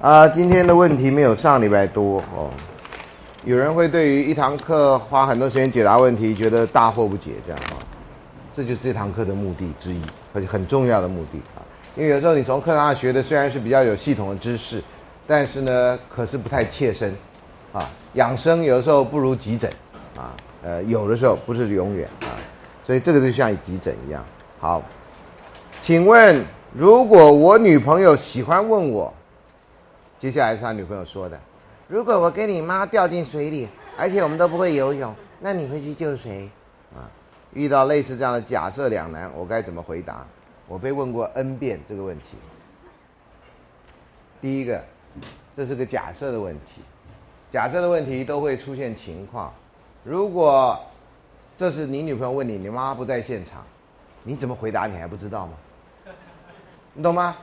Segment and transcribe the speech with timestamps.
[0.00, 2.50] 啊，今天的问题没有上礼拜多哦。
[3.44, 7.76] 有人会对于一堂课花很多时间解答问题，觉得大惑不解，这样哈。
[8.54, 10.00] 这就是这堂课的目的之一，
[10.32, 11.60] 而且很重要的目的啊。
[11.96, 14.82] 因为有时候你从课堂上学的虽然是比较有系统的知识，
[15.26, 17.14] 但是呢，可是不太切身
[17.72, 17.88] 啊。
[18.14, 19.70] 养生有的时候不如急诊
[20.16, 22.30] 啊，呃，有的时候不是永远啊。
[22.86, 24.24] 所以这个就像急诊一样。
[24.58, 24.82] 好，
[25.82, 29.12] 请问，如果我女朋友喜欢问我？
[30.18, 31.38] 接下来是他女朋友说的
[31.88, 36.48] ：“如果我跟你妈掉进水里，而且我们都不会游泳，那你会去救谁？”
[36.94, 37.08] 啊，
[37.52, 40.26] 遇到类似这样的假设两难，我该怎么回答？
[40.70, 42.36] 我被问过 N 遍这个问题。
[44.40, 44.80] 第一个，
[45.56, 46.80] 这是个假设的问题，
[47.50, 49.52] 假设的问题都会出现情况。
[50.04, 50.78] 如果
[51.56, 53.64] 这是你女朋友问你，你妈妈不在现场，
[54.22, 54.86] 你怎么回答？
[54.86, 55.52] 你还不知道吗？
[56.94, 57.36] 你懂吗？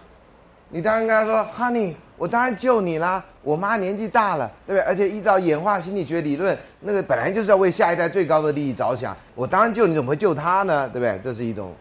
[0.70, 3.24] 你当然跟她说：“Honey。”我当然救你啦！
[3.44, 4.88] 我妈年纪大了，对不对？
[4.88, 9.16] 而且依照演化心理学理论，那个本来就是要为下一代最高的利益着想。
[9.36, 10.90] 我当然救你，怎么会救她呢？
[10.90, 11.20] 对不对？
[11.24, 11.72] 这是一种，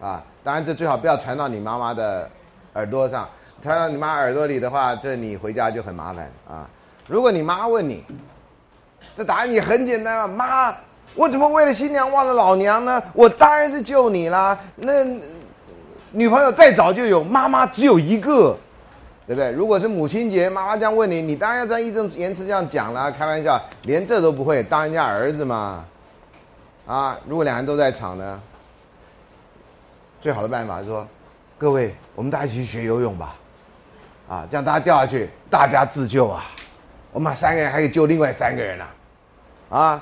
[0.00, 2.28] 啊，当然这最好不要传到你妈妈的
[2.74, 3.28] 耳朵上，
[3.62, 6.68] 传到你妈耳朵里的话，这你回家就很麻烦啊。
[7.06, 8.04] 如果你妈问你，
[9.16, 10.74] 这答案也很简单啊，妈，
[11.14, 13.02] 我怎么为了新娘忘了老娘呢？
[13.12, 14.58] 我当然是救你啦。
[14.76, 15.04] 那
[16.10, 18.56] 女朋友再早就有，妈妈只有一个。
[19.24, 19.52] 对不对？
[19.52, 23.10] 如果是母亲节，妈妈这样问你，你当然要这样义正言辞这样讲了。
[23.12, 25.84] 开玩笑，连这都不会，当人家儿子嘛？
[26.88, 28.40] 啊，如果两人都在场呢？
[30.22, 31.04] 最好的办法是说，
[31.58, 33.34] 各位，我们大家一起去学游泳吧。
[34.28, 36.44] 啊，这样大家掉下去，大家自救啊。
[37.12, 38.84] 我们三个人还可以救另外三个人呢。
[39.68, 40.00] 啊，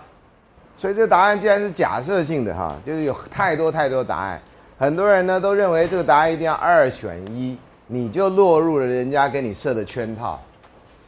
[0.77, 4.39] 所以这个答案既然是假设性的哈，就是有太多太多答案。
[4.79, 7.57] 很多人呢都认为这个答案一定要二选一。
[7.87, 10.39] 你就落入了人家给你设的圈套，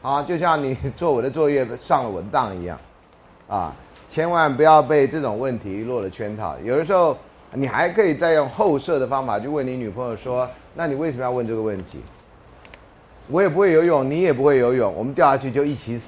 [0.01, 2.79] 啊，就像你做我的作业上了文档一样，
[3.47, 3.77] 啊，
[4.09, 6.57] 千万不要被这种问题落了圈套。
[6.65, 7.17] 有的时候，
[7.55, 12.01] 你还可以再用后设的方法去问你女朋友说：“那你为什么要问这个问题？”
[13.29, 16.05] 我也不会游泳，你也不会游泳，我们掉下去就一起死。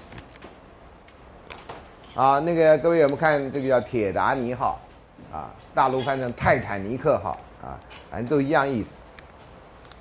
[2.15, 4.81] 啊，那个各位有没有看这个叫铁达尼号？
[5.33, 7.79] 啊，大陆翻成泰坦尼克号，啊，
[8.11, 8.91] 反正都一样意思。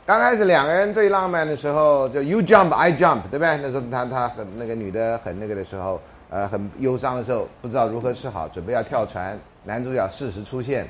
[0.06, 3.58] 刚开始两个人最浪漫的时候，就 You jump, I jump，对不对？
[3.58, 6.00] 那时候他他很那个女的很那个的时候，
[6.30, 9.38] 呃，很忧伤的时候，不知道如何是好，准备要跳船。
[9.64, 10.88] 男主角适时出现，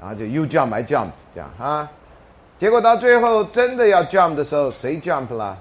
[0.00, 1.90] 然后就 You jump, I jump，这样啊。
[2.58, 5.58] 结果到最后真的要 jump 的时候，谁 jump 了？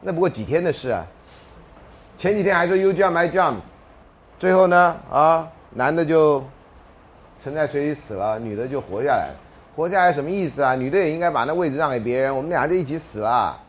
[0.00, 1.06] 那不过几天的事啊。
[2.16, 3.56] 前几天还说 You jump, I jump，
[4.38, 6.42] 最后呢啊，男的就。
[7.42, 9.34] 沉在水里死了，女的就活下来了。
[9.76, 10.74] 活下来什么意思啊？
[10.74, 13.60] 女的也应该把那位置让给别人，我们俩就一起死了。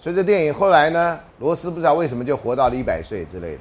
[0.00, 3.60] 所以这电影后来呢，罗斯不知道为什么就活到了一百岁之类的。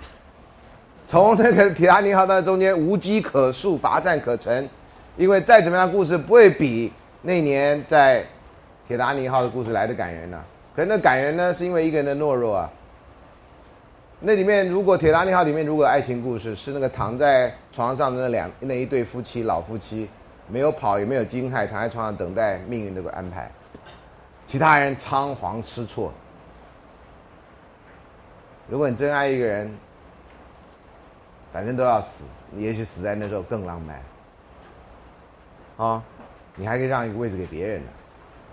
[1.10, 4.70] 从那个铁达尼号那中间无机可述，乏善可陈，
[5.18, 6.94] 因为再怎么样故事不会比
[7.24, 8.24] 那年在
[8.88, 10.40] 铁达尼号的故事来的感人呢。
[10.76, 12.70] 可那感人呢，是因为一个人的懦弱啊。
[14.20, 20.08] 那里面，如果《铁达尼号》里面如果爱情故事是那个躺在床上的那两那一对夫妻老夫妻，
[20.48, 23.50] 没有跑也没有惊骇，躺在床上等待命运的安排，
[24.46, 26.14] 其他人仓皇失措。
[28.68, 29.76] 如果你真爱一个人，
[31.52, 32.24] 反正都要死，
[32.58, 34.00] 也许死在那时候更浪漫。
[35.78, 36.04] 啊，
[36.56, 37.88] 你还可以让一个位置给别人呢，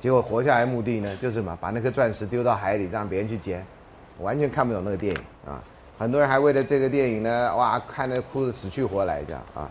[0.01, 1.57] 结果活下来目的呢，就是什么？
[1.61, 3.65] 把那颗钻石丢到海里，让别人去捡。
[4.21, 5.63] 完全看不懂那个电影啊！
[5.99, 9.69] 很多人还为了这个电影呢，哇，看得哭得死去活来这样啊！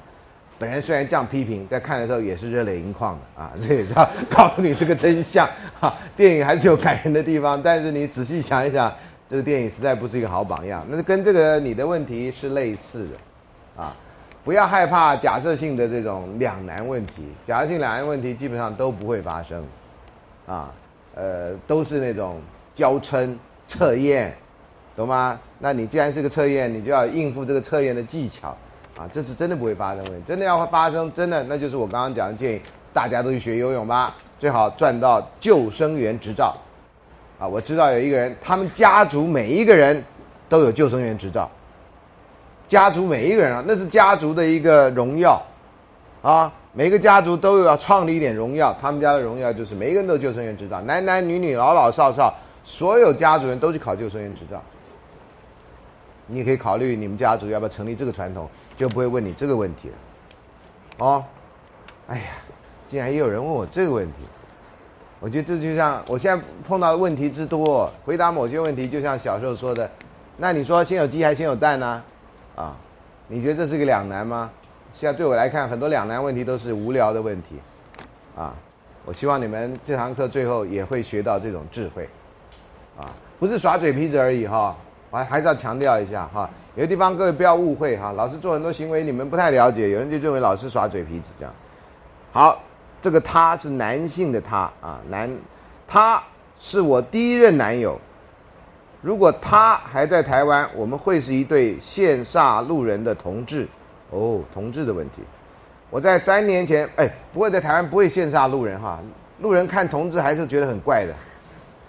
[0.59, 3.51] 本人虽然这样批评，在看的时候也是热泪盈眶的啊！
[3.59, 3.91] 这也是
[4.29, 5.49] 告诉你这个真相
[5.79, 8.93] 哈，电影还是有感人的地方，但是你仔细想一想，
[9.29, 10.85] 这个电影实在不是一个好榜样。
[10.87, 13.95] 那跟这个你的问题是类似的啊！
[14.43, 19.63] 不要害怕假设性的这种两难问题，假设性两难问题基本上都不会发生
[20.45, 20.71] 啊，
[21.15, 22.39] 呃，都是那种
[22.73, 23.35] 娇嗔。
[23.67, 24.31] 测验，
[24.95, 25.39] 懂吗？
[25.57, 28.49] 那你既然是个测验，你就要应付这个测验的技巧，
[28.95, 30.21] 啊，这是真的不会发生问题。
[30.23, 32.61] 真的要发生，真的那就是我刚刚讲的建议，
[32.93, 36.55] 大家都去学游泳吧，最好赚到救生员执照。
[37.47, 40.03] 我知道有一个人，他们家族每一个人
[40.47, 41.49] 都有救生员执照，
[42.67, 45.41] 家族每一个人啊，那是家族的一个荣耀，
[46.21, 52.33] 啊，每个家族都有要创立一点荣耀，他们家的荣耀就是每一个人都有救生员执照，男男女女、老老少少，
[52.63, 54.61] 所有家族人都去考救生员执照。
[56.27, 61.05] 你也可以考虑你们家族要不要成立这个传统，就不会问你这个问题了。
[61.05, 61.23] 哦，
[62.07, 62.23] 哎呀，
[62.87, 64.13] 竟然也有人问我这个问题，
[65.25, 69.89] 我觉得这就像我现在碰到的问题之多，回答某些问题就像小时候说的，
[70.37, 72.03] 那你说先有鸡还先有蛋呢？
[72.55, 72.77] 啊，
[73.27, 74.51] 你觉得这是个两难吗？
[74.93, 77.55] 现在对我来看，很多两难问题都是无聊的问题，
[78.37, 78.53] 啊，
[79.03, 82.07] 我希望你们这堂课最后也会学到这种智慧，
[82.95, 84.77] 啊，不是耍嘴皮子而已哈，
[85.09, 91.51] 我还是要强调一下哈，有的地方各位不要误会哈，老师做很多行为你们不太了解，有人就认为老师耍嘴皮子这样。
[92.31, 92.59] 好，
[93.05, 95.29] 这个他是男性的他啊，男，
[95.87, 96.19] 他
[96.59, 98.01] 是我第一任男友，
[98.99, 103.67] 如果他还在台湾，我们会是一对羡煞路人的同志。
[104.09, 105.21] 哦，同志的问题，
[105.91, 108.99] 我在三年前，哎，不会在台湾不会羡煞路人哈，
[109.39, 111.13] 路人看同志还是觉得很怪的，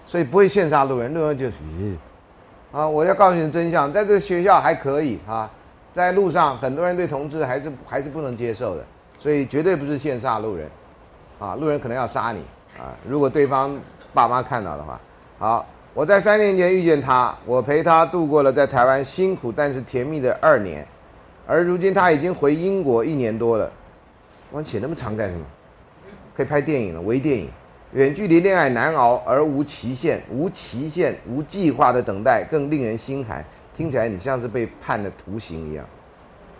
[0.05, 1.55] 所以不会羡煞路人，路人就是，
[2.71, 5.49] 啊，我要告诉你真相，在这个学校还可以啊，
[5.95, 8.85] 在路上很多人对同志还是还是不能接受的，
[9.17, 10.69] 所以绝对不是羡煞路人，
[11.39, 12.39] 啊，路人可能要杀你
[12.79, 13.77] 啊，如果对方
[14.13, 14.99] 爸妈看到的话，
[15.37, 20.85] 好，我在三年前遇见他，我陪他度过了在台湾辛苦但是甜蜜的二年。
[21.45, 23.71] 而如今他已经回英国一年多了，
[24.51, 25.45] 我写那么长干什么？
[26.35, 27.49] 可以拍电影了，微电影。
[27.93, 33.43] 远距离恋爱难熬而无期限、无期限、无计划的等待更令人心寒。
[33.77, 35.85] 听起来你像是被判的徒刑一样。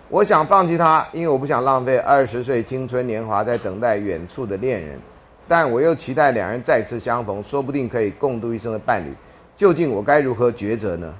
[0.09, 4.97] 我想放弃他，因为我不想浪费二十岁青春年华在等待远处的恋人，
[5.49, 9.13] 但我又期待两人再次相逢，说不定可以共度一生的伴侣。
[9.57, 11.13] 究竟我该如何抉择呢？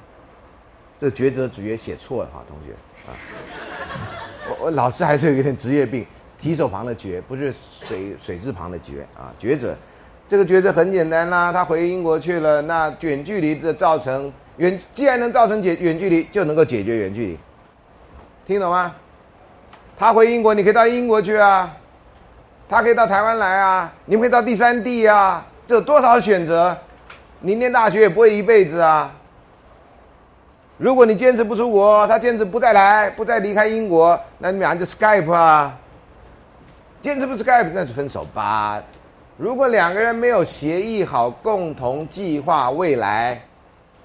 [0.99, 2.73] 这抉择主角写错了哈，同学
[3.05, 3.11] 啊。
[4.49, 6.05] 我我老师还是有一点职业病，
[6.39, 9.75] 提手旁的绝不是水水字旁的绝啊，抉择，
[10.29, 17.37] 这个抉择很简单啦，他回英国去了，那远距离的造成远，既然能造成解远距离，就能够解决远距离，
[18.47, 18.95] 听懂吗？
[19.99, 21.75] 他回英国，你可以到英国去啊，
[22.69, 26.75] 他可以到台湾来啊，你们可以到第三地啊，这有多少选择？
[27.41, 29.11] 你念大学也不会一辈子啊。
[30.77, 35.77] 如果你坚持不出国，他坚持不再来，不再离开英国，那你们俩就 Skype 啊。
[37.01, 38.81] 坚持不 Skype，那就分手吧。
[39.35, 43.41] 如果两个人没有协议好，共同计划未来，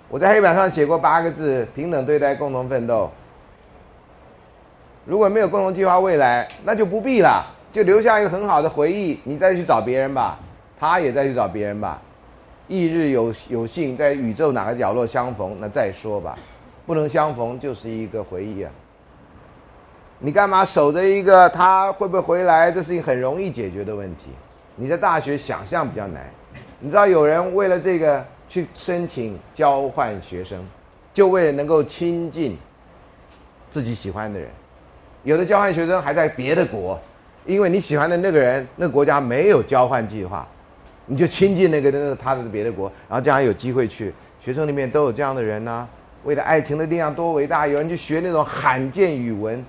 [0.09, 3.09] 我在黑板上写过八个字：平等对待，共同奋斗。
[5.05, 9.19] 如果没有共同计划未来，那就不必了，就留下一个很好的回忆。
[9.25, 10.39] 你再去找别人吧，
[10.79, 12.01] 他也再去找别人吧。
[12.69, 16.39] 翌日有有幸在宇宙哪个角落相逢，那再说吧。
[16.87, 18.71] 不能相逢就是一个回忆啊！
[20.19, 22.71] 你干嘛守着一个他会不会回来？
[22.71, 24.31] 这是一个很容易解决的问题。
[24.77, 26.25] 你在大学想象比较难。
[26.79, 30.65] 你知道有人为了这个去申请交换学生，
[31.13, 32.57] 就为了能够亲近
[33.71, 34.49] 自己喜欢的人。
[35.25, 37.01] 有的交换学生还在别的国，
[37.47, 40.47] 因为你喜欢的那个人，那个国家没有交换计划，
[41.07, 44.13] 你就亲近那个那个他的别的国，然后将来有机会去。
[44.41, 45.89] 学生里面都有这样的人呢。
[46.25, 47.67] 为了爱情的力量多伟大！
[47.67, 49.65] 有人去学那种罕见语文，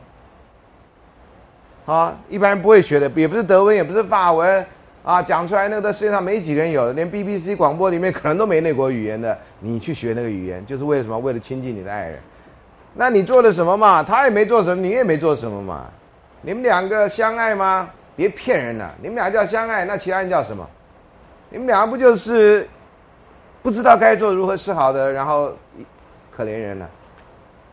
[1.86, 4.66] 啊，一般人不会学的，也不是德文，也不是法文，
[5.04, 9.36] 啊，讲出来那个世界上没几个人有的，连 BBC 广播里面可能都没那国语言的。
[9.60, 11.18] 你去学那个语言，就是为了什么？
[11.18, 12.20] 为了亲近你的爱人。
[12.94, 14.04] 那你做了什么嘛？
[14.04, 15.86] 他也没做什么，你也没做什么嘛？
[16.42, 17.90] 你们两个相爱吗？
[18.16, 20.68] 别骗人了，你们俩叫相爱，那其他人叫什么？
[21.50, 22.68] 你们俩不就是
[23.62, 25.54] 不知道该做如何是好的，然后？
[26.36, 26.90] 可怜人了，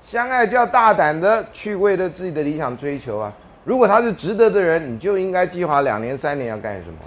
[0.03, 3.33] 相爱就要大胆的去为了自己的理想追求啊！
[3.65, 6.99] 如果他是值得的人，你就应该计划两年、三年要干什么。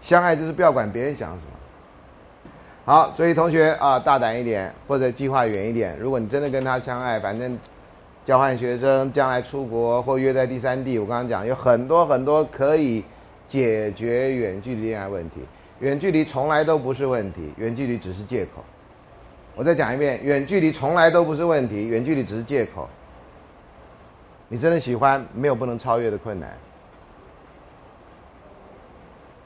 [0.00, 1.57] 相爱就是不要管别人想什么。
[2.88, 5.94] 好，所以同学啊，大胆一点，或者计划远一点。
[6.00, 7.58] 如果你真的跟他相爱，反正
[8.24, 13.04] 交换学生、将来出国或约在第三地，我刚刚讲有很多很多可以
[13.46, 15.40] 解决远距离恋爱问题。
[15.80, 18.64] 远距离从来都不是问题，远距离只是借口。
[19.54, 22.88] 我再讲一遍，远距离从来都不是问题，远距离只是借口。
[24.48, 26.56] 你真的喜欢，没有不能超越的困难。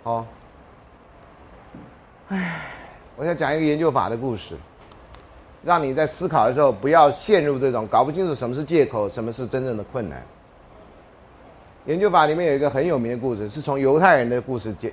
[0.04, 0.26] 好，
[2.28, 2.60] 唉，
[3.16, 4.56] 我想讲一个研究法的故事，
[5.62, 10.22] 让你在思考的时候不要陷入这种搞不清楚什么是借口，什么是真正的困难。
[11.86, 14.92] 研究法里面有一个很有名的故事，是从犹太人的故事解。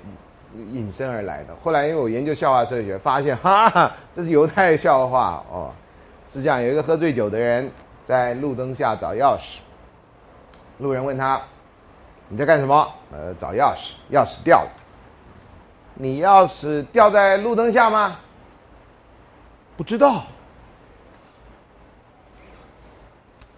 [0.74, 1.56] 引申而来的。
[1.64, 5.70] 后来因为我研究笑话哲学，发现 哈，这是犹太笑话哦。
[6.34, 7.70] 是这样，有一个喝醉酒的人
[8.08, 9.60] 在路灯下找钥匙，
[10.80, 11.40] 路人问他
[12.30, 14.72] ：“你在干什么？”呃，找钥匙，钥匙掉了。
[16.02, 18.16] 你钥匙掉在路灯下吗？
[19.76, 20.24] 不知道。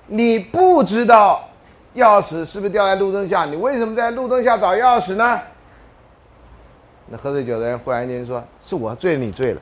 [0.08, 1.48] 你不知道
[1.96, 3.46] 钥匙是不是掉在路灯下？
[3.46, 5.40] 你为什么在路灯下找钥匙呢？
[7.06, 9.62] 那喝醉酒的人忽然间说：“是我醉了，你醉了。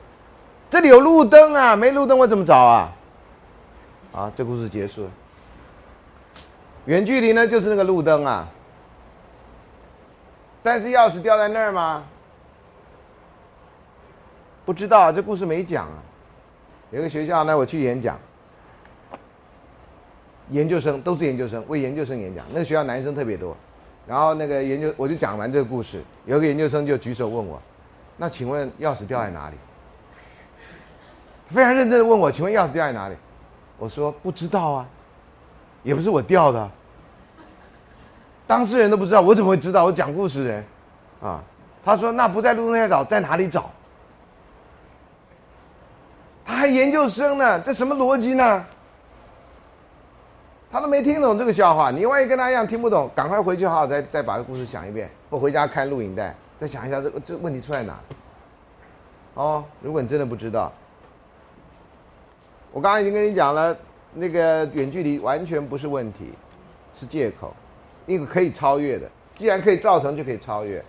[0.70, 2.90] 这里有路灯啊，没路灯我怎么找啊？”
[4.16, 5.10] 啊，这故事结束了。
[6.86, 8.48] 远距离呢，就是那个路灯啊。
[10.62, 12.04] 但是钥匙掉在那儿吗？
[14.70, 15.98] 不知道，啊这故事没讲啊。
[16.92, 18.16] 有个学校呢，我去演讲。
[20.50, 22.44] 研究生都是研究生，为研究生演讲。
[22.52, 23.56] 那个学校男生特别多，
[24.06, 27.60] 然后那个研究我就讲完这个故事，有个研究生就举手问我
[28.16, 29.56] ：“那请问钥匙掉在哪里？”
[31.52, 33.16] 非常认真的问我：“请问钥匙掉在哪里？”
[33.76, 34.86] 我说：“不知道啊，
[35.82, 36.70] 也不是我掉的。”
[38.46, 39.84] 当事人都不知道，我怎么会知道？
[39.84, 40.64] 我讲故事人，
[41.20, 41.42] 啊，
[41.84, 43.68] 他说：“那不在路灯下找，在哪里找？”
[46.50, 48.64] 还研究生呢，这什么逻辑呢？
[50.72, 57.98] 他都没听懂这个笑话，你万一跟他一样听不懂，赶快回去好好再再把这故事想一遍，或回家看录影带，再想一下这个这问题出在哪。
[59.34, 60.72] 哦，如果你真的不知道，
[62.70, 63.76] 我刚刚已经跟你讲了，
[64.14, 66.32] 那个远距离完全不是问题，
[66.94, 67.52] 是借口，
[68.06, 70.84] 一个可以超越的，既然可以造成，就可以超越。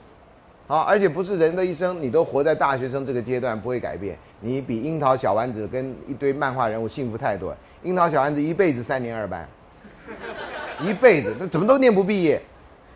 [0.67, 7.55] 好，而且不是人的一生，你都活在大学生这个阶段不会改变，你比樱桃小丸子跟一堆漫画人物幸福太多。
[7.83, 9.47] 樱桃小丸子一辈子三年二班。
[10.81, 12.41] 一辈子，他怎么都念不毕业，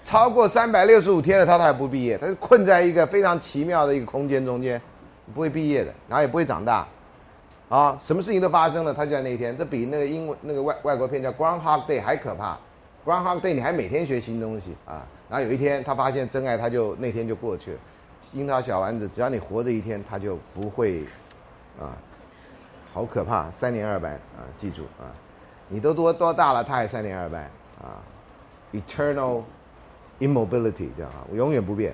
[0.04, 4.82] 超过三百六十五天了，他都还不毕业，他就困在一个非常奇妙的一个空间中间，
[5.34, 6.88] 不会毕业的，然后也不会长大，
[7.70, 12.58] 啊，什么事情都发生了，他就在那一天，这比那个英文那个外外国片叫 Groundhog Day 还可怕
[13.06, 17.80] ，Groundhog Day 你还每天学新东西啊，然后有一天他发现真爱，他就那天就过去了，
[18.34, 21.04] 樱桃小丸子，只要你活着一天，他就不会，
[21.80, 21.98] 啊，
[22.94, 25.10] 好可怕，三年二班啊，记住啊。
[25.68, 26.64] 你都多多大了？
[26.64, 27.50] 他还三年二班
[27.82, 27.98] 啊
[28.72, 29.42] ，eternal
[30.20, 31.94] immobility 这样啊，永远不变。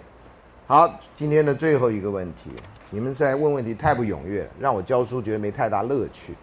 [0.68, 2.52] 好，今天的最后一个问题，
[2.90, 6.36] 你们在问问题太不踊跃，让我教书觉得没太大乐趣。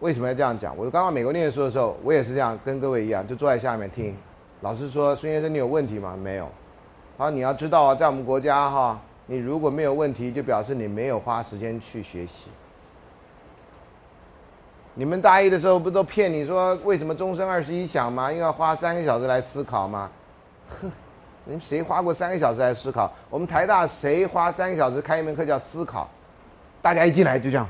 [0.00, 0.76] 为什么要这样讲？
[0.76, 4.14] 我刚刚美国念书的时候，我也是这样，跟各位一样，就坐在下面听。
[4.60, 6.48] 老师说：“孙先生，你有问题吗？”没有。
[7.16, 12.50] 好，你要知道啊，在我们国家哈，你如果没有问题，就表示你没有花时间去学习。
[14.94, 18.30] 你们大一的时候不都骗你说为什么钟声二十一响吗？
[18.32, 20.10] 因为要花三个小时来思考吗？
[20.80, 20.90] 哼，
[21.44, 23.10] 你们谁花过三个小时来思考？
[23.28, 26.08] 我们台大谁花三个小时开一门课叫思考？
[26.80, 27.68] 大家一进来就这样，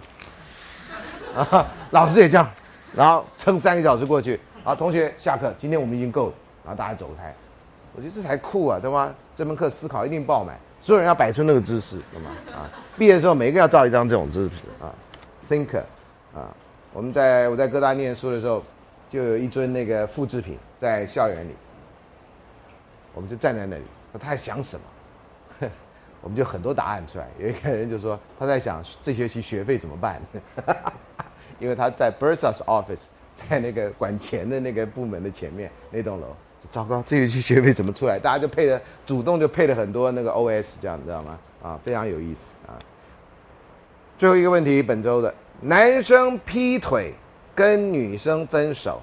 [1.36, 2.48] 啊， 老师也这样，
[2.94, 7.34] 然后撑三个小时过去，好，同学下课，今天我们已经够了，然后大家走开。
[7.94, 9.14] 我觉得这才酷啊，对吗？
[9.36, 12.30] 这门课思考一定爆满，所有人要摆出那个姿势，懂吗？
[12.54, 14.92] 啊，毕业的时候每个要照一张这种姿势啊
[15.48, 15.82] ，thinker，
[16.34, 16.48] 啊。
[16.92, 18.62] 我们在我在哥大念书的时候，
[19.10, 21.54] 就有一尊那个复制品在校园里，
[23.12, 23.82] 我们就站在那里，
[24.18, 24.82] 他在想什么？
[26.26, 27.28] 我们就很多答案出来。
[27.38, 30.20] 有一个人就说他在想这学期学费怎么办，
[31.60, 32.98] 因为他在 Bursa's office，
[33.48, 36.26] 在那个管钱的那个部门的前面那栋楼。
[36.68, 38.18] 糟糕，这学期学费怎么出来？
[38.18, 41.38] 大家就配了，主动就配了很多那个 OS，这样你知道吗？
[41.62, 42.74] 啊，非常有意思啊。
[44.18, 45.32] 最后一个问题，本周的。
[45.60, 47.14] 男生劈腿，
[47.54, 49.00] 跟女生分手，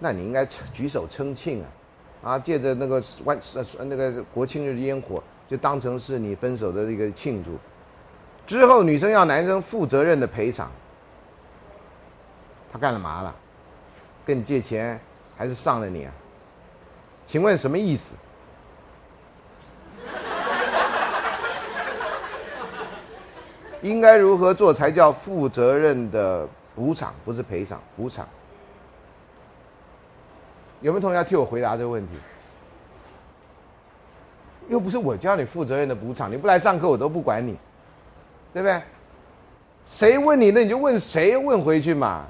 [0.00, 1.66] 那你应该举手称庆啊，
[2.22, 7.50] 啊，借着那个万呃那个国庆日的烟火，就当成是你分手的一个庆祝。
[8.46, 10.70] 之后女生要男生负责任的赔偿，
[12.72, 13.34] 他干了嘛了？
[14.26, 15.00] 跟你借钱
[15.36, 16.12] 还是上了你啊？
[17.26, 18.14] 请问什么意思？
[23.80, 27.14] 应该如何做才叫负责任的补偿？
[27.24, 28.28] 不是赔偿，补偿。
[30.80, 32.12] 有没有同学要替我回答这个问题？
[34.68, 37.56] 又不是我教你负责任的补偿，你不来上课我都不管你，
[38.52, 38.80] 对不对？
[39.86, 42.26] 谁问你，那你就问谁问回去嘛。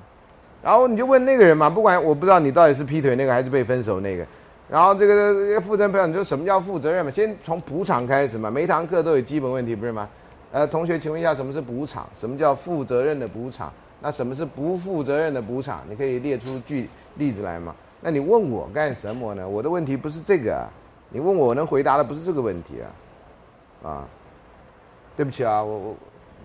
[0.63, 4.25] 然后你就问那个人嘛，不管我不知道你到底是劈腿那个还是被分手那个。
[4.69, 7.11] 然后这个负责任朋友，你说什么叫负责任嘛？
[7.11, 8.51] 先从补偿开始嘛。
[8.51, 10.09] 每一堂课都有基本问题，不是吗？
[10.53, 12.09] 呃，同学，请问一下，什么是补偿？
[12.15, 13.73] 什么叫负责任的补偿？
[14.01, 15.83] 那什么是不负责任的补偿？
[15.89, 17.75] 你可以列出句例子来吗？
[18.01, 19.49] 那你问我干什么呢？
[19.49, 20.69] 我的问题不是这个啊，
[21.11, 22.75] 你问我能回答的不是这个问题
[23.83, 24.09] 啊，啊，
[25.17, 25.97] 对不起啊，我我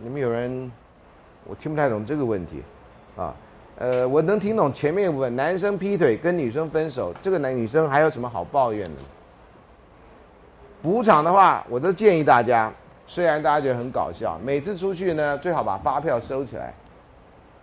[0.02, 0.72] 你们有人
[1.46, 2.64] 我听不太懂这个问题，
[3.16, 3.36] 啊，
[3.78, 8.98] 呃，我能听懂前面一部分，男生劈腿跟女生分手，这个男女生还有什么好抱怨的？
[10.82, 12.72] 补偿的话，我都建议大家，
[13.08, 16.74] 虽然大家觉得很搞笑，每次出去呢，最好把发票收起来。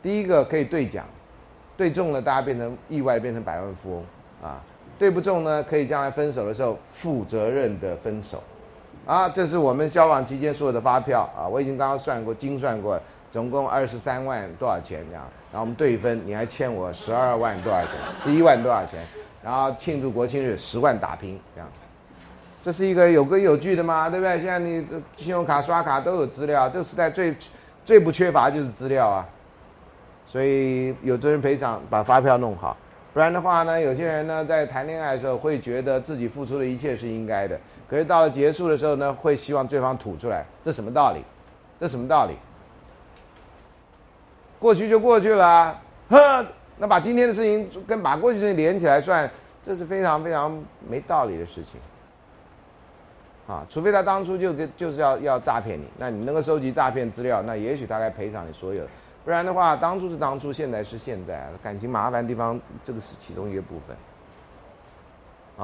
[0.02, 1.04] 第一个可以兑奖，
[1.80, 4.04] 对中了大家变成意外变成百万富翁
[4.42, 4.60] 啊，
[4.98, 8.42] 对不中呢，可以将来分手的时候负责任的分手。
[9.06, 13.00] 啊，这是我们交往期间所有的发票啊，我已经刚刚算过精算过，
[13.32, 19.00] 总共二十三万多少钱这样，然后我们对分，你还欠我十二万多少钱，十一万多少钱，
[19.42, 21.68] 然后庆祝国庆日十万打平这样。
[22.62, 24.36] 这是一个有根有据的嘛，对不对？
[24.36, 27.34] 现在你这信用卡刷卡都有资料，这个时代最
[27.86, 29.26] 最不缺乏就是资料啊。
[30.30, 32.76] 所以有责任赔偿，把发票弄好，
[33.12, 37.58] 不然的话呢，有些人呢在谈恋爱的时候会觉得自己付出的一切是应该的，
[37.88, 41.20] 可是到了结束的时候呢，会希望对方吐出来，这什么道理？
[41.80, 42.34] 这什么道理？
[44.60, 45.76] 过去就过去了，
[46.10, 46.46] 呵，
[46.78, 49.28] 那把今天的事情跟把过去的事情连起来算，
[49.64, 50.56] 这是非常非常
[50.88, 51.80] 没道理的事情。
[53.48, 58.84] 啊，除非他当初就跟就是要要诈骗你，那你能够收集诈骗资料，那也许他该赔偿你所有，
[59.30, 63.96] 不然的话，当初是当初，现在是现在，感情麻烦地方，这个是其中一个部分。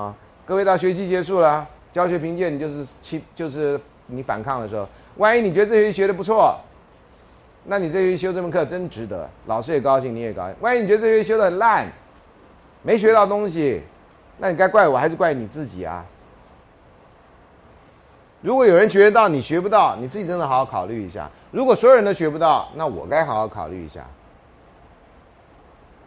[0.00, 6.56] 啊，各位到学期结束了，教学评鉴你就是期就是你反抗的时候，万一你觉得这学期学的不错，
[7.64, 10.54] 那你这学期修这门课真值得，老师也高兴，你也高兴。
[10.60, 11.88] 万一你觉得这学期修的很烂，
[12.84, 13.82] 没学到东西，
[14.38, 16.06] 那你该怪我还是怪你自己啊？
[18.42, 21.28] 如果有人觉得到，你学不到，你自己真的好好考虑一下。
[21.56, 24.04] 如果所有人都学不到，那我该好好考虑一下，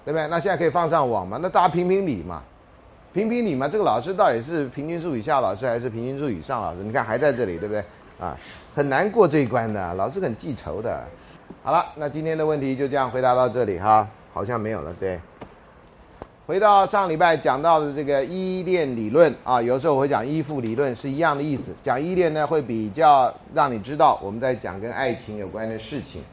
[0.06, 0.28] 对不对？
[0.28, 1.40] 那现在可以放上网嘛？
[1.42, 2.44] 那大家评评理嘛，
[3.14, 3.68] 评评理嘛。
[3.68, 6.84] 这个老师到底是平均数以下老师还是平均数以上老师？
[6.84, 7.84] 你看还在这里，对不对？
[8.20, 8.38] 啊，
[8.76, 11.04] 很难过这一关的，老师很记仇的。
[11.64, 15.20] 好了，那今天的问题就这样回答到这里哈，好像没有了，对。
[16.50, 21.66] 回到上礼拜讲到的这个依恋理论啊，有时候我会讲依附理论是一样的意思。
[21.84, 26.24] 讲依恋呢，会比较让你知道我们在讲跟爱情有关的事情。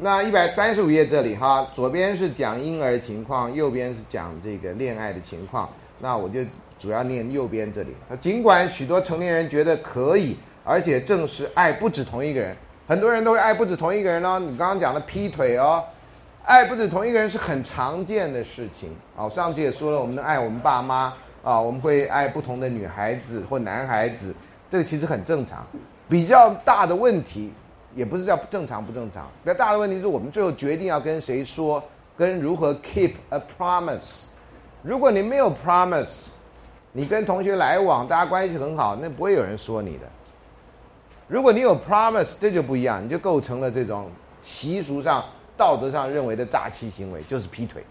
[0.00, 5.66] 那一百三十五页这里哈，左边是讲婴儿情况，右边是讲这个恋爱的情况。
[6.00, 6.40] 那我就
[6.78, 7.94] 主要念右边这里。
[8.10, 12.54] 那尽管许多成年人觉得可以，而且证实爱不止同一个人，
[12.86, 14.38] 很多人都会爱不止同一个人哦。
[14.38, 15.82] 你刚刚讲的劈腿哦。
[16.46, 19.28] 爱不止同一个人是很常见的事情啊。
[19.28, 24.32] 上次也说了，我们能爱我们爸妈啊，我们会爱不同的女孩子或男孩子，
[24.70, 25.66] 这个其实很正常。
[26.08, 27.52] 比较大的问题，
[27.96, 31.82] 也不是叫正常不正常，比较大的问题是我们最后决定要跟谁说，
[32.16, 34.26] 跟如何 keep a promise。
[34.82, 36.28] 如果你没有 promise，
[36.92, 40.06] 你跟同学来往，大家关系很好，那不会有人说你的。
[41.26, 44.08] 如果你有 promise，这就不一样，你就构成了这种
[44.44, 45.24] 习俗上。
[45.56, 47.82] 道德上认为的诈欺行为就是劈腿，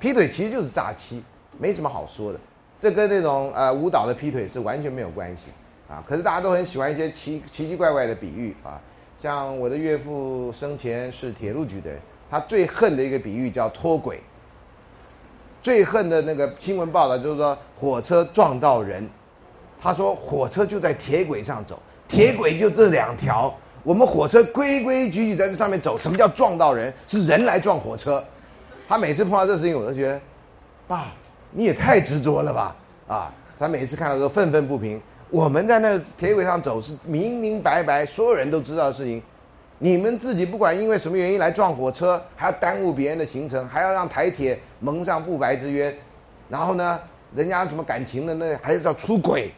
[0.00, 1.22] 劈腿其实就是诈欺，
[1.58, 2.38] 没什么好说的。
[2.80, 5.44] 这跟那种呃舞蹈的劈腿是完全没有关系
[5.88, 6.02] 啊。
[6.08, 8.80] 可是大家都很喜欢一些奇奇奇怪怪的比喻啊，
[9.20, 14.20] 像我的岳父生前是铁路局的人，他最恨的一个比喻叫脱轨。
[15.62, 19.08] 最恨的那个新闻报道就是说火车撞到人，
[19.80, 23.54] 他说火车就在铁轨上走，铁轨就这两条。
[23.82, 26.92] 我们火车规规矩矩在这上面走，什么叫撞到人？
[27.08, 28.22] 是人来撞火车。
[28.88, 30.20] 他每次碰到这事情，我都觉得，
[30.86, 31.06] 爸，
[31.50, 32.76] 你也太执着了吧！
[33.08, 35.00] 啊，他每次看到都愤愤不平。
[35.30, 39.22] 我们在那铁轨上走是明明白白，所有人都知道的事情。
[39.78, 45.92] 你们自己不管因为什么原因来撞火车，还要耽误别人的行程，还要让台铁蒙上不白之冤，
[46.48, 47.00] 然后呢，
[47.34, 49.52] 人家什么感情的那还是叫出轨，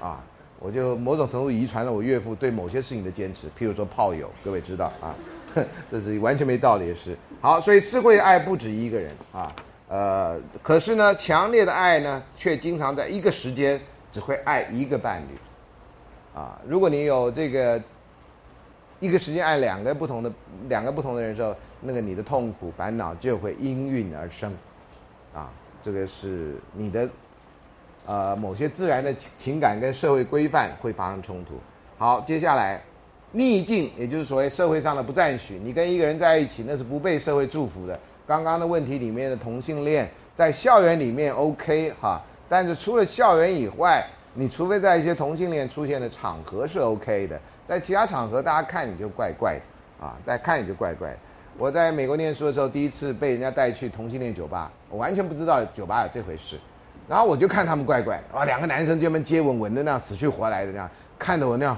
[0.00, 0.20] 啊。
[0.60, 5.14] 我就某种程度遗传了我岳父对某些事情的坚持，譬如说炮友，各位知道啊，
[5.88, 7.16] 这是完全没道理的事。
[7.40, 9.54] 好，所以是会爱不止一个人啊，
[9.88, 15.34] 呃，可是呢，强烈的爱呢，却经常在一个时间只会爱一个伴侣，
[16.34, 17.80] 啊，如果你有这个
[18.98, 20.32] 一个时间爱两个不同的
[20.68, 24.52] 两个不同的人时候，那个你的痛苦烦恼就会应运而生，
[25.32, 25.48] 啊，
[25.84, 27.08] 这个是你的。
[28.08, 31.60] 呃，某些自然的情情感跟社会规范会发生冲突。
[31.98, 32.80] 好，接下来
[33.32, 38.00] 逆境，也就是所谓社会上的不赞许，你跟一个人在一起，那是不被社会祝福的。
[38.26, 42.18] 刚刚的问题里面的同性恋，在校园里面 OK 哈，
[42.48, 51.16] 但是除了校园以外，你除非在一些同性恋出现的场合是 OK 的，在其他场合大家看你就怪怪的啊，大家看你就怪怪的。
[51.58, 56.56] 我在美国念书的时候，第一次被人家带去同性恋酒吧，我完全不知道酒吧有这回事。
[57.08, 61.76] 然后我就看他们怪怪，啊，两个男生专门接吻，吻的那样死去活来的这样，看得我那样，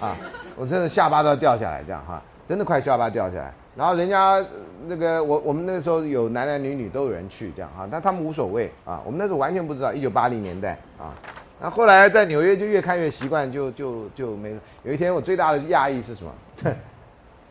[0.00, 0.16] 啊，
[0.56, 3.52] 我真的下巴都要掉下来这样哈，真的快下巴掉下来。
[3.76, 4.44] 然后人家
[4.88, 9.00] 那个我我们那时候有男男女女都有人去这样哈，但他们无所谓啊。
[9.04, 11.14] 我们那时候完全不知道，一九八零年代啊。
[11.60, 14.56] 那后来在纽约就越看越习惯，就就就没。
[14.82, 16.32] 有一天我最大的讶异是什么？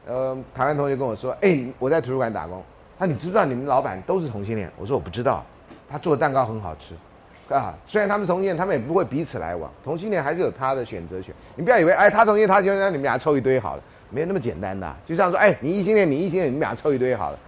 [0.07, 2.61] 呃，台湾同学跟我说：“哎，我在图书馆打工，
[2.99, 5.45] 他你知不知道你们老板都是同性恋？”我说：“我不知道。”
[5.89, 6.93] 他做的蛋糕很好吃，
[7.53, 9.71] 啊，虽然他们同性恋，他们也不会彼此来往。
[9.83, 11.33] 同性恋还是有他的选择权。
[11.55, 13.83] 你不要以为哎，他同性恋，他就让，你们俩凑一堆好了。
[14.09, 17.39] 没有那么简单的，就像说，哎，你异性恋，你异性恋，你们俩凑一堆好了，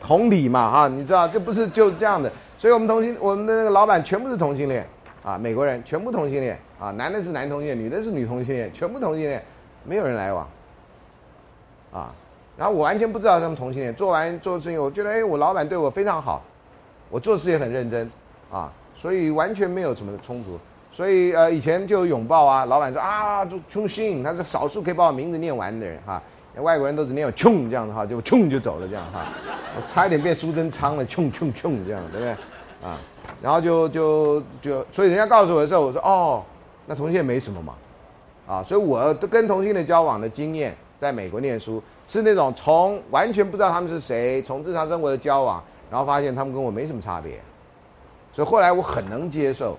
[0.00, 2.30] 同理嘛，哈，你知道，这不是就这样的。
[2.58, 4.86] 所以我们同性，我们的那个老板全部是同性恋，
[5.24, 9.42] 啊，美国人全部同性恋，啊，男的是男同性恋，女的是女同性恋，全部同性恋，
[9.84, 10.48] 没有人来往，
[11.92, 12.14] 啊，
[12.56, 13.92] 然后我完全不知道他们同性恋。
[13.92, 16.40] 做完做事情，我觉得，哎，我老板对我非常好，
[17.10, 18.10] 我做事也很认真，
[18.50, 20.58] 啊，所以完全没有什么冲突。
[20.92, 26.22] 所以呃，以前就有拥抱啊，老板说啊，就冲信，他是少数可以把我名字念完的人哈，
[26.56, 29.26] 外国人都只念冲这样的哈，就冲就走了这样哈，
[29.76, 32.30] 我差一点变苏贞昌了，冲冲冲这样，对不对？
[32.82, 32.98] 啊，
[33.42, 36.42] 然后就就就，所以人家告诉我的时候，我说哦，
[36.86, 37.74] 那同性恋没什么嘛，
[38.46, 47.40] 啊，所以我跟同性的交往的经验，在美国念书是那种从完全不知道他们是谁，从日常生活的交往，然后发现他们跟我没什么差别，
[48.32, 49.76] 所以后来我很能接受。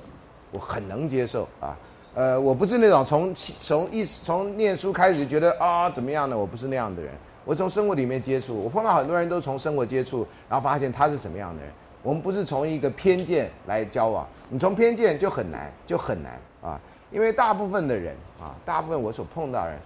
[0.49, 1.77] 我很能接受啊，
[2.15, 6.37] 呃，我不是那种从从一从念书开始就觉得啊怎么样呢？
[6.37, 7.11] 我不是那样的人。
[7.43, 11.69] 我从生活里面接触，我碰到很多人都从生活接触，然后发现他是什么样的人。
[12.01, 16.79] 我们不是从一个偏见来交往，你从偏见就很难，就很难啊。
[17.11, 19.79] 因为大部分的人啊，大部分我所碰到的人，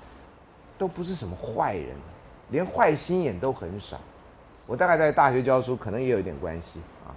[0.78, 1.88] 都不是什么坏人，
[2.52, 3.98] 连坏心眼都很少。
[4.72, 7.12] 我大概在大学教书，可能也有一点关系啊。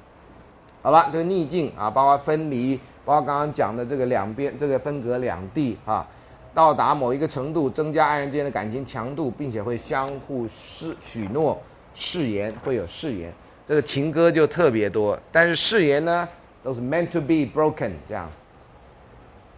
[0.83, 2.81] 好了，这个逆境啊，包括分离。
[3.05, 6.05] 包括刚刚讲的这个两边这个分隔两地啊，
[6.53, 11.63] 到达某一个程度，增加爱人之间的感情强度，并且会相互誓许诺
[11.95, 13.33] 誓言，会有誓言，
[13.69, 15.17] 这个情歌就特别多。
[15.31, 16.29] 但是誓言呢，
[16.61, 18.29] 都是 meant to be broken 这样，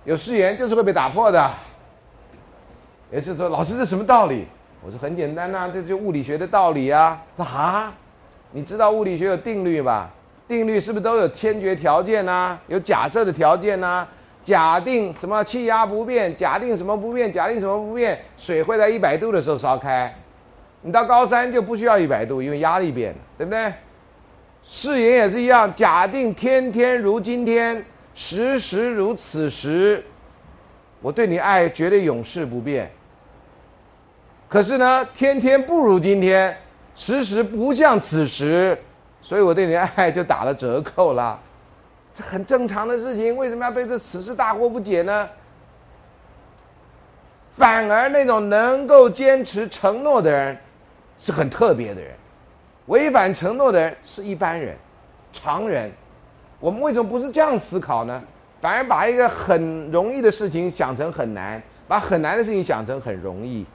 [0.04, 1.50] 有誓言就是会被打破的。
[3.10, 4.44] 也就是说，老师这什么道理？
[4.86, 7.20] 我说很简单呐，这就物理学的道理啊。
[7.36, 7.92] 说啊，
[8.52, 10.08] 你知道物理学有定律吧？
[10.46, 12.56] 定律是不是都有先决条件呐？
[12.68, 14.06] 有假设的条件呐？
[14.44, 16.36] 假定什么气压不变？
[16.36, 17.32] 假定什么不变？
[17.32, 18.16] 假定什么不变？
[18.36, 20.14] 水会在一百度的时候烧开。
[20.82, 23.72] 你到高三就不需要一百度，因为压力变了，对不对？
[24.64, 30.04] 誓言也是一样，假定天天如今天，时时如此时，
[31.02, 32.88] 我对你爱绝对永世不变。
[34.48, 36.56] 可是呢，天天不如今天，
[36.94, 38.76] 时时不像此时。
[39.22, 41.36] 所以我对你的爱就打了折扣了，
[42.14, 45.28] 这很正常的事情，为什么要对这此事大惑不解呢？
[47.56, 50.56] 反而那种能够坚持承诺的人，
[51.18, 52.12] 是很特别的人，
[52.86, 54.76] 违反承诺的人是一般人、
[55.32, 55.90] 常人。
[56.60, 58.22] 我们为什么不是这样思考呢？
[58.60, 63.66] 反而把一个很容易的事情想成很难，把很难的事情想成很容易。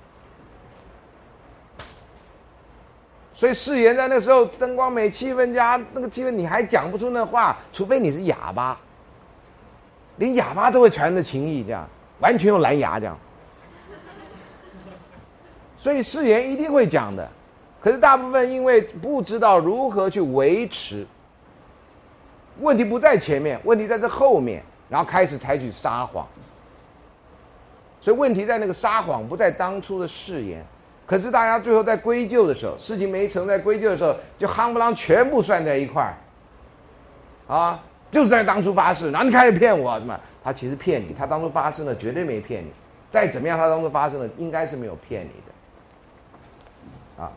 [3.41, 8.77] 所以誓言在那时候灯光美、气氛佳，那个气氛你还讲不出那话，除非你是哑巴，
[10.17, 13.17] 连哑巴都会传的情意，这样完全用蓝牙这样。
[15.75, 17.27] 所以誓言一定会讲的，
[17.82, 21.04] 可是大部分因为不知道如何去维持，
[22.60, 26.27] 问题不在前面，问题在这后面，然后开始采取撒谎。
[28.01, 30.63] 所以问题在那个撒谎，不在当初的誓言。
[31.12, 40.17] 可是大家最后在归咎的时候，事情没成，在归咎的时候，就夯不啷全部算在一块儿，啊，就在当初发誓，然后你开始骗我，什么？
[40.41, 42.71] 他其实骗你，他当初发誓呢，绝对没骗你。
[43.10, 45.32] 再怎么样，他当初发誓呢，应该是没有骗你
[47.17, 47.34] 的，啊，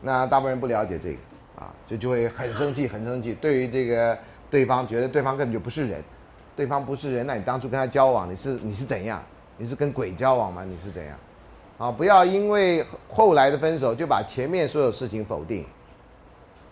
[0.00, 1.18] 那大部分人不了解这个，
[1.60, 3.34] 啊，就就会很生气，很生气。
[3.40, 4.16] 对于这个
[4.48, 6.00] 对方，觉得对方根本就不是人，
[6.54, 9.20] 对方不是人，那你当初跟他交往，你是你是怎样？
[9.56, 10.62] 你是跟鬼交往吗？
[10.64, 11.18] 你是怎样？
[11.78, 15.64] 啊，不要因为后来的分手就把前面所有事情否定，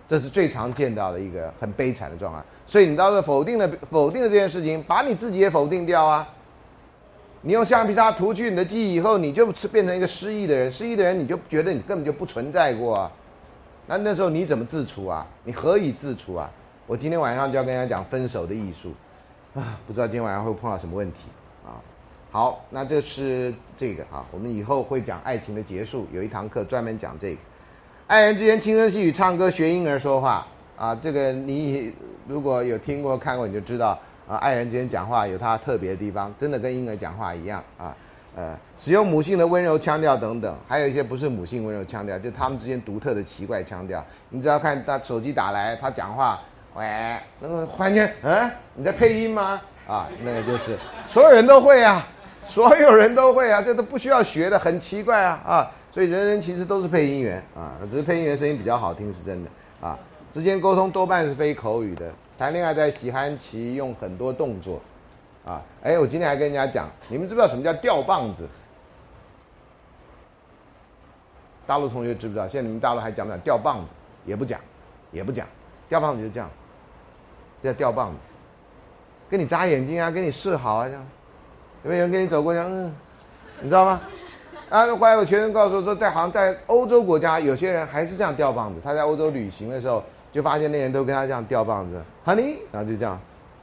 [0.08, 2.44] 这是最常见到的一个很悲惨的状况。
[2.66, 6.28] 所以你到时候否定了否定了这件事情，把你自己也否定掉啊！
[7.42, 10.72] 你用橡皮擦涂去你的记忆以后，你就变成一个失忆的人。
[10.72, 13.12] 失忆的人，你就觉得你根本就不存在过啊！
[13.86, 15.24] 那那时候你怎么自处啊？
[15.44, 16.50] 你何以自处啊？
[16.88, 18.92] 我今天晚上就要跟大家讲分手的艺术
[19.54, 19.78] 啊！
[19.86, 21.18] 不知道今天晚上会碰到什么问题？
[22.36, 27.38] 好，那这是这个啊，我们以后会讲爱情的结束，有一堂课专门讲这个，
[28.08, 30.46] 爱人之间轻声细语唱歌学婴儿说话
[30.76, 31.94] 啊，这个你
[32.28, 37.96] 如果有听过看过你就知道啊，爱人之间讲话有他特别的地方，真的跟婴儿讲话一样啊，
[38.36, 44.04] 呃，使用母性的温柔腔调等等，还有一些不是母性温柔腔调，就他们之间独特的奇怪腔调。
[44.28, 46.38] 你只要看他手机打来，他讲话，
[46.74, 49.58] 喂，那个忽然间，嗯，你在配音吗？
[49.88, 50.76] 啊，那个就是
[51.08, 52.06] 所有人都会啊，
[52.48, 55.70] 所有人都会啊，这都不需要学的，很奇怪啊啊！
[55.92, 59.98] 所以人人其实都是配音员啊，只是配音员声音比较好听是真的啊。
[60.32, 64.80] 之间沟通多半是非口语的，谈恋爱在喜憨期用很多动作。
[65.44, 68.46] 啊，哎，我今天还跟人家讲，你们知不知道什么叫吊棒子？
[71.66, 72.46] 大陆同学知不知道？
[72.48, 73.86] 现在你们大陆还讲不讲吊棒子？
[74.24, 74.60] 也不讲，
[75.12, 75.46] 也不讲，
[75.88, 76.50] 吊棒子就这样，
[77.62, 78.18] 叫吊棒子，
[79.30, 81.06] 跟你眨眼睛啊，跟你示好啊，这样，
[81.86, 82.68] 有没有人跟你走过这样？
[82.68, 82.92] 嗯，
[83.60, 84.00] 你知道吗？
[84.68, 88.80] 啊，后来有学生告诉我说，在好像在欧洲国家，有些人还是这样吊棒子。
[88.82, 93.16] 他在欧洲旅行的时候，就发现那人都跟他这样吊棒子，Honey，然后就这样。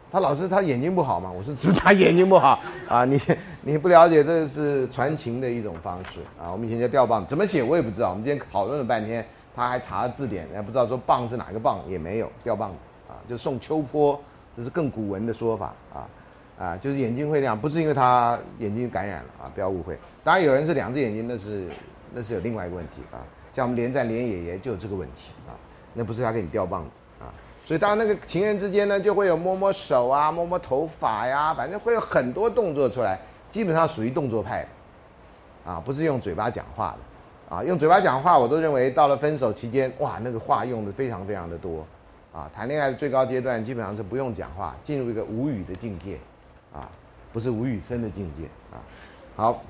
[0.09, 1.29] 他老师他眼睛不好嘛？
[1.29, 2.57] 我说是他眼睛不好
[2.87, 3.03] 啊？
[3.03, 3.19] 你
[3.59, 6.47] 你不了解这是传情的一种方式啊。
[6.49, 8.11] 我们以前叫吊棒，怎么写我也不知道。
[8.11, 12.77] 我们今天讨论了半天，他还查了字典，也不知道说棒是哪个棒，也没有吊棒子
[13.11, 13.19] 啊。
[13.27, 14.17] 就送秋波，
[14.55, 16.07] 这是更古文的说法啊
[16.59, 19.97] 啊，就是眼睛会那样，不是因为他眼睛感染了啊，不要误会。
[20.23, 21.67] 当然有人是两只眼睛，那是
[22.13, 23.19] 那是有另外一个问题啊。
[23.53, 25.53] 像我们连战连爷爷就有这个问题啊，
[25.93, 27.29] 那不是他给你掉棒子啊。
[27.65, 33.17] 所以，当那个情人之间呢，就会有摸摸手啊，摸摸头发呀，反正会有很多动作出来，
[33.49, 34.67] 基本上属于动作派，
[35.65, 36.93] 啊，不是用嘴巴讲话
[37.49, 41.85] 的，啊，用嘴巴讲话，我都认为到了分手期间，哇，那个话用的非常非常的多，
[42.33, 46.17] 啊，谈恋爱的最高阶段基本上是不用讲话，进入一个无语的境界，
[46.73, 46.89] 啊，
[47.31, 48.81] 不是吴宇森的境界，啊，
[49.35, 49.63] 好，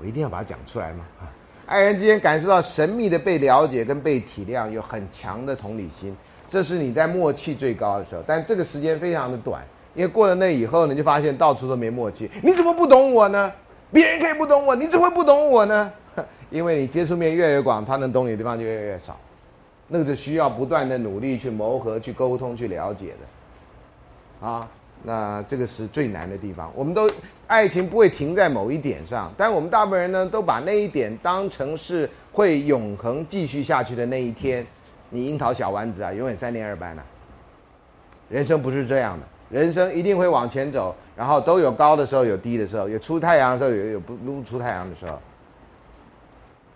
[0.00, 1.28] 我一定要把它讲出来嘛，啊，
[1.66, 6.16] 爱人之间感受到神秘的被了解跟被体谅，有很强的同理心。
[6.50, 9.62] 这是你在默契最高的时候，但这个时间非常的短，
[9.94, 12.28] 因为过了那以后呢，就发现到处都没默契。
[12.42, 13.52] 你怎么不懂我呢？
[13.92, 15.92] 别人可以不懂我，你怎么会不懂我呢？
[16.50, 19.16] 因为你接触面越来越广，他能懂你的地方就越来越少。
[19.86, 23.14] 那个是需要不断的努力去磨合、去沟通、去了解
[24.40, 24.46] 的。
[24.48, 24.68] 啊，
[25.02, 26.70] 那这个是最难的地方。
[26.74, 27.08] 我们都
[27.46, 34.66] 爱情不会停在某一点上，但我们大部分人呢，都把那一点当成是会永恒继续下去的那一天。
[35.08, 37.02] 你樱桃小丸子啊，永远三年二班呢。
[38.28, 45.18] 人生不是这样的，人生一定会往前走，然后都有高的时候，有低的时候，有出太阳的时候，有有不不出太阳的时候。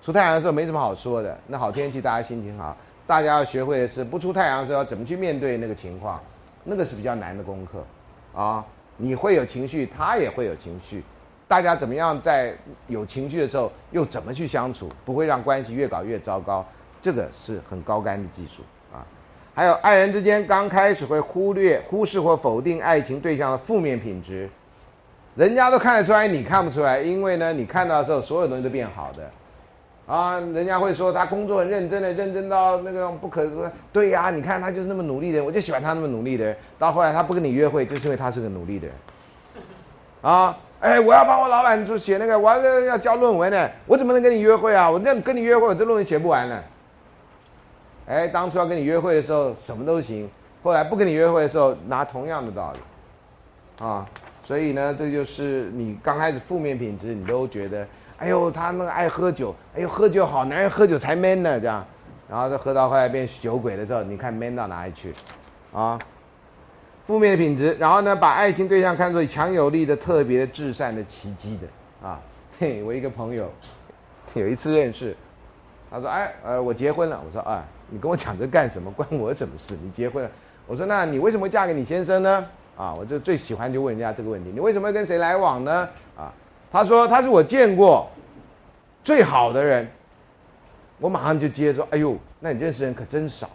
[0.03, 6.21] 出太阳的时候没什么好说的，那好天气大家心情好，大家要学会的是不出太阳的时候怎么去面对那个情况，
[6.65, 7.85] 那个是比较难的功课
[8.35, 8.65] 啊。
[8.97, 11.03] 你会有情绪，他也会有情绪，
[11.49, 12.55] 大家怎么样在
[12.87, 16.65] 有情绪的时候又怎么去相处，不会让关系越搞越糟糕。
[17.03, 19.05] 这个是很高干的技术啊，
[19.53, 24.49] 还有爱人之间刚开始会忽略、忽视或否定爱情对象的负面品质，
[25.35, 29.29] 人家都看得出来，你看不出来，因为呢，你看到的时候，所有东西都变好的，
[30.07, 38.97] 啊，人家会说他工作很认真的，认真到那个不可说，对呀，你看他就是那么努力的人，我就喜欢他那么努力的人，到后来他不跟你约会，就是因为他是个努力的人，
[40.23, 40.57] 啊。
[40.81, 44.91] 哎，我要帮我老板做写那个，我要要交论文呢，我怎么能跟你约会啊？
[44.91, 46.61] 我这样跟你约会，我这论文写不完呢。
[48.07, 50.29] 哎，当初要跟你约会的时候什么都行，
[50.63, 54.07] 后来不跟你约会的时候拿同样的道理，啊，
[54.43, 57.87] 所以呢，这就是你刚开始负面品质，你都觉得，
[58.19, 61.85] 哎呦，他那个爱喝酒，哎呦，喝酒好，男人喝酒才 man 呢，这样，
[62.29, 65.13] 然后再喝到后来变酒鬼的时候，你看 man 到哪里去，
[65.73, 65.99] 啊，
[67.05, 72.21] 负面的品质，然后呢，把爱情对象看作强有力的、特别的至善的、奇迹的，啊，
[72.59, 73.51] 嘿，我一个朋友，
[74.35, 75.17] 有一次认识，
[75.91, 77.65] 他说，哎，呃，我结婚了，我说，啊。
[77.91, 78.91] 你跟我讲这干什么？
[78.91, 79.77] 关我什么事？
[79.81, 80.31] 你结婚了，
[80.67, 82.47] 我说那你为什么嫁给你先生呢？
[82.77, 85.87] 啊，我就最喜欢就问人家这个问题，你为什么要跟谁来往呢？
[86.75, 88.11] 他说他是我见过
[89.05, 89.89] 最好的人，
[90.99, 93.49] 我马上就接说，哎呦，那你认识人可真少。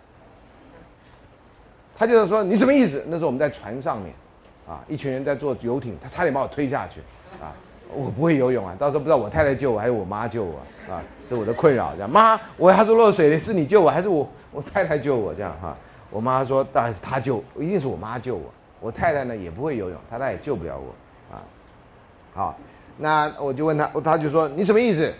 [1.97, 3.03] 他就是说你什么意思？
[3.09, 4.13] 那时候我们在船上面，
[4.65, 7.01] 啊，一群人在坐游艇，他差点把我推下去，
[7.41, 7.51] 啊，
[7.93, 10.61] 我不会游泳啊，到时候不知道我太太救我还是我妈救我。
[10.89, 15.75] 啊，是我的困扰，这样妈，我要是落水的，是你救我还是我我太太救我这样哈？
[16.09, 18.49] 我妈说当然是她救，一定是我妈救我。
[18.79, 21.43] 我太太呢也不会游泳，她她也救不了我啊。
[22.33, 22.57] 好，
[23.01, 25.13] 那我就问他，他就说你什么意思？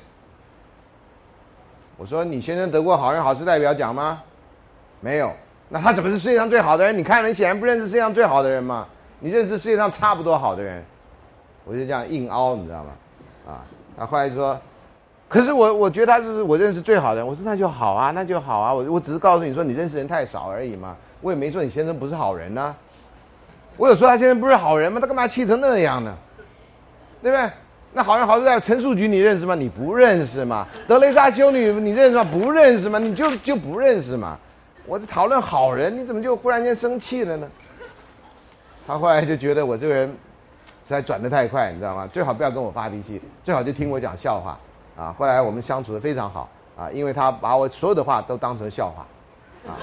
[1.96, 4.22] 我说你先生得过好人好事代表奖吗？
[5.00, 5.32] 没有，
[5.70, 6.98] 那他怎么是世界上最好的人？
[6.98, 8.86] 你看你显然不认识世界上最好的人嘛，
[9.20, 10.84] 你认识世界上差不多好的人。
[11.63, 12.92] 我就这样硬凹，你知道吗？
[13.48, 13.63] 啊，
[13.98, 14.60] 他后来说。
[15.30, 22.76] 可是我我觉得他是我认识最好的人，我说那就好啊，那就好啊，我我只是告诉你说你认识人太少而已嘛，我也没说你先生不是好人呐，
[23.78, 25.00] 我有说他先生不是好人吗？
[25.00, 26.13] 他干嘛气成那样呢？
[27.22, 27.50] 对不对？
[27.91, 29.56] 那好人好事在陈树菊你认识吗？
[29.56, 30.67] 你不认识吗？
[30.88, 32.23] 德雷莎修女你认识吗？
[32.32, 32.99] 不认识吗？
[32.99, 34.38] 你就就不认识吗？
[34.86, 37.47] 我在讨论好人，你怎么就忽然间生气了呢？
[38.86, 42.08] 他后来就觉得我这个人实在转得太快，你知道吗？
[42.13, 44.58] 最好不要跟我发脾气，最好就听我讲笑话
[44.95, 45.13] 啊。
[45.17, 46.47] 后来我们相处的非常好
[46.78, 49.06] 啊，因为他把我所有的话都当成笑话
[49.67, 49.73] 啊，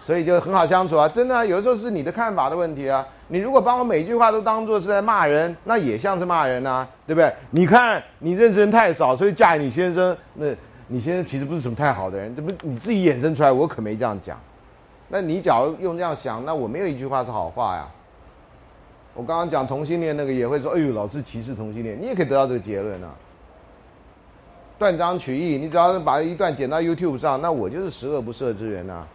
[0.00, 1.08] 所以就很好相处啊。
[1.08, 3.04] 真的，有的时候是你的看法的问题啊。
[3.28, 7.32] 你如果把我每句话都当做是在骂人，那也像是骂人呐，对不对？
[7.50, 10.46] 你看你认识人太少，所以嫁给你先生，那
[10.86, 14.38] 你先生其实不是什么太好的人，这不你自己衍生出来，我可没这样讲。
[15.08, 17.86] 那你假如用这样想，那我没有一句话是好话呀。
[19.14, 23.10] 我刚刚讲同性恋那个也会说，哎呦，老是歧视同性恋，你也可以得到这个结论啊。
[24.78, 29.06] 断章取义，你只要是把一段剪到 YouTube 上，那我就是十恶不赦之人呐，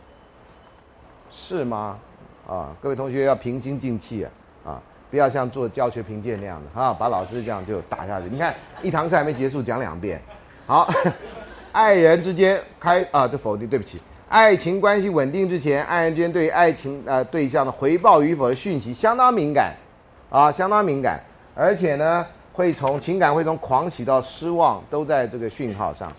[1.32, 2.00] 是吗？
[2.48, 4.32] 啊，各位同学要平心静气啊，
[4.66, 8.28] 啊，不要像做教学评鉴那样的啊，把老师这样就打下去。
[8.30, 10.22] 你看一堂课还没结束，讲两遍。
[10.66, 10.90] 好，
[11.72, 14.00] 爱人之间开啊，这否定，对不起。
[14.30, 19.74] 爱情关系稳定之前，爱人之间对于爱情呃对象的回报与否的讯息相当敏感，
[20.30, 21.20] 啊，相当敏感，
[21.54, 26.10] 而且呢，会从情感会从狂喜到失望，都在这个讯号上。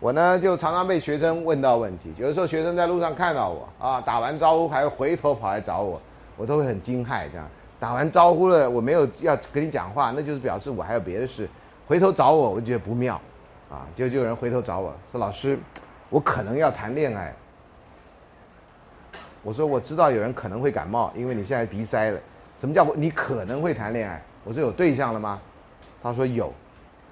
[0.00, 2.14] 我呢，就常常被学生问到问题。
[2.16, 6.00] 有的时候，学生在路上看到我啊，打完招呼还回头跑来找我，
[6.36, 7.28] 我都会很惊骇。
[7.32, 7.48] 这样
[7.80, 11.48] 打完招呼了，我没有要跟你讲话，那就是表示我还有别的事。
[11.86, 13.20] 回头找我，我觉得不妙，
[13.68, 15.58] 啊，就就有人回头找我说：“老师，
[16.10, 17.34] 我可能要谈恋爱。”
[19.42, 22.20] 我说：“我知道有人可能会感冒，因为你现在鼻塞了。
[22.60, 25.40] 什么叫你可能会谈恋爱？”我说：“有对象了吗？”
[26.02, 26.52] 他说：“有。”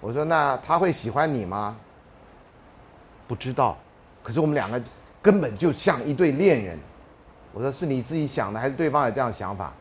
[0.00, 1.76] 我说：“那他会喜欢你吗？”
[3.26, 3.76] 不知道，
[4.22, 4.80] 可是我们两个
[5.20, 6.78] 根本就像一对恋人。
[7.52, 9.72] 我说是你自己想的，还是对方有这样想法？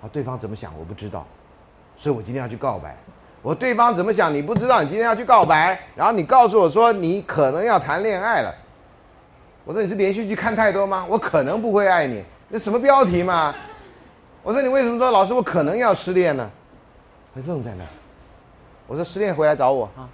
[0.00, 1.26] 啊，对方怎么想我不知道，
[1.96, 2.96] 所以我今天要去告白。
[3.42, 8.54] 我对方怎么想你不知道，你今天要去告白，然后你告诉我说你可能要谈恋爱了。
[9.64, 11.04] 我说你是连续剧看太多吗？
[11.08, 13.54] 我可能不会爱你，那什么标题嘛？
[14.42, 16.50] 我说你为什么说老师我可能要失恋呢？
[17.34, 17.88] 他愣在那儿。
[18.86, 20.08] 我说失恋回来找我啊。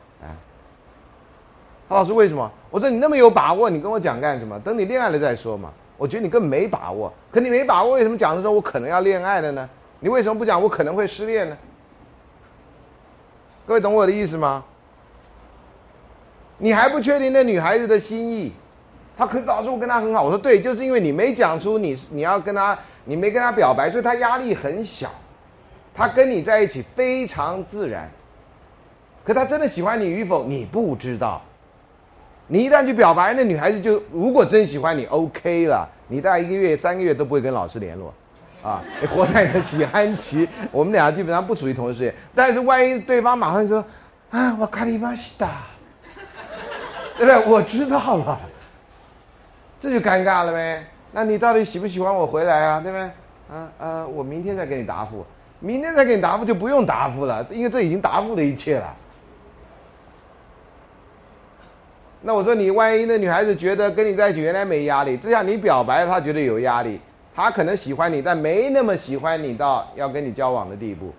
[1.96, 2.50] 老师为什么？
[2.70, 4.58] 我说你那么有把握，你跟我讲干什么？
[4.60, 5.72] 等你恋爱了再说嘛。
[5.96, 7.12] 我觉得你根本没把握。
[7.30, 9.68] 可你没把握，为什么讲的时候我可能要恋爱了呢？
[9.98, 11.56] 你为什么不讲我可能会失恋呢？
[13.66, 14.64] 各位懂我的意思吗？
[16.58, 18.52] 你还不确定那女孩子的心意，
[19.16, 20.22] 她可是老师我跟她很好。
[20.22, 25.10] 我说对，就是因为你没讲出你你要跟她，你没跟她表白，所以她压力很小。
[25.94, 28.08] 她跟你在一起非常自然。
[29.24, 31.42] 可她真的喜欢你与否，你不知道。
[32.52, 35.88] 你一旦去表白，那女孩子就如果真喜欢你，OK 了。
[36.08, 38.12] 你大概一个月、三个月都不会跟老师联络，
[38.60, 40.48] 啊，你活在你的喜欢期。
[40.72, 42.12] 我们俩基本上不属于同一世界。
[42.34, 43.84] 但是万一对方马上说，
[44.30, 45.48] 啊，我卡里巴西达，
[47.16, 47.46] 对不对？
[47.46, 48.40] 我知道了，
[49.78, 50.84] 这就尴尬了呗。
[51.12, 52.80] 那你到底喜不喜欢我回来啊？
[52.80, 53.04] 对不对？
[53.56, 55.24] 啊啊，我明天再给你答复，
[55.60, 58.92] 明天再给你答复就不用答复了，因为这已经答复了一切了。
[62.22, 67.00] 那我说你万一那女孩子觉得跟你在一起原来没压力，这下你表白她觉得有压力，
[67.34, 71.10] 她可能喜欢你，但没那么喜欢你到要跟你交往的地步。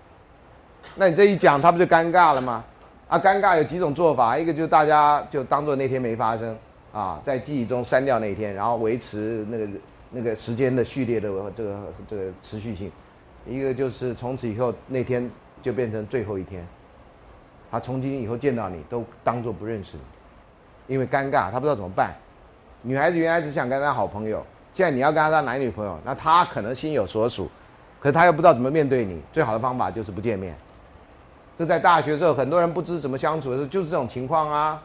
[0.94, 2.64] 那你这一讲，她不就尴尬了吗？
[3.08, 6.56] 啊，尴尬有几种做法，一个就是大家就当做那天没发生
[6.92, 9.68] 啊，在记忆中删掉那一天，然后维持那个
[10.10, 11.76] 那个时间的序列的这个
[12.08, 12.88] 这个持续性；
[13.44, 15.28] 一个就是从此以后那天
[15.60, 16.64] 就变成最后一天，
[17.70, 20.02] 他从今以后见到你都当做不认识你。
[20.86, 22.14] 因为尴尬，他不知道怎么办。
[22.82, 27.50] 女孩子原来只想跟他好朋友，现在你要跟他当男女朋友，那他可能心有所属，
[28.00, 29.20] 可是他又不知道怎么面对你。
[29.32, 30.54] 最好的方法就是不见面。
[31.56, 34.80] 这在大学时候，很多人不知怎么相处的时候，就是这种情况啊。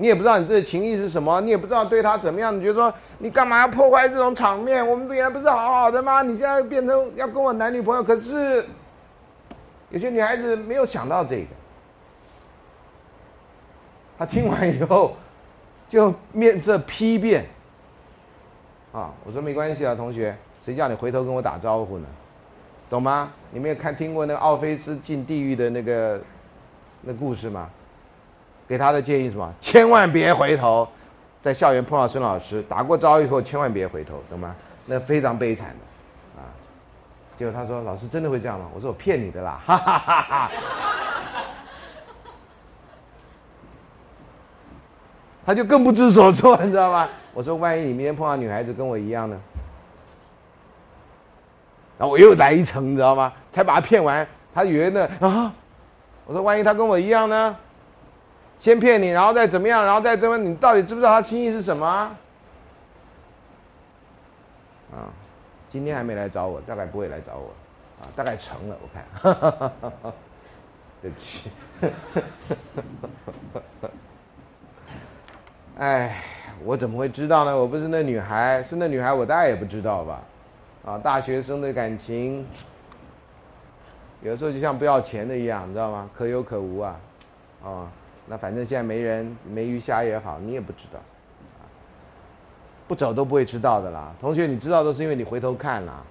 [0.00, 4.86] 你也不知道你这情谊是什么，你也不知道对他怎么样，你觉得说你干嘛要破坏这种场面？
[4.86, 6.22] 我们原来不是好好的吗？
[6.22, 8.64] 你现在变成要跟我男女朋友，可是
[9.90, 11.46] 有些女孩子没有想到这个。
[14.18, 15.16] 他听完以后，
[15.88, 17.46] 就面色批变。
[18.92, 22.06] 啊，我说没关系啊，同学，谁叫你回头跟我打招呼呢？
[22.90, 23.30] 懂吗？
[23.50, 26.20] 你没有看听过那个奥菲斯进地狱的那个
[27.02, 27.70] 那故事吗？
[28.66, 29.52] 给他的建议什么？
[29.60, 30.88] 千万别回头，
[31.40, 34.56] 在校园碰到孙老师，打过招呼以后千万别回头，懂吗？
[34.86, 36.48] 那非常悲惨的，啊。
[37.36, 40.50] 结果他说：“老师真的会这样吗？”我说：“我骗你的啦！”哈哈哈哈。
[45.48, 47.08] 他就更不知所措，你知道吗？
[47.32, 49.40] 我说，万一你明天碰到女孩子跟我一样呢？
[51.96, 53.32] 然后我又来一层，你知道吗？
[53.50, 55.50] 才把他骗完，他以为呢啊，
[56.26, 57.56] 我说万一他跟我一样呢？
[58.58, 61.86] 先骗你，然后再怎么样，然后再怎么，你到底知不知道他心意是什么？
[64.92, 65.08] 啊，
[65.70, 67.54] 今天还没来找我，大概不会来找我，
[68.02, 69.02] 啊，大概成了，我看，
[71.00, 71.50] 对不起，
[75.78, 76.22] 哎，
[76.64, 77.56] 我怎么会知道呢？
[77.56, 80.22] 我不是那女孩，是那女孩，我大概也不知道吧？
[80.84, 82.44] 啊，大学生的感情，
[84.20, 86.10] 有时候就像不要钱的一样，你知道吗？
[86.16, 87.00] 可有可无啊，
[87.64, 87.90] 啊。
[88.26, 90.98] 那反正现在没人没鱼虾也好，你也不知道，
[91.60, 91.62] 啊，
[92.88, 94.12] 不走都不会知道的啦。
[94.20, 96.02] 同学，你知道都是因为你回头看啦。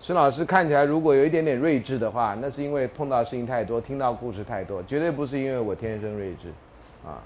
[0.00, 6.50] 孙老师看起来如果有一点点睿智的话，那是因为碰到事情太多，听到故事太多，绝对不是因为我天生睿智，
[7.04, 7.18] 啊，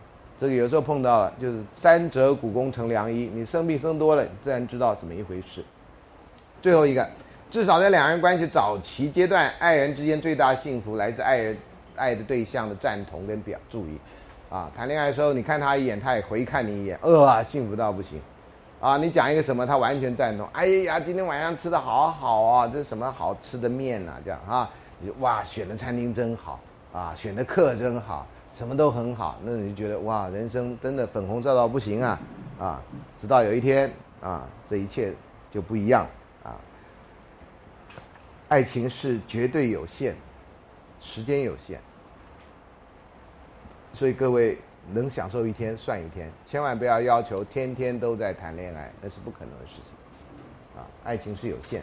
[0.42, 5.62] 这个有时候碰到了就是三折股肱成良医，你生病生多了，你自然知道怎么一回事。
[6.60, 7.08] 最后一个，
[7.48, 11.56] 至少在两人关系早期阶段，爱人之间最大幸福来自爱人
[11.94, 13.96] 爱的对象的赞同跟表注意。
[14.50, 18.20] 啊，谈恋爱的时候，你看他一眼，他也回看你一眼，呃，幸福到不行，
[18.80, 20.44] 啊，你讲一个什么，他完全赞同。
[20.52, 24.14] 哎呀，今天晚上吃的好好啊，这是什么好吃的面呐？
[24.24, 24.68] 这样啊，
[24.98, 26.58] 你哇，选的餐厅真好
[26.92, 32.20] 啊，选的课真好，什么都很好，那你就觉得哇，人生真的粉红色到不行啊，
[32.58, 32.82] 啊，
[33.18, 33.90] 直到有一天
[34.20, 35.12] 啊，这一切
[35.50, 36.06] 就不一样
[36.44, 36.54] 啊，
[38.48, 40.14] 爱情是绝对有限，
[41.00, 41.80] 时间有限。
[43.94, 44.58] 所以各位
[44.92, 50.80] 能享受一天算一天，千万不要要求天天都在谈恋爱，那是不可能的事情。
[50.80, 51.82] 啊，爱情是有限。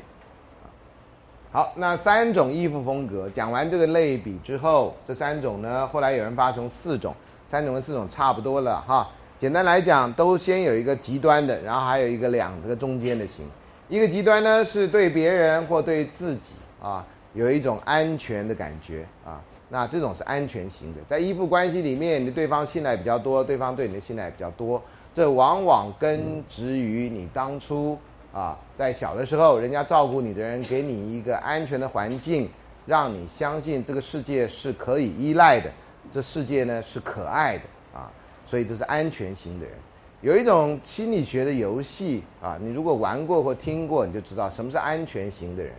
[1.51, 7.11] 好，那三种依附风格讲完这个类比之后，这三种呢，后来有人发成四种，
[7.47, 9.09] 三种跟四种差不多了哈。
[9.39, 13.43] 简单来讲，都先有一个极端的，然后还有一个两个中间的型。
[13.87, 19.41] 一个极端呢，是对别人或对自己啊，有一种安全的感觉啊。
[19.69, 24.79] 那这种是安全型的，在依附关系里面，你对方信赖比较多，对方对你的信赖比较多，
[25.15, 27.97] 这往往根植于你当初
[28.34, 32.49] 啊，在小的时候，人家照顾你的人给你一个安全的环境，
[32.86, 35.69] 让你相信这个世界是可以依赖的，
[36.11, 37.63] 这世界呢是可爱的
[37.93, 38.11] 啊，
[38.45, 39.73] 所以这是安全型的人。
[40.21, 45.73] 有一种心理学的游戏啊，你如果玩过或听过，你就知道什么是安全型的人，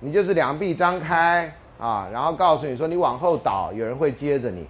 [0.00, 1.52] 你就是两臂张开。
[1.78, 4.64] 啊，然后告诉你说你往后倒，有人会接着你。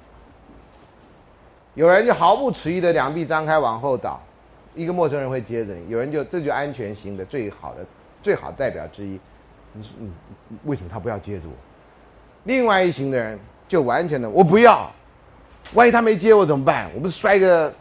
[1.75, 4.19] 有人就毫不迟疑的两臂张开往后倒，
[4.75, 5.89] 一个陌生人会接着你。
[5.89, 7.85] 有人就这就安全型的最好的
[8.23, 9.19] 最好代表之一。
[9.73, 10.11] 你说你
[10.65, 11.55] 为什么他不要接着我？
[12.45, 14.91] 另外一型的人就完全的我不要，
[15.75, 16.91] 万一他没接我怎么办？
[16.95, 17.73] 我不是摔个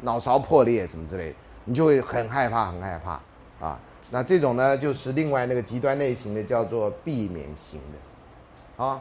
[0.00, 3.78] 脑勺破裂什么之类的，你就会很害怕很害怕啊。
[4.10, 8.84] 那这种呢就是另外那个极端类型的叫做避免型的。
[8.84, 9.00] 啊，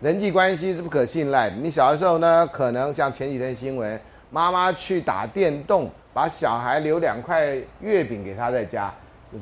[0.00, 1.56] 人际关系是不可信赖的。
[1.56, 4.00] 你小的时候呢，可能像前几天新闻，
[4.30, 8.90] 妈妈去打电动，把小孩留两块月饼给他在家，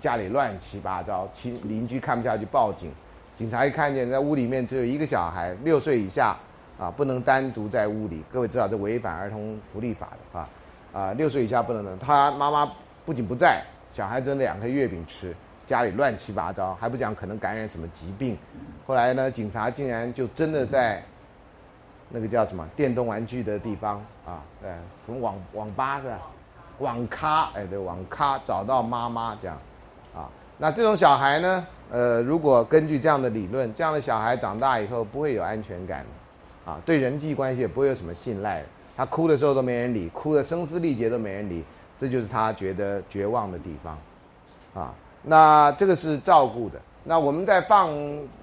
[0.00, 2.90] 家里乱七八糟，亲邻居看不下去报警，
[3.36, 6.36] 警察一看见在屋里面只有一个小孩，六岁以下，
[6.76, 8.24] 啊，不能单独在屋里。
[8.32, 10.48] 各位知道这违反儿童福利法的啊，
[10.92, 11.96] 啊，六岁以下不能的。
[11.98, 12.68] 他妈妈
[13.06, 13.62] 不仅不在，
[13.92, 15.32] 小孩子两块月饼吃。
[15.68, 18.36] 家里乱七八糟，还不讲可能感染什么疾病。
[18.84, 21.00] 后来呢，警察竟然就真的在
[22.08, 24.72] 那个叫什么电动玩具的地方啊，对，
[25.06, 26.20] 从网网吧是吧？
[26.78, 29.56] 网咖，哎，对，网咖找到妈妈这样，
[30.14, 36.04] 啊，那这种小孩呢，呃，如果根据这样的理论，这样的小孩长大以后不会有安全感，
[36.64, 38.62] 啊，对人际关系也不会有什么信赖，
[38.96, 41.64] 他哭的时候都没人理，哭的声嘶力竭都没人理，
[41.98, 43.98] 这就是他觉得绝望的地方，
[44.74, 44.94] 啊。
[45.26, 46.78] 那这个是照顾的。
[47.04, 47.88] 那我们再放，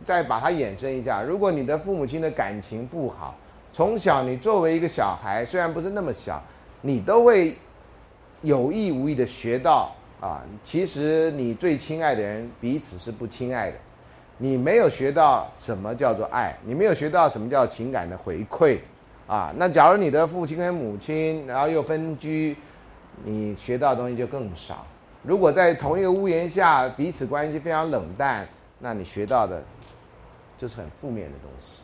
[0.04, 1.22] 再把它衍生一下。
[1.22, 3.36] 如果你的父母亲的感情不好，
[3.72, 6.42] 从小你作为一个小孩，虽然不是那么小，
[6.82, 7.56] 你都会
[8.42, 13.78] 有意无意的学到啊，其实你最亲爱的人彼此是不亲爱的。
[14.38, 18.80] 你没有学到什么叫做爱，你没有学到什么叫情感的回馈
[19.28, 19.54] 啊。
[19.56, 22.56] 那假如你的父亲跟母亲，然后又分居，
[23.24, 24.84] 你学到的东西就更少。
[25.22, 28.48] 如果在同一个屋檐下，彼此关系非常冷淡，
[28.80, 29.62] 那你学到的，
[30.58, 31.84] 就是很负面的东西。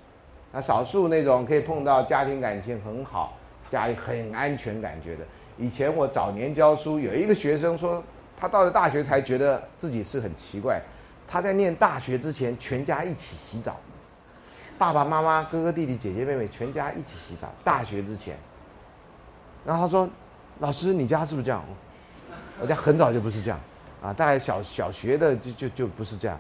[0.52, 3.38] 那少数那种可以碰到家庭感情很好、
[3.70, 5.24] 家里很安全感觉的。
[5.58, 8.04] 以前我早年教书，有一个学生说，
[8.40, 10.82] 他到了大学才觉得自己是很奇怪。
[11.28, 13.76] 他在念大学之前，全家一起洗澡，
[14.78, 17.48] 爸爸妈妈、哥哥弟弟、姐姐妹妹，全家一起洗澡。
[17.64, 18.38] 大学之前，
[19.66, 20.08] 然后他说
[20.60, 21.64] ：“老师，你家是不是这样？”
[22.62, 23.60] 我家很早就不是这样，
[24.02, 26.40] 啊，大概小小学的就就就不是这样。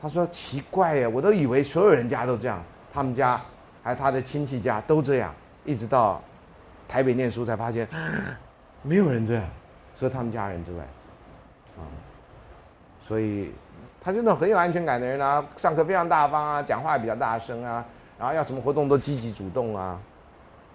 [0.00, 3.40] 他说奇怪呀，我都以为所有人家都这样，他们家
[3.82, 5.34] 还有他的亲戚家都这样，
[5.64, 6.22] 一直到
[6.88, 7.86] 台北念书才发现
[8.86, 9.42] 没有人这样，
[9.98, 10.84] 除了他们家人之外，
[11.78, 11.82] 啊，
[13.08, 13.50] 所以
[13.98, 17.82] 他就那种很有安全感的人啊，上课非常大方啊，讲话也比较大声啊，
[18.18, 19.98] 然后要什么活动都积极主动啊，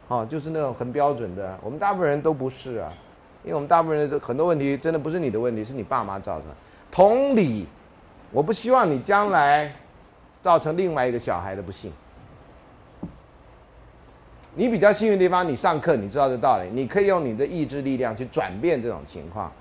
[0.08, 1.56] 哦，就是那种很标准的。
[1.62, 2.92] 我们大部分人都不是啊，
[3.44, 6.56] 因为我们大部分人的很多问题真的不是你的问题，是你爸妈造成的。
[6.92, 7.68] 同理，
[8.32, 9.72] 我不希望你将来
[10.42, 11.94] 造成另外一个小孩的不幸。
[14.56, 19.52] 你比较幸运的地方，你上课你知道这道理，你可以用你的意志力量去转变这种情况。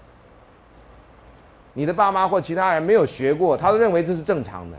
[1.74, 4.76] 你的爸妈或其他人没有学过，他都认为这是正常的，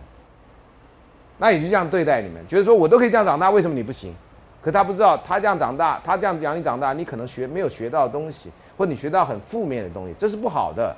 [1.38, 4.14] 那也就这样对待你们，觉得说我都可以这样长大，为什么你不行？
[4.62, 10.94] 可他不知道，他这样长大，他这样养你长大，你可能学没有学到东西，或你学到很负面的东西，这是不好的。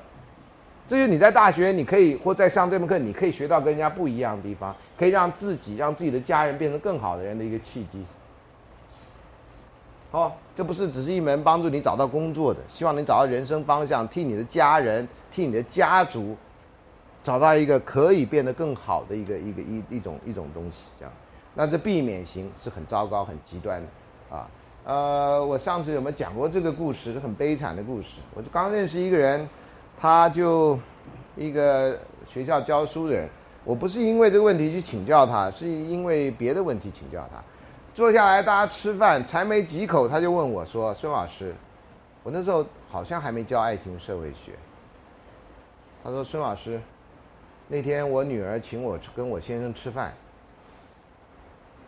[0.87, 8.03] 这就是你在大学，你可以或在上这门课，你可以学到跟人家不一样的地方，可以让自己、让自己的家人变成更好的人的一个契机。
[10.11, 16.35] 好，这不是只是一门帮助你找到工作的，希望你找到人生方向，替你的家人、替你的家族
[17.23, 20.83] 找到一个可以变得更好的一个一个一一种一种东西。
[20.99, 21.13] 这样，
[21.55, 24.47] 那这避免型是很糟糕、很极端的啊。
[24.83, 27.17] 呃，我上次有没有讲过这个故事？
[27.19, 28.17] 很悲惨的故事。
[28.35, 29.47] 我就刚认识一个人。
[29.99, 30.79] 他就
[31.37, 31.95] 一个
[32.27, 33.29] 学校教书的人，
[33.63, 37.37] 我不是因为这个问题去请教他，是因为别的问题请教他。
[37.93, 41.53] 坐下来大家吃饭，才没几口，他就问我说：“孙老师，
[42.23, 44.53] 我那时候好像还没教爱情社会学。”
[46.03, 46.79] 他说：“孙老师，
[47.67, 50.13] 那天我女儿请我跟我先生吃饭，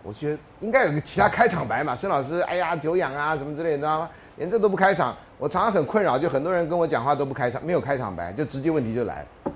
[0.04, 1.96] 我觉得应该有个其他开场白嘛。
[1.96, 4.10] 孙老师，哎呀，久仰啊，什么之类的，知道吗？
[4.36, 9.52] 连这都不开场。”我常常很困扰，就很多人跟我讲话都不开场，没有开场白，就直接问题就来了，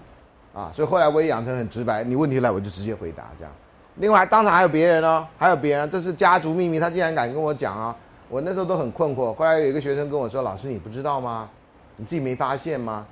[0.62, 3.54] 啊，所以后来我也养成很直白，你问题来我就直接回答这样。
[4.00, 7.96] 另外，当场还有别人哦，还有别人，这是家族秘密，他竟然敢跟我讲啊！
[8.30, 9.34] 我那时候都很困惑。
[9.34, 11.50] 后来有一个学生跟我说：“老师，你不知道吗？
[11.96, 13.06] 你自己没发现吗？”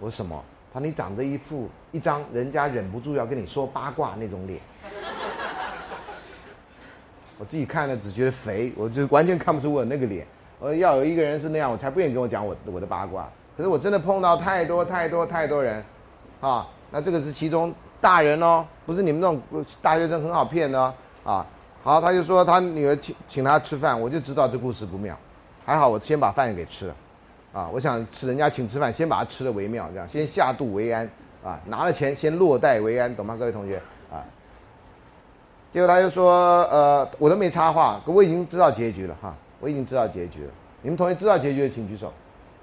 [0.00, 0.42] 我说：“什么？”
[0.74, 4.58] 他说：“你长着一副一张人家忍不住要跟你说八卦那种脸。”
[7.38, 10.26] 我自己看了只觉得肥，我就完全看不出我那个脸。
[10.58, 13.28] 我要有一个人是那样，我才不愿意跟我讲我我的八卦。
[13.56, 15.84] 可是我真的碰到太多太多太多人，
[16.40, 17.72] 啊，那这个是其中
[18.06, 19.42] 大人哦，不是你们那种
[19.82, 20.80] 大学生很好骗的
[21.24, 21.44] 啊。
[21.82, 25.18] 好，他就说他女儿请请他吃饭，我就知道这故事不妙。
[25.64, 26.94] 还好我先把饭给吃了，
[27.52, 31.10] 啊，我想吃人家请吃饭，先把它吃了为妙，这样先下肚为安
[31.44, 33.82] 啊，拿了钱先落袋为安，懂吗，各位同学
[34.12, 34.22] 啊？
[35.72, 39.34] 结果他就说，呃，我都没插话，我已经知道结局了哈。
[39.58, 40.50] 我已经知道结局了，
[40.80, 42.12] 你们同学知道结局的请举手。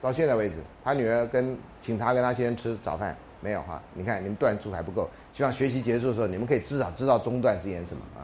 [0.01, 3.81] 到现在为止，他女儿跟请他跟他先吃早饭没有哈？
[3.93, 8.21] 你看你们段数还不够，希望学习结束的时候你们可以至少知道中段是演什么啊？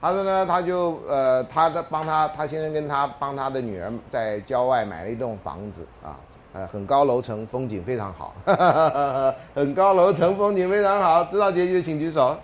[0.00, 6.18] 他说呢，他就呃，他的帮他他先生跟他帮他的女儿在郊外买了一栋房子啊，
[6.52, 8.34] 呃，很高楼层，风景非常好，
[9.54, 11.22] 很高楼层，风景非常好。
[11.26, 12.36] 知道结局请举手。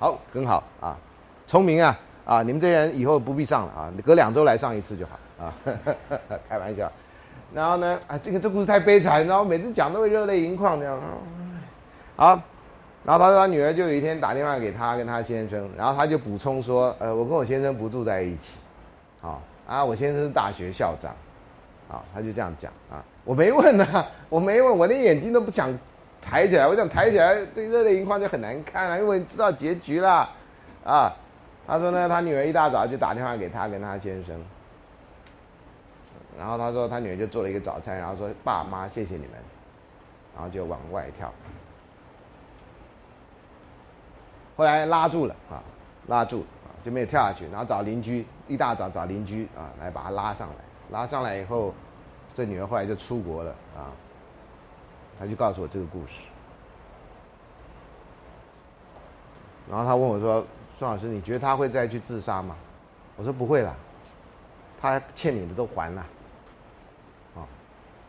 [0.00, 0.96] 好，很好啊，
[1.46, 1.96] 聪明啊。
[2.24, 5.12] 啊，你们这些人以后不必上了啊，隔两周来上一次就好
[5.46, 5.54] 啊，
[6.48, 6.90] 开玩笑。
[7.54, 11.00] 然后呢，啊，这个这故事太悲惨，然后每次讲都会热泪盈眶这样。
[12.16, 12.40] 好，
[13.06, 18.58] 然后他说他女儿就有一天打电话给他跟他先生，然后他就补充说，呃，我跟我先生不住在一起，
[19.20, 21.14] 好啊，我先生是大学校长，
[21.88, 22.72] 啊，他就这样讲。
[22.90, 25.72] 啊，我没问呢，我没问，我连眼睛都不想
[26.20, 30.28] 抬起来，我想抬起来，对热泪盈眶就很难看了，因为你知道结局了，
[30.84, 31.14] 啊。
[31.68, 34.40] 他说呢，他女儿一大早就打电话给他跟他先生，
[36.38, 39.30] 然后他说他女儿就做了一个早餐，然后说爸妈谢谢你们，
[40.34, 41.32] 然后就往外跳，
[44.56, 45.62] 后来拉住了啊，
[46.06, 50.54] 拉住啊就没有跳下去，然后找邻居一大早找邻居啊来把他拉上来，
[50.90, 51.74] 拉上来以后，
[52.34, 53.92] 这女儿后来就出国了啊，
[55.18, 56.22] 他就告诉我这个故事，
[59.70, 60.44] 然后他问我说。
[60.78, 62.54] 孙老师，你觉得他会再去自杀吗？
[63.16, 63.74] 我说不会了，
[64.78, 66.06] 他欠你的都还了。
[67.34, 67.40] 啊，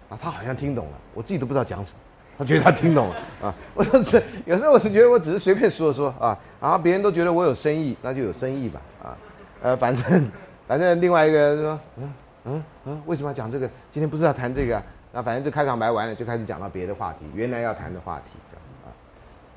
[0.10, 1.98] 啊，他好像听懂了，我自己都不知道讲什么，
[2.38, 3.54] 他觉得他听懂了啊。
[3.74, 9.18] 我说是，有时候我是觉得我只是随便说说啊，然后别人都觉得我有深意，那就有深意吧啊。
[9.62, 10.32] 呃，反正
[10.68, 12.14] 反正另外一个人说，嗯
[12.46, 13.68] 嗯嗯，为什么要讲这个？
[13.92, 14.82] 今天不是要谈这个？
[15.14, 18.34] 那反正这开场白完了，就开始讲到别的话题，原来要谈的话题。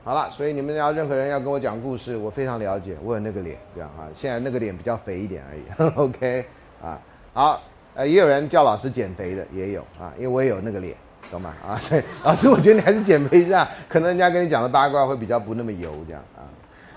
[0.03, 4.09] 好了，所以你们要任何人要跟我讲故事，我非常了解，我有那个脸，这样啊。
[4.15, 6.45] 现在那个脸比较肥一点而已， OK
[6.83, 6.99] 啊。
[7.35, 7.61] 好，
[7.95, 10.97] 呃，也有人叫老师减肥的，也有啊，因为我也有那个脸
[11.31, 11.53] 懂吗？
[11.67, 16.43] 啊，所以老师，我觉得你还是减肥一下，可能人家跟你讲的八卦会比较不那么油这样啊。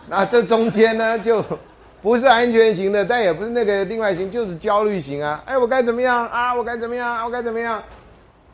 [0.10, 1.44] 那这中间呢，就
[2.02, 5.42] 不是安全型的，但也不是那个另外型，就是焦虑型啊。
[5.46, 6.54] 哎，我该怎么样啊？
[6.54, 7.24] 我该怎么样？
[7.26, 7.82] 我该怎么样？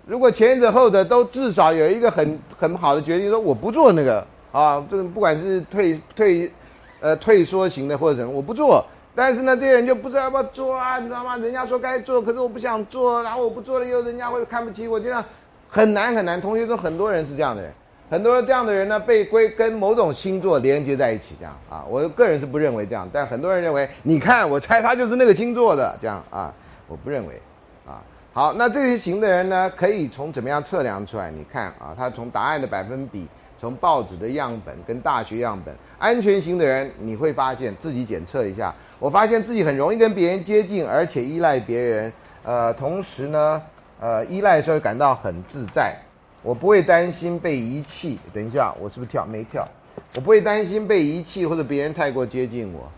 [0.06, 6.52] 如果前者后者都至少有一个很很好的决定，说我不做那个啊，这个不管是退退
[7.00, 8.84] 呃退缩型的或者什么，我不做。
[9.16, 11.36] 但是呢，这些人就不知道要不要做啊，你知道吗？
[11.38, 15.24] 人家说该做，可是我不想做，然后我不做了以后，人家会看不起我，这样
[15.70, 16.42] 很难很难。
[16.42, 17.72] 同学中很多人是这样的人，
[18.10, 21.86] 很多这样的人呢，被归跟某种星座连接在一起，这样啊。
[21.88, 26.54] 我个人是不认为这样，但很多人认为，你看，我猜他就是那个星座的，这样啊，
[26.88, 27.42] 我不认为
[27.86, 28.02] 啊。
[28.34, 31.30] 好，那这些型的人呢，可以从怎么样测量出来？
[31.32, 33.28] 你看啊，他从答案的百分比。
[33.62, 43.62] 从报纸的样本跟大学样本，安全型的人，你会发现自己检测一下，我发现自己很容易跟别人接近，而且依赖别人，呃，同时呢，
[44.00, 45.98] 呃，依赖的时候感到很自在，
[46.42, 48.18] 我不会担心被遗弃。
[48.34, 49.26] 等一下，我是不是跳？
[49.26, 49.68] 没跳。
[50.16, 52.90] 我不会担心被遗弃或者别人太过接近我。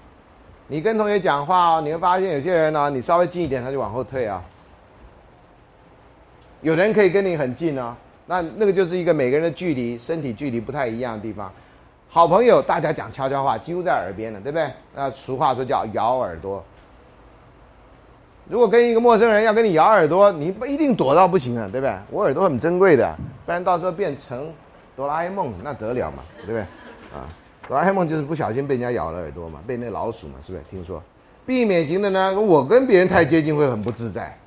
[0.68, 4.44] 你跟同学讲话哦，你会发现有些人呢，你稍微近一点他就往后退啊。
[6.62, 7.98] 有人可以跟你很近啊。
[8.28, 11.52] 那那个就是一个每个人的距离、身体距离不太一样的地方。
[12.08, 14.70] 好朋友，大家讲悄悄话，几乎在耳边了，对不对？
[14.96, 16.64] 那俗话说叫咬耳朵。
[18.52, 21.96] 如果跟一个陌生人要跟你咬耳朵，你不一定躲到不行啊，对不对？
[22.10, 24.52] 我耳朵很珍贵的，不然到时候变成
[24.94, 26.60] 哆啦 A 梦那得了嘛，对不对？
[27.18, 27.32] 啊，
[27.66, 30.64] 哆啦 A 梦就是不小心被人家咬了耳朵嘛，被那老鼠嘛，是不是？
[30.70, 31.02] 听说，
[31.46, 34.38] 避免型的呢，我跟别人太接近会很不自在，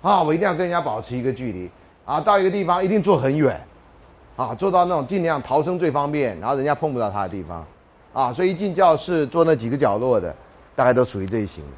[0.00, 1.70] 啊，我一定要跟人家保持一个距离。
[2.06, 3.60] 啊，到一个地方一定坐很远，
[4.34, 7.66] 啊，坐到那种尽量逃生最方便，然后人家碰不到他的地方，
[8.14, 10.34] 啊，所以一进教室坐那几个角落的，
[10.74, 11.70] 大概都属于这一型的，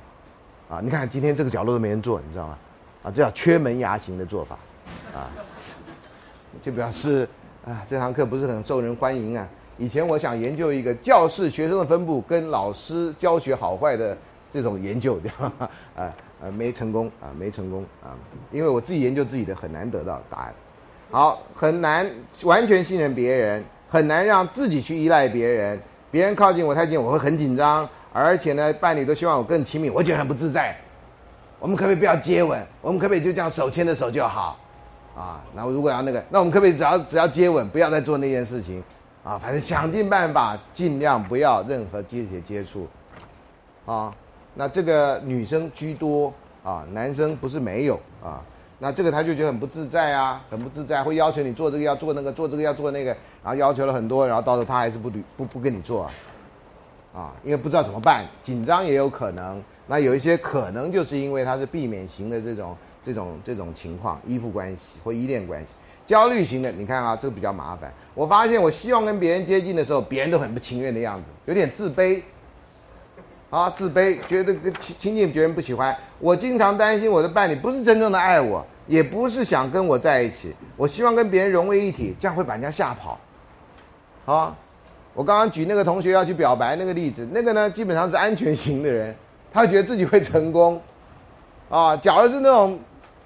[0.73, 2.59] 啊，你看今天这个角落都没人坐，你知道吗？
[3.03, 4.57] 啊，这叫缺门牙型的做法，
[5.15, 5.29] 啊，
[6.63, 7.29] 就表示
[7.67, 9.47] 啊，这堂课不是很受人欢迎啊。
[9.77, 14.17] 以前我想研究一个教室学生的分布跟老师教学好坏的
[14.51, 15.53] 这种研究，对吧？
[15.95, 16.11] 啊。
[16.41, 18.19] 呃，没成功啊，没成功啊，
[18.51, 20.55] 因为我自己研究自己的很难得到答案，
[21.09, 22.05] 好，很难
[22.43, 30.77] 完全信任别人，很难让自己去依赖别人，别人靠近我太近，我会很紧张，而且呢，伴侣都希望我更亲密，我觉得很不自在。
[31.59, 32.61] 我们可不可以不要接吻？
[32.81, 34.59] 我们可不可以就这样手牵着手就好？
[35.17, 38.83] 啊，然后如果要那个，那我们可不可以只要只要接吻，不要再做那件事情？
[39.23, 42.89] 啊，反正想尽办法，尽量不要任何肢体接触，
[43.87, 44.13] 啊。
[44.55, 46.33] 那这个女生居多
[46.63, 48.43] 啊，男生不是没有啊。
[48.79, 53.11] 那这个他就觉得很不自在啊，很不自在，会要求你做这个要做那个，做这个要做那个，
[53.43, 56.11] 然后要求了很多，然后到时候他还是不不不跟你做啊，
[57.15, 59.63] 啊，因为不知道怎么办，紧张也有可能。
[59.87, 65.69] 那有一些可能就是因为他是避免型的这种这种这种情况，依附关系或依恋关系，
[66.07, 67.93] 焦虑型的，你看啊，这个比较麻烦。
[68.15, 72.23] 我发现我希望跟别人接近的时候，别人都很不情愿的样子，有点自卑。
[73.51, 75.95] 啊，自卑，觉得亲亲近别人不喜欢。
[76.19, 80.55] 我经常担心我的伴侣不是真正的爱我，也不是想跟我在一起。
[80.75, 83.21] 我希望跟别人融为一体，这样会把人家吓跑。
[84.25, 84.57] 啊，
[85.15, 89.15] 我刚刚举那个同学要去表白那个例子，那个呢基本上是安全型的人，
[89.53, 90.81] 他觉得自己会成功。
[91.69, 92.79] 啊，假如是那种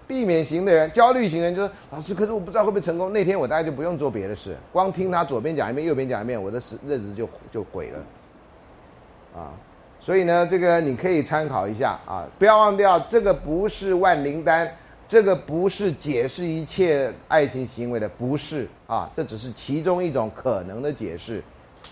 [0.06, 3.12] 避免型的人、焦虑型人，就说老师，可是我不知道会不会成功。
[3.12, 9.40] 那天我大概就不用做别的事，光听他左边讲一遍，右边讲一遍，我的日日子就就毁了。
[9.40, 9.50] 啊。
[9.98, 14.70] 所以呢，这个你可以参考一下啊，不要忘掉，这个不是万灵丹，
[15.08, 21.42] 这个不是解释一切爱情行为的，不是啊，这只是其中一种可能的解释，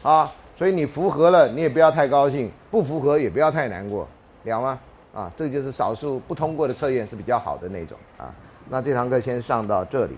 [0.05, 4.07] 啊，所以你符合了，你也不要太高兴；不符合也不要太难过，
[4.44, 4.78] 了吗？
[5.14, 8.34] 啊，这就是少数不通过的测验是比较好的那种啊。
[8.68, 10.12] 那这堂课先上到这里。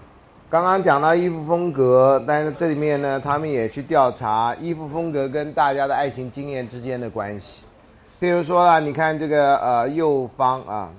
[0.50, 7.62] 刚刚讲到衣服风格，但是这里面呢，他们也去调查衣服风格跟大家的爱情经验之间的关系。
[8.20, 10.90] 譬如说啊，你看这个呃右方啊，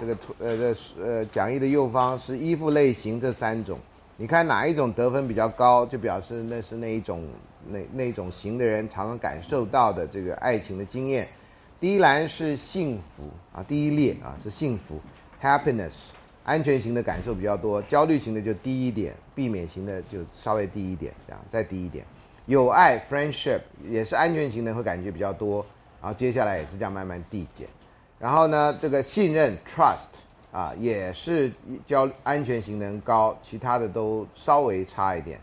[0.00, 3.78] 这个图呃这呃讲义的右方是衣服类型这三种，
[4.16, 7.24] 你看哪一种得分比较高，就表示那是那一种
[7.70, 11.26] 那那种型的人常常感受到的这个爱情的经验。
[11.78, 15.00] 第一栏是幸福啊，第一列啊是幸福
[15.42, 16.10] ，happiness，
[16.44, 22.04] 安全型的感受比较多，焦虑型的就低一点，避免型的就稍微低一点，这样再低一点。
[22.46, 25.64] 友爱 friendship 也是安全型的会感觉比较多。
[25.98, 27.66] 然后接下来也是这样慢慢递减，
[28.18, 30.10] 然后呢，这个信任 trust
[30.52, 31.50] 啊，也是
[31.84, 35.40] 交安全型的人高，其他的都稍微差一点。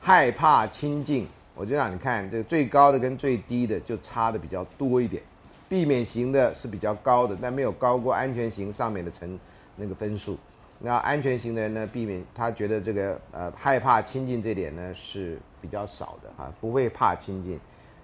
[0.00, 5.22] 害怕亲近，我就让你看这个最高的跟最低的就差的比较多一点。
[5.66, 9.38] 避免型的是比较高的，但没有高过安全型上面的成
[9.76, 10.38] 那个分数。
[10.78, 17.58] 那安全型的人呢，避免他觉得这个呃害怕亲近这点呢是比较少的啊，不会怕亲近，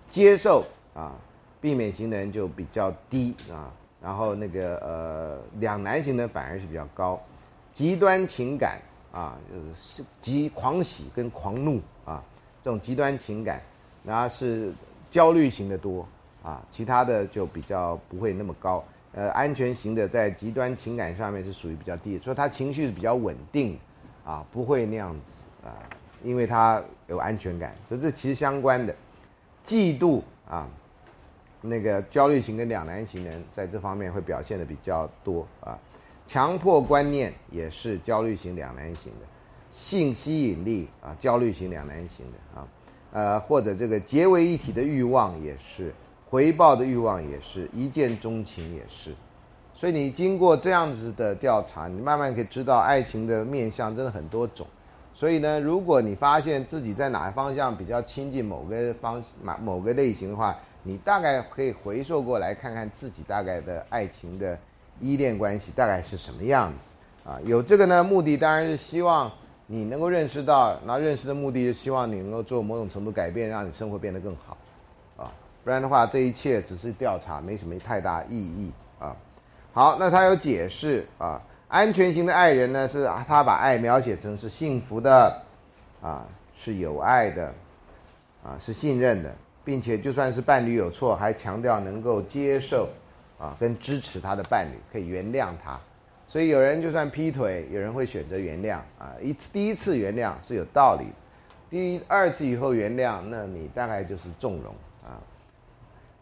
[0.09, 1.13] 接受啊，
[1.61, 3.71] 避免型的人就比较低啊，
[4.01, 7.21] 然后那个呃两难型的反而是比较高，
[7.75, 8.81] 极端情感
[9.13, 11.81] 啊，就是极狂喜跟狂怒，
[12.63, 13.61] 这种极端情感，
[14.05, 14.73] 然后是
[15.11, 16.07] 焦虑型的多
[16.43, 18.85] 啊，其他的就比较不会那么高。
[19.13, 23.79] 呃，安全型的在极端情感上面是属于比较低，所以他情绪是比较稳定，
[24.25, 25.75] 啊，不会那样子啊，
[26.23, 28.95] 因为他有安全感，所以这其实相关的。
[29.67, 30.67] 嫉妒啊，
[31.61, 35.79] 那个焦虑型跟两难型人在这方面会表现的比较多啊。
[36.27, 39.27] 强迫观念也是焦虑型两难型的，
[39.71, 42.69] 性吸引力啊，焦虑型两难型的啊，
[43.13, 45.93] 呃，或者这个结为一体的欲望也是。
[46.29, 49.13] 回报的欲望也是一见钟情，也是，
[49.75, 54.65] 所以你经过这样子的调查，你慢慢可以知道爱情的面相真的很多种。
[55.13, 64.57] 所以呢，如果你发现自己在哪个方向比较亲近某个方某某个类型的话，你大概可以回溯过来看看自己大概的爱情的
[65.01, 66.95] 依恋关系大概是什么样子
[67.29, 67.41] 啊？
[67.45, 69.29] 有这个呢目的当然是希望
[69.73, 74.57] 你能够认识到，那认识的目的是希望你能够做某种程度改变，让你生活变得更好。
[75.17, 75.31] 啊
[75.63, 79.15] 不然的话，这一切只是调查，没什么太大意义啊。
[79.73, 85.41] 好，那他有解释啊，安全型的爱人呢，是他把爱描写成是幸福的，
[86.03, 86.27] 啊，
[86.59, 87.55] 是有爱的，
[88.43, 89.33] 啊，是信任的，
[89.65, 92.89] 并且就算是伴侣有错，还强调能够接受，
[93.39, 95.79] 啊，跟支持他的伴侣，可以原谅他。
[96.31, 99.13] 所以有人就算劈腿，有人会选择原谅啊。
[99.21, 101.07] 一次第一次原谅是有道理，
[101.69, 104.73] 第二次以后原谅，那你大概就是纵容
[105.05, 105.19] 啊。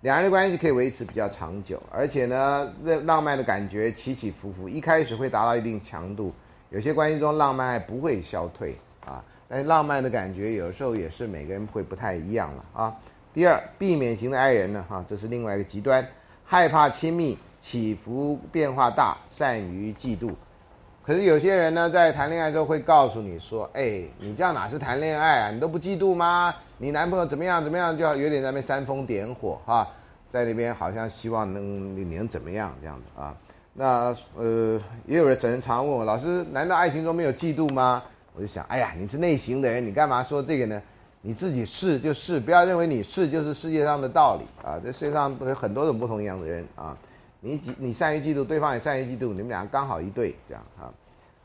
[0.01, 6.33] 两人的关系可以维持比较长久，而且呢，浪浪漫的感觉起起伏伏，一开始会达到一定强度，
[6.71, 12.97] 有些关系中浪漫不会消退啊，但是浪漫的感觉有时候也是每个人会不太一样了啊。
[13.35, 16.03] 第二，避免型的爱人呢，哈，这是另外一个极端，
[16.45, 17.37] 害怕亲密，
[17.69, 20.31] 起伏变化大，善于嫉妒。
[21.05, 25.51] 可是有些人呢，在谈恋爱之后会告诉你说，哎，你这样哪是谈恋爱啊？
[25.51, 26.55] 你都不嫉妒吗？
[26.79, 29.87] 你男朋友怎么样怎么样，就要有点在那边煽风点火哈，
[30.31, 33.37] 在那边好像希望能你能怎么样这样子啊？
[33.75, 38.03] 那呃，也有人常常问我，老师，难道爱情中没有嫉妒吗？
[38.35, 40.81] 我就想，哎呀，你是内行的人，你干嘛说这个呢？
[41.21, 44.81] 你自己是就是，不要认为你是就是世界上的道理啊。
[44.83, 46.97] 这世界上有很多种不同样的人啊。
[47.41, 50.93] 你几你善于嫉妒，对方也善于嫉妒，你们俩刚好一对这样啊。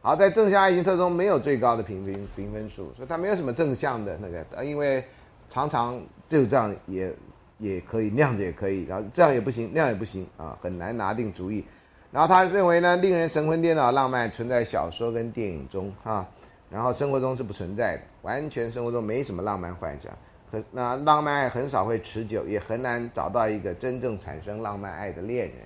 [0.02, 5.04] 好，在正向爱情特中没有最高的评分评分数，所以它没有什么正向的那个，因为。
[5.50, 7.14] 常常就这样也
[7.60, 11.64] 也可以，那样子也可以，然后这样也不行，那样也不行啊，很难拿定主意。
[12.12, 16.28] 然后他认为呢，令人神魂颠倒浪漫存在小说跟电影中哈，
[16.72, 20.12] 然后生活中是不存在的，完全生活中没什么浪漫幻想。
[20.52, 25.58] 可那浪漫爱很少会持久，也很难找到一个真正产生浪漫爱的恋人，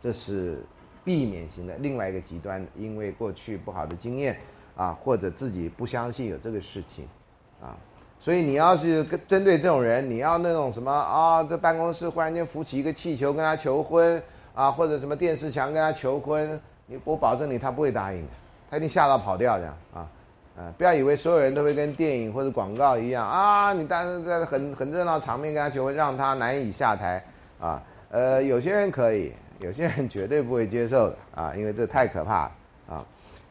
[0.00, 0.62] 这是
[1.04, 4.36] 避免型的另外一个极端，因为过去不好的经验
[4.76, 7.06] 啊，或者自己不相信有这个事情
[7.60, 7.76] 啊。
[8.20, 11.42] 所以你要是跟针对这种人，你要那种什么啊？
[11.44, 14.20] 这办公室忽然间浮起一个气球跟他求婚
[14.54, 18.26] 啊，或者什么电视墙跟他求婚，你我保证你他不会答应，
[18.68, 20.10] 他一定吓到跑掉这样啊，
[20.56, 27.24] 呃，不要以为所有人都会跟电影或者广告一样啊，你但是在很很热闹场面跟他求婚，让他难以下台
[27.60, 27.80] 啊。
[28.10, 32.52] 呃，有些人可以，有些人绝对不会接受的啊，因为这太可怕了
[32.88, 33.04] 啊。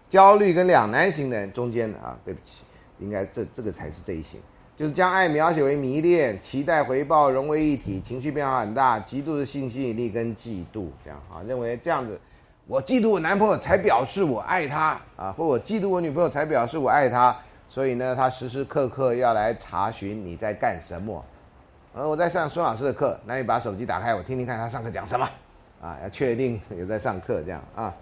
[0.10, 2.64] 焦虑跟两难型的人中间的啊，对不起，
[3.00, 4.40] 应该这这个才是这一型。
[4.78, 12.20] 就是将爱描写为迷恋、期待回报融为一体，情绪变化很大，极度的性吸引力跟嫉妒，这样啊，认为这样子，
[12.68, 17.36] 我嫉妒我男朋友才表示我爱他啊，或我嫉妒我女朋友才表示我爱他，
[17.68, 21.26] 所以呢，他时时刻刻要来查询你在干什么。
[21.96, 25.28] 呃，我在上孙老师的课，那你把手机打开，我听听看他上课讲什么，
[25.82, 27.96] 啊，要确定 有在上课这样啊，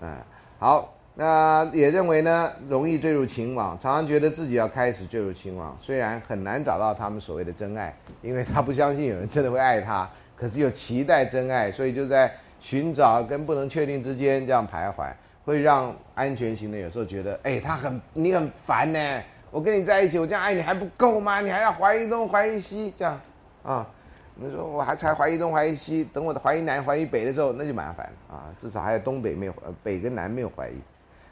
[0.00, 0.16] 嗯，
[0.58, 0.94] 好。
[1.14, 15.12] 那也认为呢，容易坠入情网，常常觉得自己要开始坠入情网，虽然很难找到他们所谓的真爱，因为他不相信有人真的会爱他，可是又期待真爱，所以就在寻找跟不能确定之间这样徘徊，
[15.44, 21.42] 会让安全型的有时候觉得，哎，他很你很烦呢，我跟你在一起，我这样爱你还不够吗？
[21.42, 23.20] 你还要怀疑东怀疑西这样，
[23.62, 23.86] 啊，
[24.42, 30.74] 你说我还才怀疑东怀疑西，等我的怀疑南怀疑北的时候，那就麻烦了啊，至少还有东北没有，呃，北跟南没有怀疑。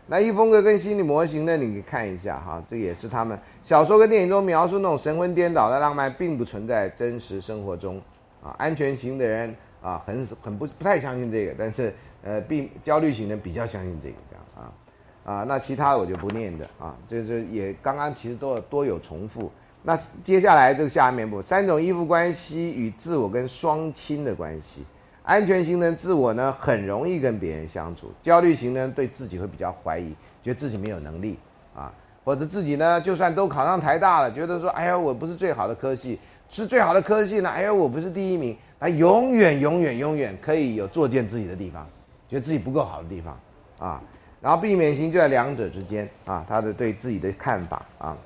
[0.07, 1.57] 那一风格跟心理模型呢？
[1.57, 8.01] 你可以看一下哈，这也是他们小说跟电影中描述那种神魂颠倒的浪漫，并不存在真实生活中
[8.43, 8.55] 啊。
[8.59, 11.93] 安全型的人啊，很很不不太相信这个，但是
[12.23, 19.51] 呃，并焦虑型的比较相信这个这样啊啊，那其他的我就不念的啊，就是也刚刚其实都多有重复。
[19.83, 24.85] 那接下来这个下面部三种依附关系与自我跟双亲的关系，
[25.23, 31.39] 安全型的自我呢很容易跟别人相处，焦虑型呢对自己会比较怀疑，觉得自己没有能力
[31.75, 31.91] 啊，
[32.23, 36.19] 或者自己呢就算都考上台大了，觉得说哎呀我不是最好的科系，
[36.51, 41.87] 是最好的科系呢，哎呀我不是第一名，啊永远永远永远可以有作践自己的地方，
[42.29, 43.41] 觉得自己不够好的地方
[43.79, 44.03] 啊。
[44.43, 48.17] 然后避免型就在两者之间啊，他的对自己的看法啊。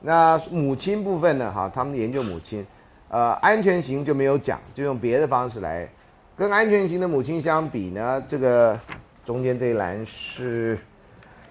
[0.00, 1.52] 那母亲部分呢？
[1.52, 2.64] 哈，他们研究母亲，
[3.08, 5.88] 呃，安全型就没有讲，就用别的方式来
[6.36, 8.24] 跟安全型的母亲相比呢。
[8.28, 8.78] 这个
[9.24, 10.78] 中间这一栏是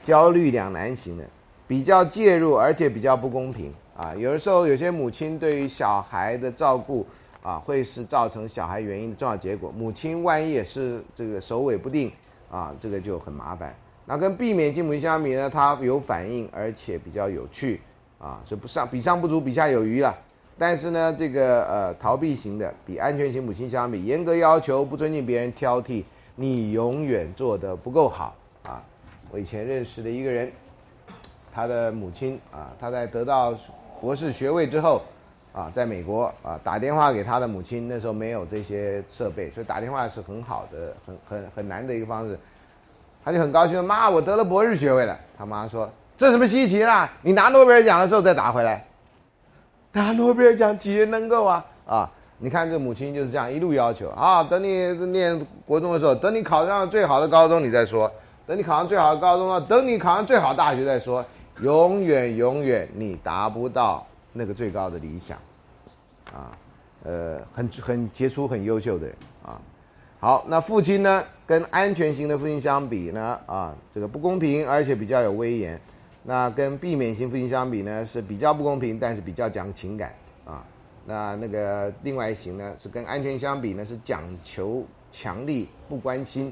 [0.02, 1.26] 焦虑两难型的，
[1.68, 4.16] 比较介入，而且比较不公平啊。
[4.16, 7.06] 有的时候有些母亲对于小孩的照顾
[7.44, 9.70] 啊，会是造成小孩原因的重要结果。
[9.76, 12.10] 母亲万一也是这个首尾不定
[12.50, 13.76] 啊，这个就很麻烦。
[14.06, 17.82] 那跟避免性母亲相比呢，它有反应，而且比较有趣
[18.20, 20.16] 啊，是不上比上不足，比下有余了。
[20.58, 26.04] 但是呢，这个呃逃避型的比安全型母亲相比，严格要求，不尊敬别人，挑剔，
[26.36, 28.82] 你永远做得不够好啊。
[29.30, 30.52] 我以前认识的一个人，
[31.54, 33.54] 他的母亲啊，他在得到
[34.02, 35.02] 博士学位之后
[35.54, 42.40] 啊，在美国啊打电话给他的母亲，那时候没有这些设备，所以打电话是很好的、很很很难的一个方式。
[43.24, 45.20] 他就很高兴，妈，我得了博士学位了。
[45.38, 45.88] 他妈说
[46.18, 47.08] ：“这什么稀奇啦？
[47.22, 48.84] 你拿诺贝尔奖的时候再打回来。
[49.92, 51.66] 拿诺贝尔奖几人能够啊？
[51.86, 54.44] 啊，你看这母亲就是这样一路要求啊。
[54.44, 58.10] 等你念国中的时候，等你考上最好的高中，你再说；
[58.48, 61.24] 等你考上最好的高中了，等你考上最好大学再说。
[61.62, 65.38] 永远永远你达不到那个最高的理想，
[66.34, 66.50] 啊，
[67.04, 69.16] 呃，很很杰出、很优秀的人
[69.46, 69.62] 啊。”
[70.20, 71.24] 好，那父亲呢？
[71.46, 73.40] 跟安全型的父亲相比呢？
[73.46, 75.80] 啊，这个不公平，而且比较有威严。
[76.30, 80.14] 那跟避免型父亲相比呢，是比较不公平，但是比较讲情感
[80.44, 80.62] 啊。
[81.06, 86.52] 那那个另外一型呢，是跟安全相比呢，是讲求强力，不关心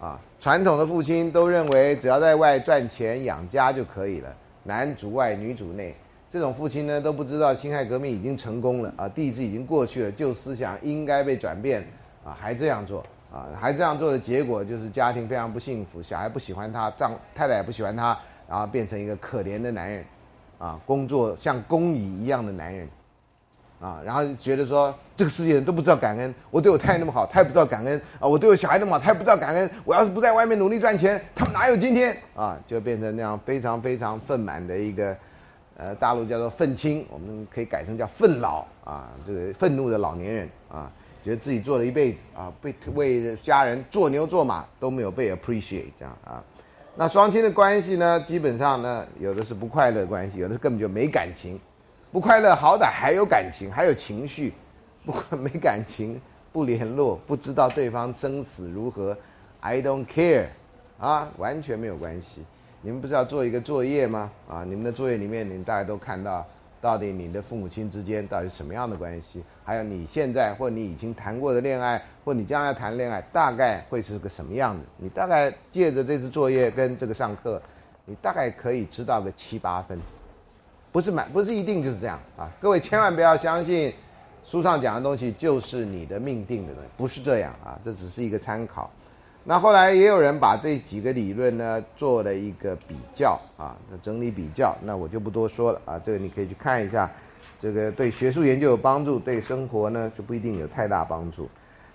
[0.00, 0.20] 啊。
[0.40, 4.34] 传统的父亲都认为，只要在外赚钱养家就可以了，
[4.64, 5.94] 男主外，女主内。
[6.28, 11.86] 这种父亲呢，都不知道辛亥革命已经成功了啊，帝制已经过去了，旧思想应该被转变。
[12.24, 20.04] 啊，还这样做啊，还这样做的结果就是家庭非常不幸福，小孩不喜欢他，丈太太也不喜欢他，然后变成一个可怜的男人，
[20.58, 22.88] 啊，工作像工蚁一样的男人，
[23.80, 32.58] 啊，然后觉得说这个世界人都不知道感恩，我对我太太那么好，他也不知道感恩啊，我对我小孩那么好，他也不知道感恩，我要是不在外面努力赚钱，他们哪有今天啊？
[32.66, 35.16] 就变成那样非常非常愤满的一个，
[35.76, 40.90] 呃，大陆叫做愤青，我们可以改成叫愤老啊，这个愤怒的老年人啊。
[41.24, 46.44] 觉得自己做了一辈子啊，被为家人做牛做马都没有被 appreciate 这样啊，
[46.96, 51.58] 那双亲的关系呢，基本上呢，有的是不快乐关系，有的根本就没感情，
[52.12, 54.52] 不快乐好歹还有感情，还有情绪，
[55.04, 56.20] 不没感情，
[56.52, 59.16] 不联络，不知道对方生死如何
[59.60, 60.46] ，I don't care，
[60.98, 62.44] 啊，完全没有关系。
[62.80, 64.30] 你们不是要做一个作业吗？
[64.48, 66.46] 啊，你们的作业里面，你们大家都看到。
[66.80, 69.42] 到底你的父母亲之间到底什么样的关系？
[69.64, 74.84] 还有你现在或你已经谈过的恋爱，或你将来谈恋爱，大概会是个什么样的？
[74.98, 77.60] 你大概借着这次作业跟这个上课，
[78.04, 79.98] 你大概可以知道个七八分，
[80.92, 82.50] 不是满，不是一定就是这样啊！
[82.60, 83.92] 各位千万不要相信
[84.44, 87.78] 书上讲的东西就是你的命定的东西，不是这样啊！
[87.82, 88.90] 这只是一个参考。
[89.46, 97.10] 那后来也有人把这几个理论呢做了一个比较啊，那整理比较，那我就不多说了啊，这个你可以去看一下，
[97.64, 101.48] 这个对学术研究有帮助，对生活呢就不一定有太大帮助。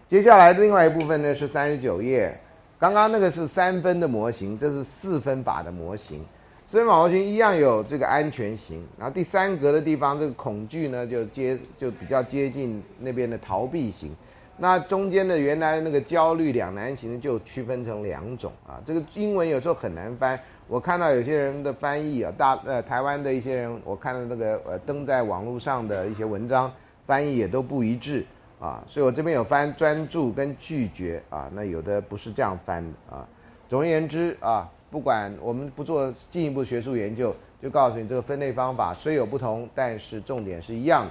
[0.08, 2.36] 接下来另外一部分呢是三十九页，
[2.80, 6.26] 刚刚那个是三分的模型，这是四分法的模型，
[6.66, 14.16] 四分法模型一样有这个安全型，然后第三格的地方这个恐惧呢就接就比较接近那边的逃避型。
[14.62, 20.38] 那中间的原来那个焦虑两难型就区分成两种啊，这个英文有时候很难翻。
[20.68, 26.72] 我看到有些人的翻译啊，大呃台湾的一些人，我看到那个呃登在网络上的一些文章
[27.08, 28.26] 翻译也都不一致
[28.60, 33.26] 啊，所以我这边有翻专注跟拒绝啊，那有的不是这样翻的啊。
[33.70, 41.10] 总而言之啊，不管我们不做进一步学术研究，就告诉你这个分类方法虽有不同，但是重点是一样。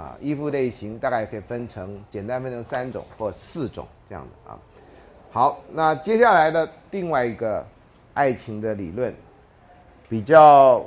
[0.00, 4.58] 啊，依附类型大概可以分成简单分成三种或四种这样的啊。
[5.30, 7.62] 好，那接下来的另外一个
[8.14, 9.14] 爱情的理论
[10.08, 10.82] 比较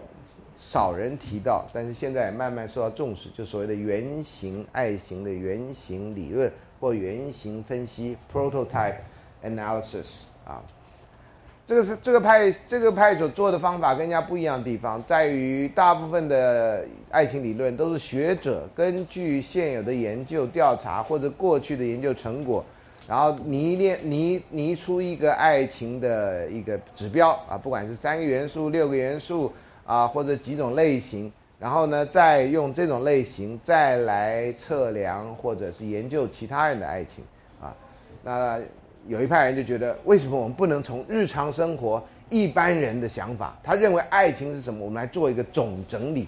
[0.58, 8.96] 少人提到，但是现在慢慢受到重视，就所谓的原型爱情的原型理论或原型分析 （prototype
[9.44, 10.64] analysis） 啊。
[11.66, 22.66] 这个是这个派这个派所做的方法跟人家不一样的地方，在于大部分的爱情理论都是学者根据现有的研究调查或者过去的研究成果，
[23.08, 29.50] 然后拟练拟拟出一个爱情的一个指标啊，不管是三个元素、六个元素
[29.86, 37.24] 啊，或者几种类型，然后呢，再用这种类型再来测量或者是研究其他人的爱情
[37.62, 37.74] 啊，
[38.22, 38.60] 那。
[39.08, 43.58] 有一派人就觉得，为什么我们不能从日常生活一般人的想法？
[43.64, 44.84] 他认为爱情是什么？
[44.84, 46.28] 我们来做一个总整理，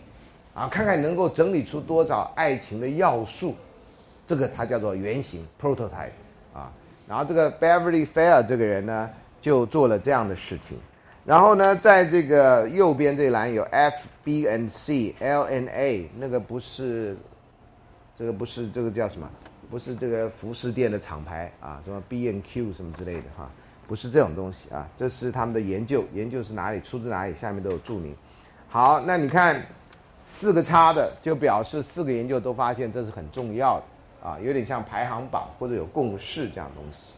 [0.54, 3.56] 啊，看看能够整理出多少爱情的要素。
[4.28, 6.10] 这个他叫做原型 （prototype）
[6.54, 6.72] 啊。
[7.08, 9.10] 然后这个 Beverly Fair 这个人呢，
[9.40, 10.78] 就做了这样的事情。
[11.24, 17.16] 然后呢，在这个右边这栏有 F、B、N、C、L、N、A，那个不是，
[18.18, 19.30] 这个不是这个叫什么？
[19.70, 23.50] 不是这个服饰店的厂牌啊，什么 B N Q 什么之类的哈，
[23.88, 28.16] 不是这种东西啊，这是他们的研究，研究是哪里出自哪里，下面都有注明。
[28.70, 29.62] 好，那你看
[30.26, 37.14] 四个叉的，就表示四个研究都发现这是很重要的啊，有点像排行榜或者有共识这样东西。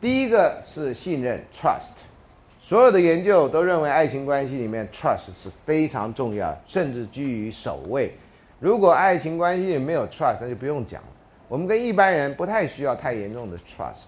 [0.00, 1.94] 第一个是信任 （trust），
[2.60, 8.12] 所有的研究都认为爱情关系里面 trust 是非常重要，甚至居于首位。
[8.60, 11.08] 如果爱情关系里没有 trust，那就不用讲了。
[11.48, 14.04] 我们跟一般人不太需要太严重的 trust，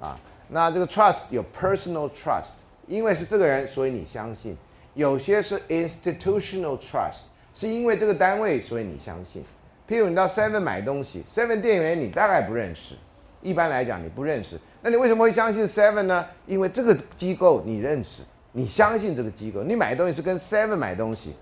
[0.00, 0.18] 啊，
[0.48, 2.54] 那这个 trust 有 personal trust，
[2.86, 4.54] 因为是这个人，所以你相信；
[4.94, 9.44] 有些是 institutional trust，是因为这个单位，所以你相信。
[9.88, 12.94] 譬如你到 Seven 买东西，Seven 店员你大概不认识，
[13.42, 16.24] 一般来讲你不认识，那你为什么会相信 Seven 呢？
[16.46, 18.22] 因为这个机构你认识，
[18.52, 21.34] 你相信这个机构，你买东西是跟 Seven 买东西，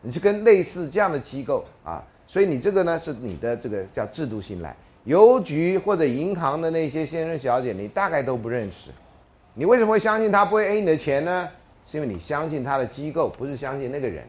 [0.00, 2.02] 你是跟类似这样的机构啊。
[2.28, 8.90] 所以你这个呢是你的这个叫制度信赖，邮局或者银行的那些先生小姐，你大概都不认识，
[9.54, 11.48] 你为什么会相信他不会 A 你的钱呢？
[11.90, 14.22] 是因为你相信他的机构，不是相信那个人，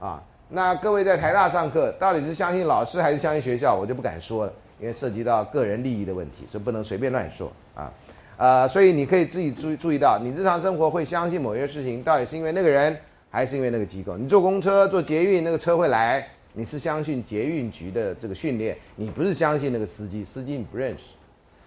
[0.00, 7.92] 啊，那各位在台大上课，到底是相信老师还是相信学校，我就不敢说了，因为涉及到个人利益的问题，所以不能随便乱说啊，
[8.36, 12.96] 呃，所以你可以自己注意注意到，你日常生活会相信某些事情，到底是因为那个人，
[13.30, 14.16] 还是因为那个机构？
[14.16, 16.26] 你坐公车、坐捷运，那个车会来。
[16.58, 21.14] 你是相信捷运局的这个训练，你不是相信那个司机，司机你不认识。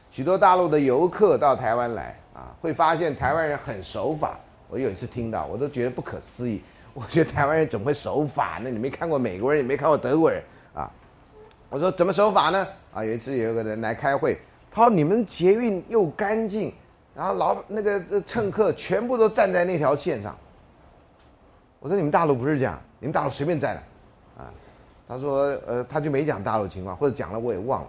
[0.09, 4.39] 许多大陆的游客到台湾来啊，会发现台湾人很守法。
[4.67, 6.63] 我有一次听到，我都觉得不可思议。
[6.95, 8.69] 我觉得台湾人怎么会守法呢？
[8.71, 10.41] 你没看过美国人，也没看过德国人
[10.73, 10.91] 啊。
[11.69, 12.67] 我说怎么守法呢？
[12.91, 14.39] 啊，有一次有一个人来开会，
[14.71, 16.73] 他说你们捷运又干净，
[17.15, 20.35] 然后老那个乘客全部都站在那条线上。
[21.79, 23.83] 我说你们大陆不是这样，你们大陆随便站的。
[25.09, 27.87] 他说：“呃，他就没讲大陆情况，或者讲了我也忘了。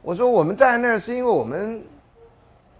[0.00, 1.82] 我说我们站在那儿是因为我们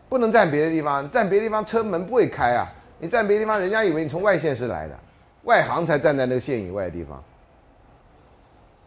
[0.08, 2.66] 不能站别的地方，站别的地方车门不会开啊。
[2.98, 4.98] 你站别的地方，人家以为你从外县市来的，
[5.42, 7.22] 外行才站在那个县以外的地方。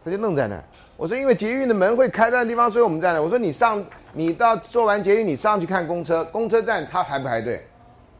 [0.04, 0.64] 他就愣在那儿。
[0.96, 3.22] 我说因为捷运的门会开在地方，所以我们站那。
[3.22, 3.80] 我说你上，
[4.12, 7.64] 你到做完捷运，你上去看公车，公车站他排不排队？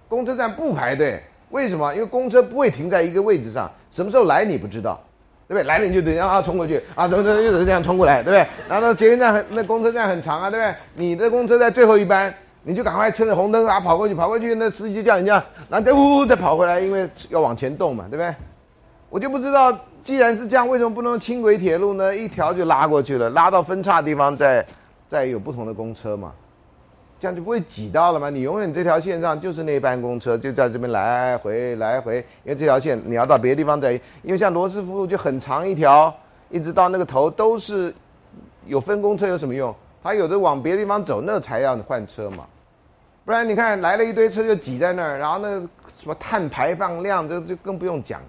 [0.09, 1.21] 公车站不排队，
[1.51, 1.93] 为什么？
[1.93, 5.03] 因为公车不会停在一个位置上，什么时候来你不知道。”
[5.49, 5.63] 对不对？
[5.65, 8.47] 来了你就等让他冲过去啊，等等，又是这样冲过来，对不对？
[8.69, 10.75] 然后那捷运站很，那公车站很长啊，对不对？
[10.95, 12.33] 你的公车在最后一班，
[12.63, 18.35] 你就赶快趁着红灯啊跑过去，跑过去，那司机就叫人家，然后再呜呜再跑回来，因为要往前动嘛，对不对？
[19.09, 22.15] 我就不知道，既然是这样，为什么不能轻轨铁路呢？
[22.15, 24.65] 一条就拉过去了，拉到分叉地方再
[25.09, 26.31] 再有不同的公车嘛？
[27.21, 28.31] 这样就不会挤到了吗？
[28.31, 33.93] 你永远这条线上就是那班公车，就在这边来回来回，因为这条线你要到别的地方再，
[34.23, 36.15] 因为像罗斯福路就很长一条，
[36.49, 37.93] 一直到那个头都是
[38.67, 39.75] 有分公车有什么用？
[40.01, 42.47] 他有的往别的地方走，那才要换车嘛。
[43.25, 45.59] 不然你看来了一堆车就挤在那儿，然后那
[45.99, 48.21] 什么碳排放量这就更不用讲。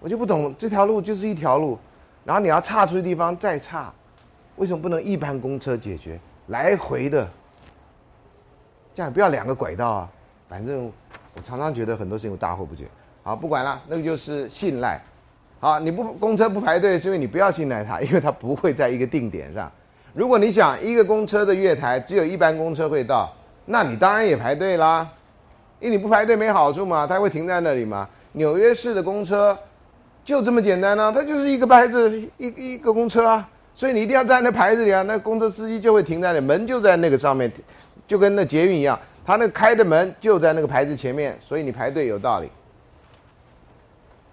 [0.00, 1.78] 我就不懂这条路就是一条路，
[2.24, 3.92] 然后你要岔出的地方再岔，
[4.56, 6.18] 为什么不能一班公车解决
[6.48, 7.28] 来回的？
[8.94, 10.08] 这样不要两个轨道啊！
[10.48, 10.90] 反正
[11.34, 12.84] 我常常觉得很多事情我大惑不解。
[13.22, 15.00] 好，不管了，那个就是信赖。
[15.60, 19.70] 好，你不公车不排队，是因为你不要信赖它，因为它不会在一个定点上。
[20.12, 23.32] 如果你想一个公车的月台只有一班公车会到，
[23.66, 25.08] 那你当然也排队啦。
[25.78, 28.08] 因为你不排队没好处嘛，它会停在那里嘛。
[28.32, 29.56] 纽约市的公车
[30.24, 37.50] 就这么简单呢，它就是一个牌子一一个公车啊，所以你一定要站在牌子里啊，那公车司机就会停在那，门就在那个上面。
[38.10, 42.50] 就跟那捷运一样，他那开的门就在那个牌子前面，所以你排队有道理。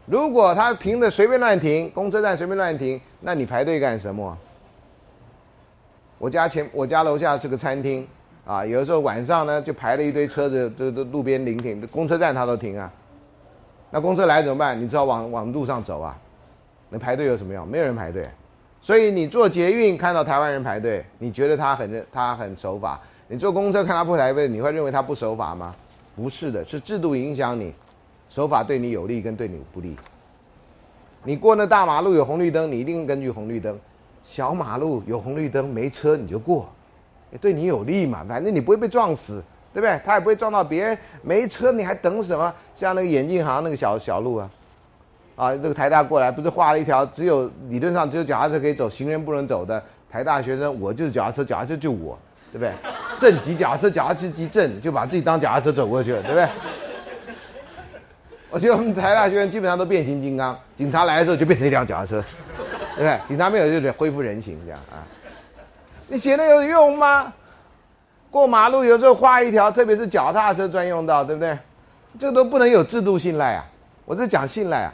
[0.07, 4.35] 如果他停的随便乱停，公车站随便乱停，那你排队干什么？
[6.17, 8.07] 我家前我家楼下是个餐厅，
[8.47, 12.91] 啊，有的时候晚上呢就排了一堆车子，这这路边临停，公车站他都停啊。
[13.91, 14.81] 那公车来怎么办？
[14.81, 16.17] 你只好往往路上走啊。
[16.89, 17.67] 那排队有什么用？
[17.67, 18.27] 没有人排队。
[18.81, 22.99] 所以你坐捷运看到台湾人排队，你觉得他很他很守法？
[23.27, 25.75] 你坐公车看他不排队，你会认为他不守法吗？
[26.15, 27.73] 不是的，是制度影响你，
[28.29, 29.95] 守法对你有利跟对你不利。
[31.23, 33.75] 你过那大马路有红绿灯，你一定根据红绿灯；
[34.23, 36.69] 小马路有红绿灯没车你就过，
[37.41, 39.99] 对你有利嘛，反正你不会被撞死，对不对？
[40.05, 40.97] 他也不会撞到别人。
[41.21, 42.53] 没车你还等什么？
[42.75, 44.49] 像那个眼镜行那个小小路啊。
[45.35, 52.17] 啊，这个台大过来不是画了一条只有理论上只有脚踏车可以走，行人不能走的台大学生，我就是脚踏车，脚踏车就我，
[52.51, 52.71] 对不对？
[53.17, 56.47] 正极脚踏车，脚踏车极正，就把自己当脚踏车走过去了，对不对？
[58.49, 62.23] 我觉得我们台大学生基本上都变形金刚，警察来的时候就变成一辆脚踏车，
[62.95, 63.19] 对不对？
[63.27, 65.03] 警察没有就得恢复人形这样啊。
[66.07, 67.33] 你写的有用吗？
[68.29, 71.57] 过马路有时候画一条，特别是脚踏车专用道，对不对？
[72.19, 73.65] 这都不能有制度信赖啊！
[74.05, 74.93] 我是讲信赖啊。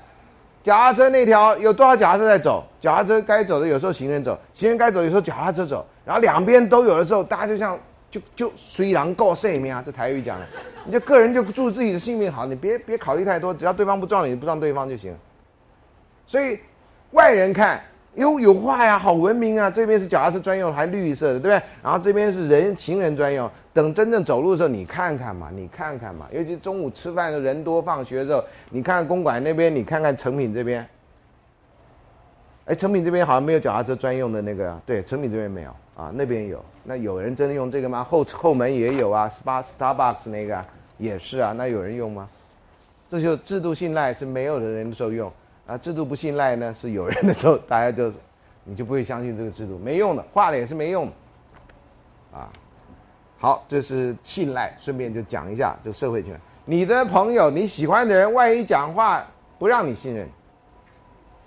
[0.62, 2.64] 脚踏车那条有多少脚踏车在走？
[2.82, 7.78] 脚踏车该走的有时候行人走，行人该走有时候脚踏车走，然后两边都有的时候，大家就像
[8.14, 10.46] 就就虽然告性命啊，这台语讲的，
[10.86, 15.16] 你就个人就祝自己的性命好，你别别考虑太多，只要对方不撞你，不撞对方就行。
[16.28, 16.60] 所以
[17.12, 17.82] 外人看。
[18.16, 19.72] 哟有话呀，好文明啊！
[19.72, 21.54] 这边是脚踏车专用，还绿色的，对不对？
[21.82, 23.50] 然后这边是人行人专用。
[23.74, 26.28] 等真正走路的时候，你看看嘛，你看看嘛。
[26.32, 30.88] 尤其中午吃饭的人多，放学的时候，你看看公馆那边，你看看成品这边。
[32.66, 36.64] 哎，成品这边好像没有脚踏车专用的那个，对，成品这边没有啊，那边有。
[36.84, 38.04] 那有人真的用这个吗？
[38.04, 40.64] 后后门也有啊，Star Starbucks 那个
[40.98, 42.28] 也是啊，那有人用吗？
[43.08, 45.32] 这就制度信赖是没有的人的时候用。
[45.66, 48.12] 啊，制度不信赖呢，是有人的时候，大家就，
[48.66, 51.14] 你就不会相信这个制度，没用的，画了也是没用的，
[52.38, 52.50] 啊，
[53.40, 56.38] 好，这是信赖，顺便就讲一下这个社会权。
[56.66, 59.26] 你的朋友你喜欢的人，万一讲话
[59.58, 60.28] 不让你信任，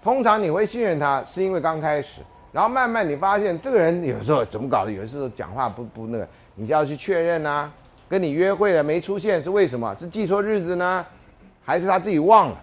[0.02, 2.22] 通常你会信任他，是因为刚开始，
[2.56, 7.70] 然后慢慢你发现这个人有时候怎么搞的，有时候讲话不不那个，你就要去确认呐，
[8.08, 9.94] 跟你约会了没出现是为什么？
[9.98, 11.04] 是记错日子呢，
[11.62, 12.56] 还是他自己忘了？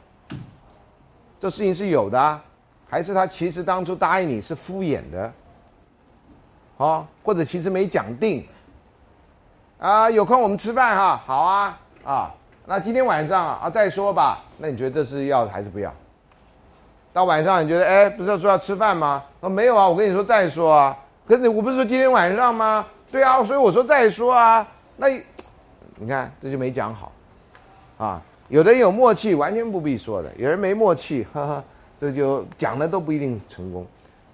[1.39, 2.41] 这事情是有的，
[2.89, 5.31] 还是他其实当初答应你是敷衍的，
[6.77, 8.43] 哦，或者其实没讲定，
[9.77, 12.31] 啊，有空我们吃饭哈，好啊，啊，
[12.65, 14.39] 那今天晚上啊再说吧。
[14.57, 15.93] 那你觉得这是要还是不要？
[17.13, 19.23] 到晚上你觉得，哎，不是要说要吃饭吗？
[19.39, 20.97] 说没有啊，我跟你说再说啊。
[21.27, 22.85] 可是我不是说今天晚上吗？
[23.11, 24.67] 对啊，所以我说再说啊。
[24.97, 25.07] 那
[25.95, 27.11] 你看这就没讲好，
[27.97, 28.21] 啊。
[28.49, 31.63] 有的人有默契，完全不必说的；有人没默契，呵呵，
[31.97, 33.85] 这就讲的都不一定成功。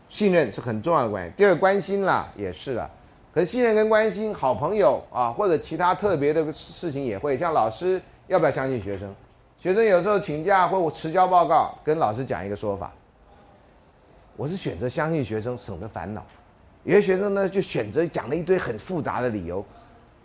[0.10, 1.34] 信任是很重要的关系。
[1.38, 2.90] 第二，关心啦，也是了。
[3.34, 7.38] 可是信任跟关心，好朋友啊，或者其他特别的事情也会。
[7.38, 9.14] 像老师要不要相信学生？
[9.60, 12.94] 学生有时候请假或我迟交报告，跟老师讲一个说法。
[14.38, 16.26] 我是选择相信学生，省得烦恼。
[16.86, 19.64] 有些学生呢，就选择讲了一堆很复杂的理由。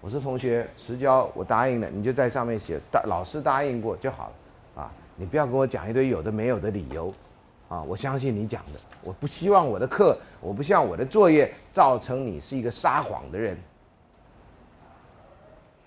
[0.00, 4.30] 我说同学迟交我答应了，你就在上面写答老师答应过就好
[4.76, 7.12] 了，啊，你不要跟我讲一堆有的没有的理由，
[7.68, 13.58] 啊，我相信你讲的，我不希望我的课，我不希望我的作业造成你是一个撒谎的人，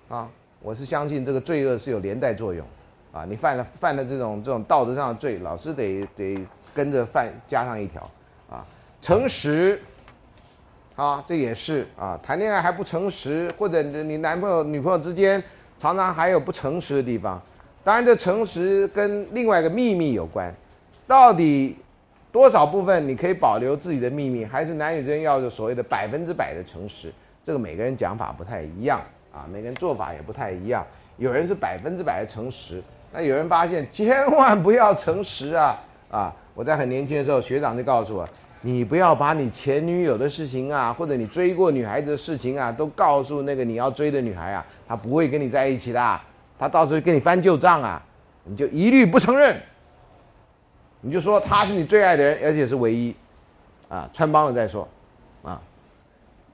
[0.09, 0.29] 啊，
[0.59, 2.67] 我是相信这个罪恶是有连带作用，
[3.17, 6.39] 啊，你犯了犯了这种这种道德上的罪，老师得得
[6.73, 8.01] 跟着犯加上一条，
[8.49, 8.65] 啊，
[9.01, 9.81] 诚实。
[10.95, 15.41] 啊，这也是啊，谈恋爱还不诚实，或者你男朋友、女朋友之间
[15.77, 17.39] 常常还有不诚实的地方。
[17.83, 20.51] 当然，这诚实跟另外一个秘密有关。
[21.05, 21.77] 到底
[22.31, 27.13] 多少部分你可以保留自己的秘密，还是男女之间要有所谓的百分之百的诚实？
[27.43, 28.99] 这个每个人讲法不太一样
[29.31, 30.83] 啊，每个人做法也不太一样。
[31.17, 32.81] 有人是百分之百的诚实，
[33.11, 35.77] 那有人发现千万不要诚实啊
[36.09, 36.35] 啊！
[36.53, 38.27] 我在很年轻的时候，学长就告诉我。
[38.61, 46.19] 你不要把你前女友的事情啊，或者你追过女孩子的事情啊，都告诉那个你要追的女孩啊，她不会跟你在一起的，
[46.57, 48.01] 她到时候跟你翻旧账啊，
[48.43, 49.55] 你就一律不承认，
[51.01, 53.15] 你就说她是你最爱的人，而且是唯一，
[53.87, 54.87] 啊，穿帮了再说，
[55.43, 55.61] 啊，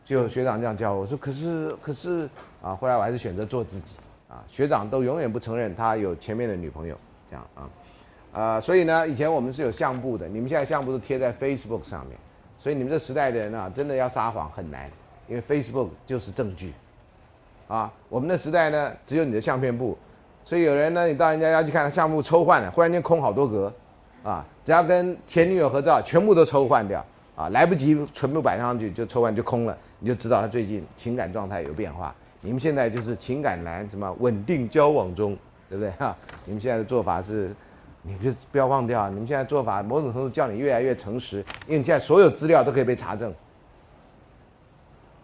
[0.05, 2.29] 就学长这样教我说，可是可是
[2.61, 3.93] 啊，后来我还是选择做自己，
[4.33, 6.97] 啊，学长都永远不承认他有前面的女朋友，
[7.29, 7.69] 这样啊。
[8.33, 12.17] 啊，所以呢，以前我们是有相簿的，你们现在相簿都贴在 Facebook 上面，
[12.57, 14.89] 所以你们这时代的人啊，真的要撒谎很难，
[15.27, 16.73] 因为 Facebook 就是证据。
[17.67, 19.95] 啊，我们的时代呢，只有你的相片簿，
[20.43, 23.71] 所以有人呢，你到人家家去看，相簿抽换了，忽然间空好多格，
[24.23, 27.05] 啊，只要跟前女友合照，全部都抽换掉，
[27.35, 32.13] 啊，来不及全部摆上去就抽换就空了，你就知道他最近情感状态有变化。
[32.45, 35.37] 你们现在就是情感难，什么稳定交往中，
[35.69, 36.13] 对不对哈？
[36.43, 37.55] 你们现在的做法是，
[38.01, 41.37] 你就不要忘掉，你们现在做法某种程度叫你越来越诚实，
[41.67, 43.33] 因为你现在所有资料都可以被查证，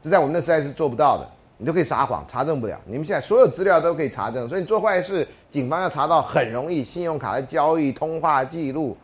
[0.02, 2.80] 这在我们那时代是做不到的，你都可以撒谎，查证不了。
[2.86, 8.96] 你们现在所有资料都可以查证，所以你做坏事，警方要查到很容易，信用卡的交易、通话记录，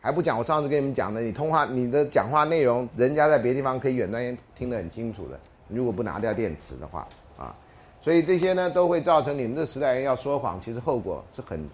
[0.00, 7.06] 还不讲我上次跟你们讲的，你通话你的讲话内容，人家在别的地方可以远端听得很清楚的，如果不拿掉电池的话。
[7.36, 7.54] 啊
[8.00, 11.64] 所以这些呢，都会造成你们这时代人要说谎，其实后果是很，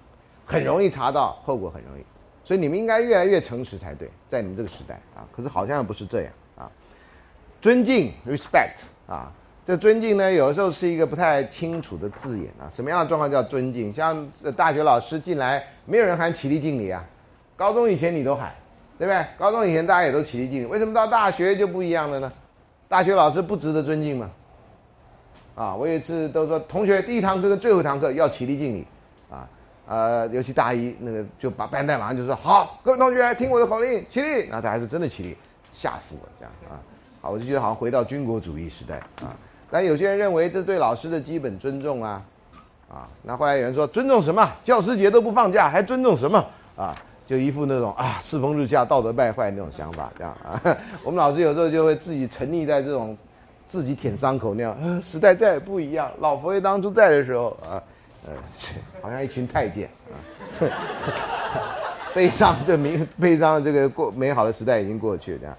[0.44, 2.04] 很容易查到，后果很容易。
[2.44, 5.24] 所以你们应该越来越诚实才对，在你们这个时代啊。
[5.34, 6.70] 可是好像不是这样啊。
[7.62, 9.32] 尊敬 （respect） 啊，
[9.64, 12.68] 这尊敬呢，有的时候是一个不太清楚的字眼啊。
[12.70, 13.90] 什么样的状况叫尊敬？
[13.94, 17.02] 像大学老师进来，没有人喊起立敬礼啊。
[17.56, 18.52] 高中以前你都喊，
[18.98, 19.24] 对不对？
[19.38, 22.30] 高中以前大家也都起立敬礼，为什么到大学就不一样了呢？
[22.86, 24.30] 大学老师不值得尊敬吗？
[25.58, 28.86] 啊，我有一次都说同学第一堂课跟最后一堂课要起立敬礼，
[29.28, 29.48] 啊，
[29.88, 35.36] 呃，尤其大一那个就把班带马上就说好，各位同学听我的口令起立，然后他还是真的起立，
[35.72, 36.78] 吓死我这样啊，
[37.20, 39.34] 好，我就觉得好像回到军国主义时代啊，
[39.68, 42.22] 但有些人认为这对老师的基本尊重啊，
[42.88, 44.48] 啊，那后来有人说尊重什么？
[44.62, 46.38] 教师节都不放假还尊重什么？
[46.76, 50.62] 啊，就一副那种啊世风日下道德败坏那种想法这样啊，
[51.02, 53.18] 我们老师有时候就会自己沉溺在这种。
[53.68, 56.10] 自己舔伤口那样， 时代再也不一样。
[56.20, 57.82] 老佛爷当初在的时候啊，
[58.26, 58.32] 呃，
[59.02, 60.16] 好像一群太监啊，
[62.14, 65.54] 悲伤这明悲伤的这个过美好的时代已经过去了这样。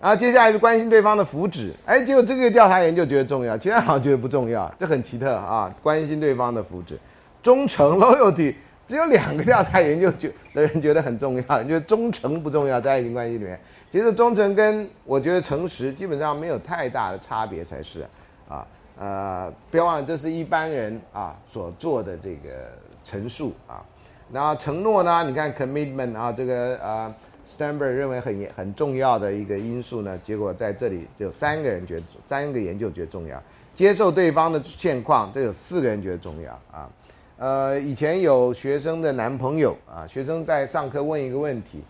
[0.00, 5.72] 然后接下来是关心对方的福祉，哎，结果这个调查研究觉得重要，其他好像觉得不重要，这很奇特啊。
[5.80, 6.96] 关心对方的福祉，
[7.40, 8.52] 忠诚 loyalty，
[8.84, 13.56] 只有两个调查研究觉的人觉得很重要，觉得忠诚不重要，在爱情关系里面。
[13.92, 18.00] 其实忠诚跟我觉得诚实基本上没有太大的差别才是，
[18.48, 18.66] 啊
[18.98, 22.72] 呃，不要忘了这是一般人啊所做的这个
[23.04, 23.84] 陈述啊，
[24.30, 25.22] 那承诺呢？
[25.24, 27.14] 你看 commitment 啊，这个呃
[27.46, 33.38] Stanberg 认为很很重要的一个因素呢，结果在这里只有三个人觉得三个研究觉得重要，
[33.74, 36.88] 接受对方的现况，这有四个人觉得重要啊，
[37.36, 41.82] 呃，以前有学生的男朋友啊，学生在上课问一个问题。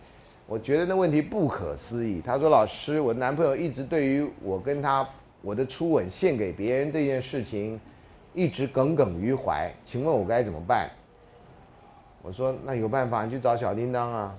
[0.45, 2.21] 我觉得那问题不可思议。
[2.21, 5.07] 他说：“老师，我男朋友一直对于我跟他
[5.41, 7.79] 我的初吻献给别人这件事情，
[8.33, 9.71] 一直耿耿于怀。
[9.85, 10.89] 请问我该怎么办？”
[12.21, 14.35] 我说：“那有办法，你去找小叮当啊，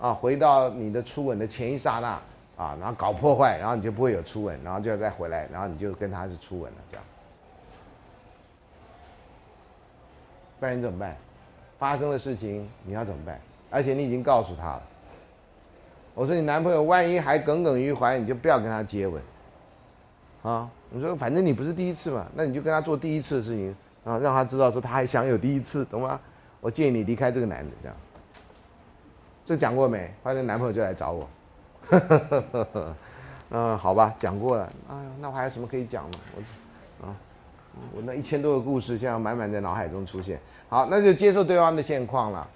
[0.00, 7.04] 啊，回到你的初吻的前一刹那啊，然后搞破坏，然后你就不会有初吻，然后就要再回来，然后你就跟他是初吻了，这样。
[10.60, 11.16] 不然你怎么办？
[11.78, 13.40] 发生的事情你要怎么办？
[13.70, 14.82] 而且你已经告诉他了。”
[16.14, 19.20] 我说你男朋友万一还耿耿于怀，你就不要跟他接吻，
[20.42, 20.70] 啊！
[20.90, 23.74] 你说反正你不是第一次嘛，那你就跟他做第一次的事情
[24.04, 26.20] 啊，让他知道说他还想有第一次，懂吗？
[26.60, 27.96] 我建议你离开这个男的，这样。
[29.44, 30.08] 这讲过没？
[30.22, 31.28] 后来男朋友就来找我，
[33.50, 34.70] 嗯，好吧，讲过了。
[34.88, 36.18] 哎呀，那我还有什么可以讲呢？
[37.00, 37.16] 我，啊，
[37.92, 40.38] 我那一千多个故事现在满满在脑海中出现。
[40.68, 42.48] 好，那就接受对方的现况了，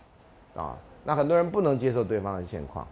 [0.54, 2.86] 啊，那很多人不能接受对方的现况。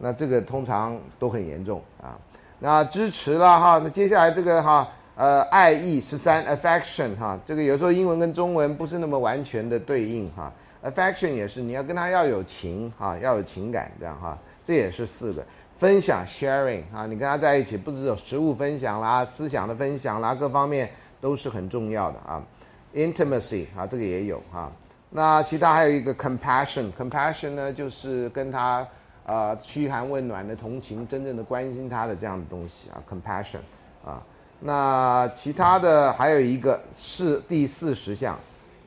[0.00, 2.18] 那这个通常都很严重啊。
[2.58, 10.52] 那支持了哈，那接下来这个哈，呃，爱意十三，affection 哈，这个有时候英文跟中文不是那么完全的对应哈。
[10.84, 15.42] affection 也是你要跟他要有情哈，要有情感这样哈，这也是四个。
[15.78, 22.42] 分享 sharing 啊，你跟他在一起，不只有食物分享啦，思想的分享啦，各方面都是很重要的啊。
[22.94, 24.70] intimacy 啊，这个也有哈。
[25.08, 28.86] 那其他还有一个 compassion，compassion 呢，就是跟他。
[29.30, 33.60] 啊，嘘寒问暖的同情，真正的关心他的这样的东西啊，compassion，
[34.04, 34.20] 啊，
[34.58, 38.36] 那其他的还有一个是第四十项，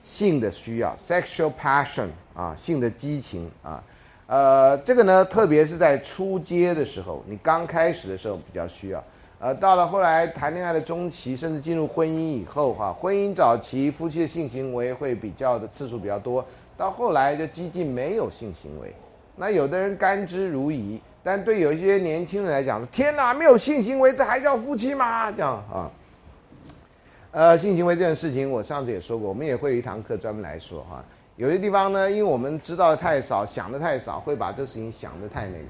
[0.03, 3.81] 性的需要，sexual passion，啊，性的激情啊，
[4.27, 9.01] 呃，这个呢，特别是在初阶的时候，你刚开始的时候比较需要，
[9.39, 16.45] 呃，到了后来谈恋爱的中期，甚至进入婚姻以后，哈，婚姻早期夫妻的性行为会比较的次数比较多，
[16.75, 18.93] 到后来就几近没有性行为。
[19.35, 25.31] 那有的人甘之如饴，但对有一些年轻人来讲，天哪，没有性行为，这还叫夫妻吗？
[25.31, 25.91] 这样啊？
[27.31, 31.03] 呃，性行为这件事情，我上次也说过，我们也会有一堂课专门来说哈。
[31.35, 35.65] 有些地方呢，因为我们知道的太少，想的太少，会把这事情想的太那个。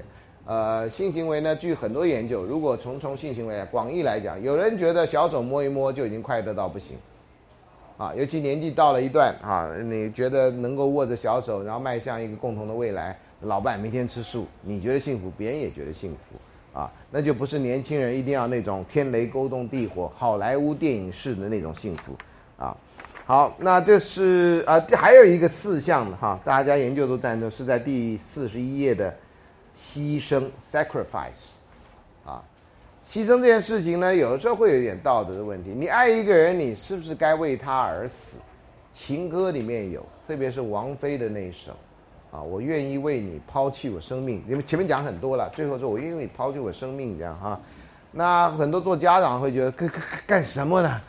[0.46, 6.98] 呃，性行为呢，据很多研究，如果从从性行为广义来讲，有人觉得小手摸一摸就已经快乐到不行，
[7.96, 13.18] 啊，尤其年纪到了一段啊，你觉得能够握着小手，然后迈向一个共同的未来。
[13.44, 22.16] 老伴每天吃素，你觉得幸福，别人也觉得幸福，啊，那就不是年轻人一定要那种天雷勾动地火、好莱坞电影式的那种幸福
[22.56, 22.76] 啊。
[23.26, 29.14] 好，那这是啊，这还有一个四项的哈，大家研究都赞成是在第四十一页的
[29.74, 31.52] 牺牲 （sacrifice）
[32.26, 32.42] 啊，
[33.08, 35.70] 牺牲这件事情呢，有的时候会有一点道德的问题。
[35.70, 38.36] 你爱一个人，你是不是该为他而死？
[38.92, 41.72] 情歌里面有，特别是王菲的那一首
[42.34, 44.42] 啊，我愿意为你抛弃我生命。
[44.44, 47.60] 你们前面讲很多了，最后说我愿意为你抛弃我生命，这样哈。
[48.10, 51.00] 那很多做家长会觉得干干干什么呢？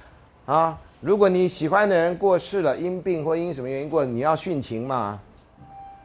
[0.45, 0.79] 啊？
[1.01, 5.19] 如果你喜欢的人过世了，因病或因什么原因过，你要殉情吗？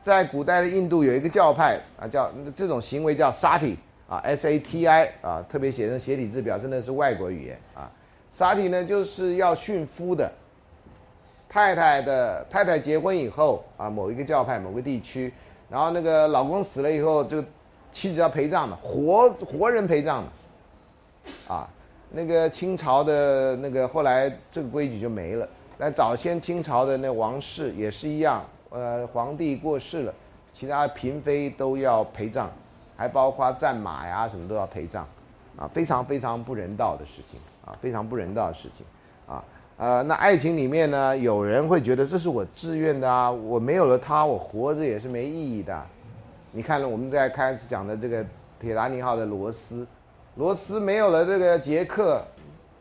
[0.02, 3.76] 在古代的印度有一个教派啊，叫这种行为叫 sati
[4.09, 7.90] 啊，s a t i 啊，特别写成斜体字，表示那是外国语言啊。
[8.34, 10.30] sati 呢就是要殉夫的，
[11.51, 15.35] 太太的太太结婚以后啊，某一个教派某个地区，
[15.68, 17.43] 然后那个老公死了以后，就
[17.90, 21.68] 妻子要陪葬的，活活人陪葬的，啊。
[22.12, 25.48] 那个清朝的那个后来这个规矩就没了。
[25.78, 30.14] 那早先清朝的那王室也是一样，呃，皇帝过世了，
[30.52, 32.48] 其他嫔妃都要陪葬，
[32.97, 35.06] 还包括战马呀什么都要陪葬，
[35.56, 38.85] 啊，非常非常不人道的事情啊，非常不人道的事情。
[39.81, 45.82] 呃，那爱情里面呢，有人会觉得这是我自愿的啊，我没有了他，我活着也是没意义的。
[46.52, 48.23] 你看了我们在开始讲的这个
[48.61, 49.86] 铁达尼号的罗斯。
[50.35, 52.23] 罗斯没有了这个杰克，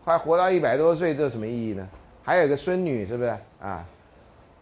[0.04, 1.88] 还活到一百多岁，这有什么意义呢？
[2.22, 3.86] 还有个孙女，是不是啊？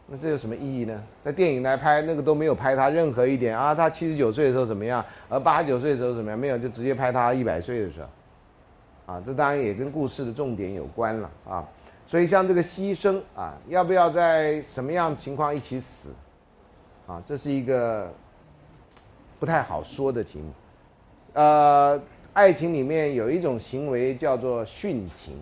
[0.06, 1.04] 那这有什么意义呢？
[1.24, 5.04] 在电影来拍那个都没有拍他任何一点啊，他七十九岁的时候怎么样？
[5.28, 6.38] 而八十九岁的时候怎么样？
[6.38, 11.68] 没有，就直接拍他一百岁的时候，啊，这当然也跟故事的重点有关了啊。
[12.08, 16.10] 所以像这个牺牲啊，要不要在什么样情况一起死？
[17.08, 18.12] 啊，这是一个
[19.40, 20.52] 不太好说的题目，
[21.34, 22.02] 呃。
[22.34, 25.36] 爱情里面有一种行为叫做殉情，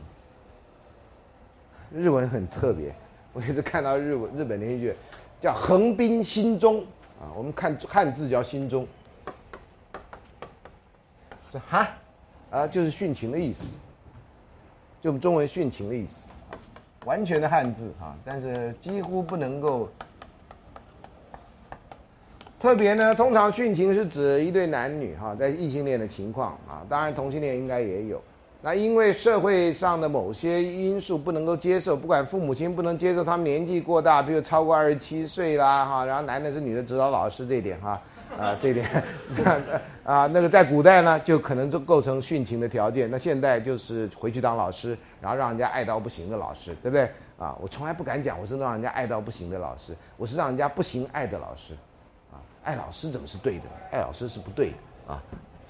[1.93, 2.95] 日文很特别。
[3.33, 4.95] 我也是看到日文日本连续剧，
[5.41, 6.79] 叫横滨心中
[7.19, 8.87] 啊，我们看汉字叫心中，
[11.51, 11.85] 这哈
[12.49, 13.65] 啊就是殉情的意思，
[15.01, 16.15] 就我们中文殉情的意思，
[17.05, 19.89] 完全的汉字啊，但是几乎不能够。
[22.59, 28.19] 特别呢，通常殉情是指一对男女哈，在异性恋的情况啊，当然同性恋应该也有。
[28.61, 38.01] 那因为社会上的某些因素不能够接受，不管父母亲不能接受他们年纪过大，比如超过二十七岁啦哈，然后男的是女的指导老师这一点哈，
[38.39, 38.87] 啊这一点，
[40.03, 43.09] 啊那个在古代呢就可能就构成殉情的条件。
[43.09, 47.09] 那现在就是回去当老师，然后让人家爱到不行的老师，对不对？
[47.37, 51.73] 啊，我从来不敢讲我是让人家爱到不行的老师，我是让人家不行爱的老师。
[52.31, 53.65] 啊爱老师怎么是对的？
[53.91, 55.21] 爱老师是不对的啊，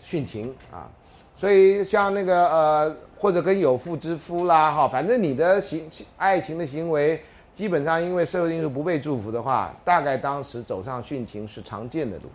[0.04, 0.90] 殉情啊，
[1.36, 7.22] 所以像那个呃，或者跟有妇之夫啦哈，反正你的行爱情的行为，
[7.54, 12.30] 基本上因为社会因素不被祝福的话，大概当时走上殉情是常见的路。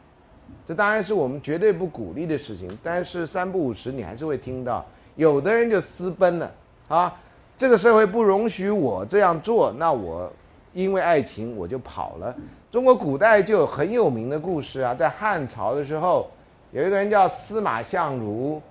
[0.67, 4.85] 这当然是我们绝对不鼓励的事情，但是三不五时你还是会听到，
[5.17, 6.51] 有的人就私奔了
[6.89, 7.13] 啊，
[7.59, 10.33] 这个社会不容许我这样做，那我
[10.73, 12.35] 因为爱情我就跑了。
[12.71, 16.31] 中国古代就有很有名的故事啊，在汉朝的时候，
[16.71, 18.63] 有一个人叫司马相如，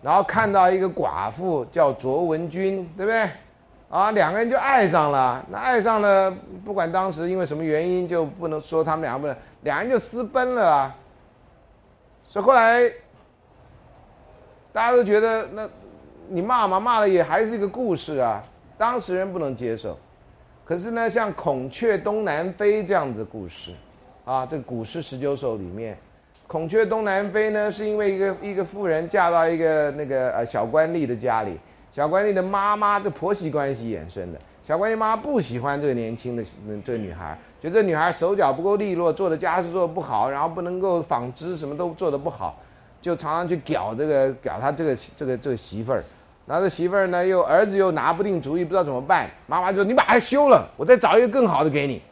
[0.00, 3.28] 然后看到一个寡妇叫卓文君，对不对？
[3.90, 5.44] 啊，两个人就爱上了。
[5.50, 6.32] 那爱上了，
[6.64, 10.96] 不管当时因为什么原因，就不能说他们两个不能，两人就私奔了啊。
[12.32, 12.90] 所以后来
[14.72, 15.68] 大家都觉得，那
[16.30, 18.42] 你骂嘛骂了也还是一个故事啊，
[18.78, 19.98] 当事人不能接受。
[20.64, 23.72] 可是呢，像孔雀东南飞这样子故事，
[24.24, 25.94] 啊，这古诗十九首里面，
[26.46, 31.58] 孔雀东南飞呢，是因为一个一个妇人嫁到一个那个呃小官吏的家里，
[31.92, 36.42] 小官吏的妈妈这婆媳关系衍生的，小官吏妈妈不喜欢这个年轻的
[36.82, 42.58] 这个女孩，觉得这女孩手脚不够利落，做的家事做的不好，然后不能够纺织，什么都做的不好，
[43.00, 46.02] 就常常去屌这个屌他这个这个这个媳妇儿。
[46.44, 49.30] 然后这媳妇儿呢，又儿子又拿不定主意，不知道怎么办。
[49.46, 52.02] 妈妈就说：“你把他休了，我再找一个更好的给你。”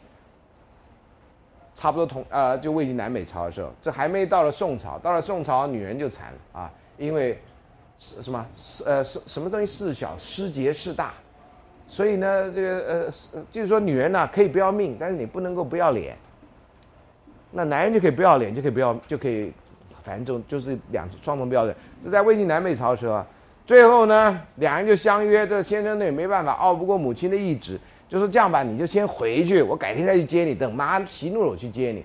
[1.75, 4.97] 差不多同呃，就魏晋南北朝的时候，这还没到了宋朝。
[4.99, 7.37] 到了宋朝，女人就惨了啊，因为
[7.99, 8.45] 是什么？
[8.85, 11.13] 呃，什什么东西事小，失节事大。
[11.91, 13.13] 所以呢，这个呃，
[13.51, 16.15] 就是说女人呢可以不要命，但是你不能够不要脸。
[17.51, 19.51] 那男人就可以不要脸，就可以不要，就可以，
[20.01, 21.75] 反正就就是两双重标准。
[22.01, 23.21] 这在魏晋南北朝的时候。
[23.65, 27.77] 最后呢，两人就相约，这先生呢也没办法，拗不过母亲的意志，
[28.07, 30.55] 就说这样吧，你就先回去，我改天再去接你。
[30.55, 32.03] 等妈息怒了，我去接你。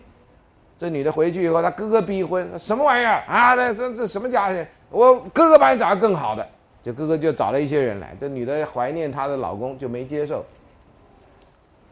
[0.76, 3.54] 这女的回去以后，她哥哥逼婚，什么玩意儿啊？
[3.54, 4.66] 这这这什么家庭？
[4.90, 6.46] 我哥哥把你找个更好的，
[6.86, 8.16] 就哥哥就找了一些人来。
[8.20, 10.44] 这女的怀念她的老公，就没接受。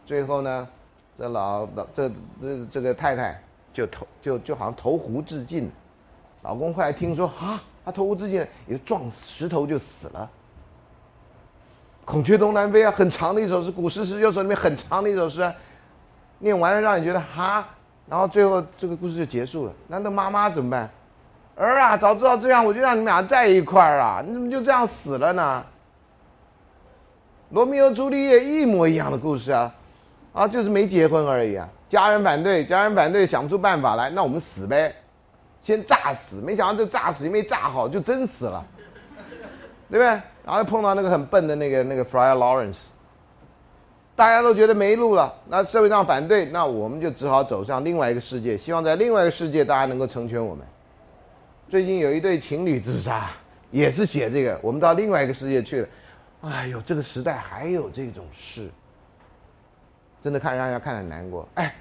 [0.07, 0.69] 最后呢，
[1.19, 2.09] 这老老这
[2.41, 3.43] 这这个太太
[3.73, 5.69] 就投就就好像投湖自尽。
[6.43, 10.31] 老公后来听说啊，他投湖自尽了，也撞石头就死了。
[12.05, 15.53] 孔雀东南飞啊，很长的一首诗，古诗十九首里面很长的一首诗。
[16.39, 17.67] 念完了让你觉得哈，
[18.07, 19.73] 然后最后这个故事就结束了。
[19.89, 20.89] 那那妈妈怎么办？
[21.57, 24.23] 儿啊，早知道这样，我就让你们俩在一块儿啊！
[24.27, 25.65] 你怎么就这样死了呢？
[27.51, 29.73] 罗密欧朱丽叶一模一样的故事啊，
[30.33, 31.69] 啊，就是没结婚而已啊。
[31.89, 34.93] 家人反对，家人反对，想不出办法来，那我们死呗，
[35.63, 36.37] 先炸死。
[36.37, 38.65] 没想到这炸死也没炸好，就真死了，
[39.89, 40.07] 对不对？
[40.45, 42.79] 然后碰到那个很笨的那个那个 Friar Lawrence，
[44.17, 50.67] 大家都觉得没路了，那社会上反对，那我们就只好走向另外一个世界，希望在另外一个世界大家能够成全我们。
[51.69, 53.31] 最近有一对情侣自杀，
[53.71, 54.59] 也是写这个。
[54.63, 55.89] 我们到另外一个世界去了，
[56.43, 58.69] 哎呦，这个时代还有这种事，
[60.23, 61.49] 真的看让人家看很难过。
[61.55, 61.75] 哎，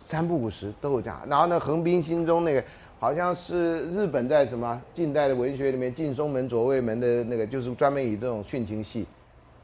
[0.00, 1.22] 三不五时都有这样。
[1.28, 2.64] 然后呢，横滨心中那个
[2.98, 9.06] 好像是日本在什么近代的文学里面，近松门左卫门的那个，就是专门以这种殉情戏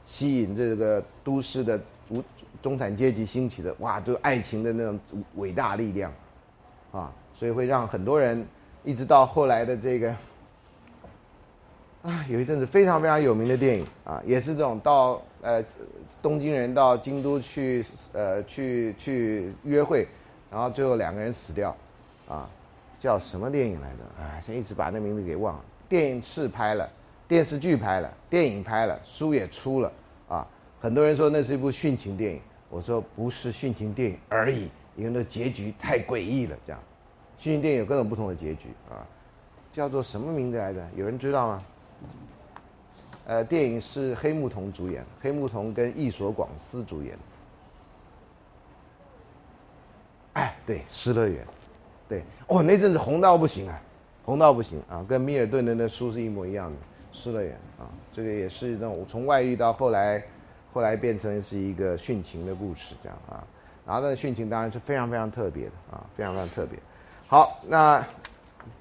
[0.05, 2.25] 吸引这个都市的中
[2.61, 3.75] 中产阶级兴起的。
[3.79, 5.01] 哇，就爱情的那种
[5.37, 6.13] 伟大力量
[6.93, 8.47] 啊，所以会让很多人。
[8.85, 10.15] 一直到后来的这个
[12.03, 15.65] 啊，有一阵子非常非常有名的电影啊，也是这种到呃
[16.21, 20.07] 东京人到京都去呃去去约会，
[20.51, 21.77] 然后最后两个人死掉，
[22.29, 22.51] 啊，
[22.99, 24.25] 叫什么电影来的？
[24.25, 25.65] 啊，现在一直把那名字给忘了。
[25.89, 26.91] 电影是拍了，
[27.29, 29.93] 电视剧拍了，电影拍了，书也出了
[30.29, 30.45] 啊。
[30.81, 36.83] 很多人说那是一部殉情电影，我说不是殉情电影而已，因为那结局太诡异了，这样。
[37.43, 39.03] 剧情电影有各种不同的结局啊，
[39.73, 40.81] 叫做什么名字来着？
[40.95, 41.63] 有人知道吗？
[43.27, 47.19] 呃，电影是黑木瞳主演，黑木瞳跟义所广司主演。
[50.35, 51.45] 哎，对，《失乐园》，
[52.09, 53.83] 对，哦，那阵子红到不行啊，
[54.25, 56.77] 红到不行啊，跟米尔顿的那书是一模一样的，
[57.11, 60.23] 《失乐园》啊，这个也是那种从外遇到后来，
[60.73, 63.43] 后来变成是一个殉情的故事，这样啊，
[63.85, 66.79] 然后那殉情当然是非常非常特别的啊，非常非常特别。
[67.33, 68.05] 好，那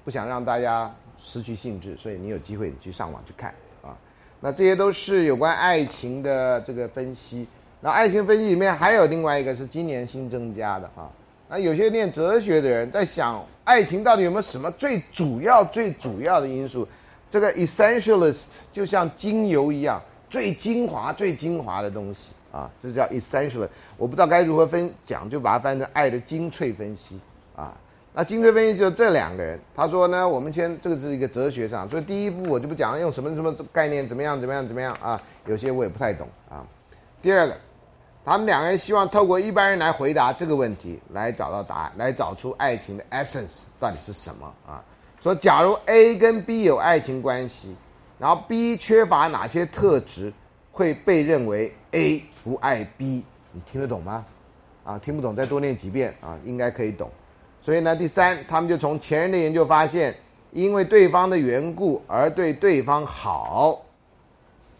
[0.04, 3.48] 不想让大家失去兴致，所以你有机会你去上网去看
[3.80, 3.96] 啊。
[4.40, 7.48] 那这些都是有关爱情的这个分析。
[7.80, 11.08] 那爱情分析里面还有另外一个是今年新增加的啊。
[11.48, 16.86] 那有些念哲学的人在想，爱情到底有没有什么最主要、最主要的因素？
[17.30, 19.98] 这个 essentialist 就像精油一样，
[20.28, 23.70] 最精华、最精华的东西啊，这叫 essentialist。
[23.96, 27.18] 我不知道该如何分讲，就把它翻成爱的精粹分析
[27.56, 27.72] 啊。
[28.14, 36.62] 那精粹分析就这两个人，他说呢，我们先这个是一个哲学上，所以第一步我就不讲用什么什么概念怎么样怎么样怎么样啊，有些我也不太懂啊。
[37.22, 37.56] 第二个，
[38.22, 44.84] 他们两个人希望透过一般人来回答这个问题，来找到答案，来找出爱情的 essence 到底是什么啊？
[45.22, 47.74] 说假如 A 跟 B 有爱情关系，
[48.18, 50.30] 然后 B 缺乏哪些特质
[50.70, 53.24] 会被认为 A 不爱 B？
[53.52, 54.26] 你听得懂吗？
[54.84, 57.10] 啊，听不懂再多念几遍啊，应该可以懂。
[57.62, 60.12] 所以呢，第三，他们就从前人的研究发现，
[60.50, 63.80] 因为对方的缘故而对对方好，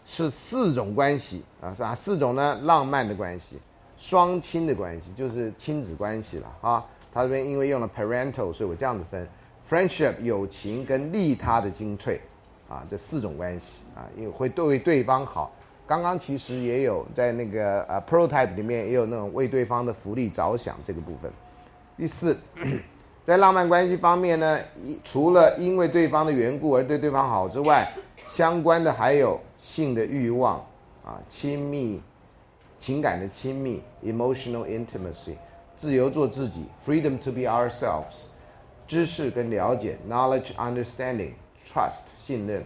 [0.05, 3.57] 是四种关系啊，是啊，四种呢，浪漫的关系，
[3.97, 6.85] 双亲的关系，就是亲子关系了啊。
[7.13, 9.25] 他这边因为用了 parental，所以我这样子分
[9.69, 12.19] ：friendship 友情跟利他的精粹
[12.67, 15.55] 啊，这四种关系啊，因为会对对方好。
[15.87, 21.31] 刚刚其实也有在那个呃 prototype 里面也有那种为对方的福利着想这个部分。
[21.95, 22.35] 第四，
[23.23, 24.59] 在浪漫关系方面呢，
[25.03, 27.87] 除了因为对方的缘故而对对方好之外，
[28.27, 30.55] 相关的还有性的欲望
[31.05, 32.01] 啊，亲密
[32.79, 35.35] 情感的亲密 （emotional intimacy），
[35.75, 38.25] 自由做自己 （freedom to be ourselves），
[38.87, 41.33] 知识跟了解 （knowledge, understanding,
[41.71, 42.63] trust, 信任），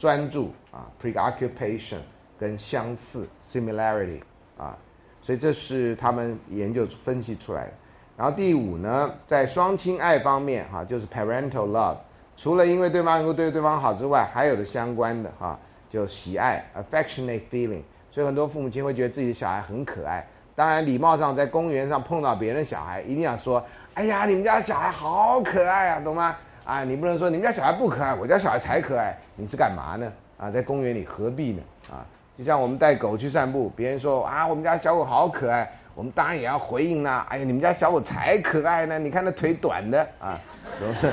[0.00, 2.00] 专注啊 （preoccupation）
[2.36, 4.20] 跟相似 （similarity）
[4.58, 4.76] 啊，
[5.22, 7.72] 所以这是他们研究分析出来的。
[8.16, 11.96] 然后第五呢，在双亲爱方面，哈，就是 parental love，
[12.36, 15.58] 除了因为对方能够对对方好之外，还有的相关的哈，
[15.90, 17.82] 就喜爱 affectionate feeling。
[18.10, 20.24] 所以很多父母亲会觉得自己的小孩很可爱。
[20.54, 23.60] 当然，礼貌上在公园上碰到别人小孩，一定要说
[23.94, 29.18] ：“哎呀，你们家小孩好可爱啊，懂吗？”啊，你不能说你们家小孩不可爱，我家小孩才可爱。
[29.34, 30.12] 你是干嘛呢？
[30.38, 31.62] 啊，在公园里何必呢？
[31.90, 32.06] 啊，
[32.38, 35.68] 就像我们带狗去散步，别人说啊，我们家小狗好可爱。
[35.94, 37.24] 我们当然也要回应啦！
[37.30, 38.98] 哎呀，你们家小狗才可爱呢！
[38.98, 40.38] 你看那腿短的啊，
[40.78, 41.12] 总是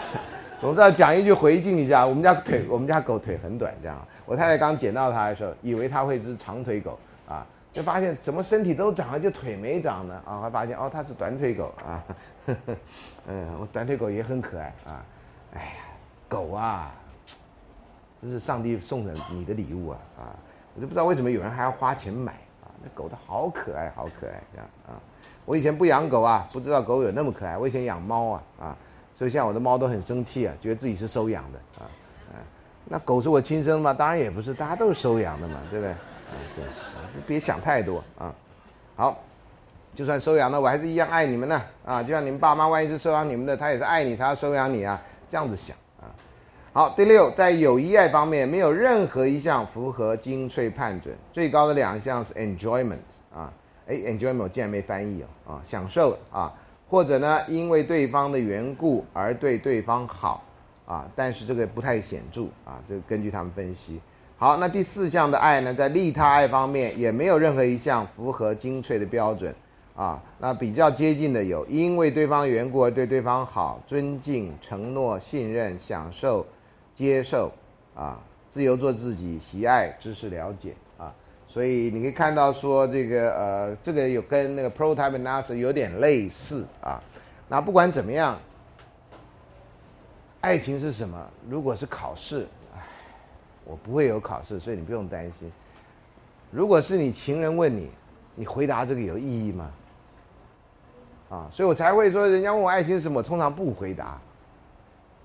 [0.58, 2.06] 总是要讲一句回敬一下。
[2.06, 3.96] 我们家腿，我们家狗腿很短，这样。
[4.24, 6.98] 我太太刚捡到它的时候，以为它会是长腿狗
[7.28, 12.04] 啊，就发现怎么身体都长了，就腿没长呢啊，还发现哦它是短腿狗啊。
[13.28, 15.04] 嗯，我短腿狗也很可爱啊。
[15.52, 15.84] 哎呀，
[16.28, 16.94] 狗啊，
[18.22, 20.22] 这是上帝送的你的礼物啊啊！
[20.74, 22.32] 我就不知道为什么有人还要花钱买。
[22.84, 25.00] 那狗的好可爱，好可爱啊啊。
[25.46, 27.56] 我以前不养狗啊，不知道狗有那么可爱。
[27.56, 28.76] 我以前养猫啊啊。
[29.16, 31.86] 所以像我的猫都很生气啊，觉得自己是收养的啊，
[32.32, 32.34] 啊，
[32.84, 33.94] 那狗是我亲生吗？
[33.94, 35.92] 当然也不是，大家都是收养的嘛，对不对？
[35.92, 38.34] 啊，真是，别想太多啊。
[38.96, 39.16] 好，
[39.94, 42.02] 就算收养了，我还是一样爱你们呢啊。
[42.02, 45.00] 就像你们爸妈万一是收养你们的，他也是爱你他要收养你啊，
[45.30, 45.76] 这样子想。
[46.76, 52.96] 好，第六，在友谊爱方面，没有任何一项符合精粹判准，最高的两项是 enjoyment
[53.32, 53.48] 啊，
[53.86, 56.52] 哎，enjoyment 竟然没翻译哦啊，享受啊。
[56.88, 60.42] 或者呢，因为对方的缘故而对对方好，
[60.84, 62.82] 啊，但是这个不太显著啊。
[62.88, 64.00] 这个根据他们分析。
[64.36, 69.54] 好，那第四项的爱呢，在利他爱方面也没有任何一项符合精粹的标准
[69.94, 70.20] 啊。
[70.40, 76.44] 那比较接近的有，因为对方缘故而对对方好，尊敬、承诺、信任、享受、
[76.94, 77.52] 接受，
[77.94, 78.18] 啊，
[78.50, 81.12] 自由做自己，喜爱、知识、了解啊。
[81.48, 87.02] 所以你可以看到说这个呃，这个有跟那个 prototype analysis 有点类似啊。
[87.48, 88.38] 那不管怎么样，
[90.40, 91.26] 爱情是什么？
[91.48, 92.80] 如果是考试，唉，
[93.64, 95.50] 我不会有考试，所以你不用担心。
[96.50, 97.90] 如果是你情人问你，
[98.34, 99.70] 你回答这个有意义吗？
[101.30, 104.20] 啊，所以我才会说，人家问我爱情是什么，我通常不回答。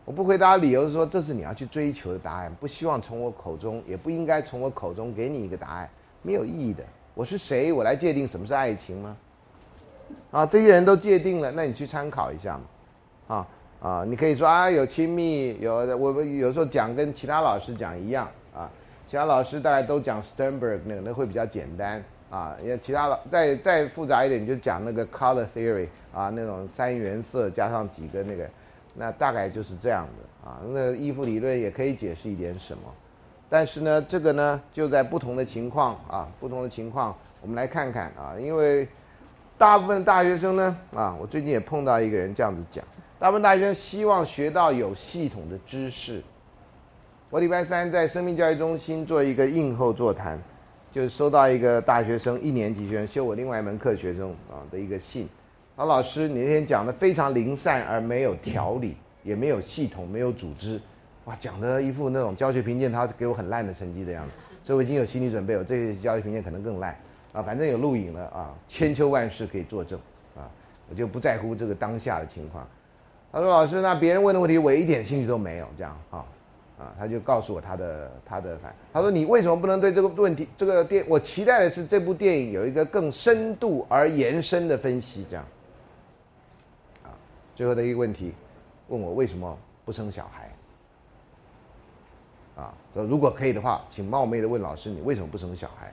[0.10, 5.88] 我不回答理由是说，这是你要去追求的答案，不希望从我口中，也不应该从我口中给你一个答案。
[6.24, 6.84] 没有意义的。
[7.14, 7.72] 我是谁？
[7.72, 9.16] 我来界定什么是爱情吗？
[10.32, 13.36] 啊，这些人都界定了，那你去参考一下嘛。
[13.36, 13.48] 啊
[13.82, 18.68] 啊，你可以说啊，有亲密，有我有时候讲跟其他老师讲一样啊。
[19.06, 22.58] 其他老师大家都讲 Sternberg 那个，那会比较简单啊。
[22.64, 28.50] 因为其他老再再复杂一点，你就讲那个 Color Theory 啊，那种三原色加上几个那个，
[28.96, 30.60] 那大概就是这样的啊。
[30.70, 32.84] 那依附理论也可以解释一点什么。
[33.50, 38.36] 但是呢，这个呢，就在不同的情况啊，不同的情况，我们来看看啊。
[38.40, 38.88] 因为
[39.58, 42.86] 大部分大学生呢，啊，我最近也碰到一个人这样子讲，
[43.18, 46.22] 大部分大学生希望学到有系统的知识。
[47.32, 50.40] 我礼拜三在生命教育中心做一个应后座谈，
[50.92, 55.28] 就是收到一个大学生一年级学生修我另外一门课学生啊的一个信，
[55.80, 60.78] 啊，老师，你那天讲的非常零散而没有条理，也没有系统，没有组织。
[61.24, 64.32] 哇，讲的一副那种教学评鉴，他给我很烂的成绩的样子，
[64.66, 66.94] 所以我已经有心理准备，我这个教学评鉴可能更烂
[67.32, 67.42] 啊。
[67.42, 69.98] 反正有录影了啊，千秋万世可以作证
[70.36, 70.52] 啊，
[70.90, 72.68] 我就不在乎这个当下的情况。
[73.32, 76.26] 他说：“老师，那别人问的问题我一点兴趣都没有，这样啊
[76.78, 81.06] 啊。”他就告诉我他的他的反，他说：“你为什么不能对这个问题这个电？
[81.08, 85.46] 我期待的是这部电影有一个更深度而延伸的分析，这样。”
[87.60, 88.32] 最后的一个问题，
[88.88, 90.50] 问我为什么不生小孩？
[92.56, 95.92] 啊，说如果可以的话，请冒昧的问老师，你为什么不生小孩？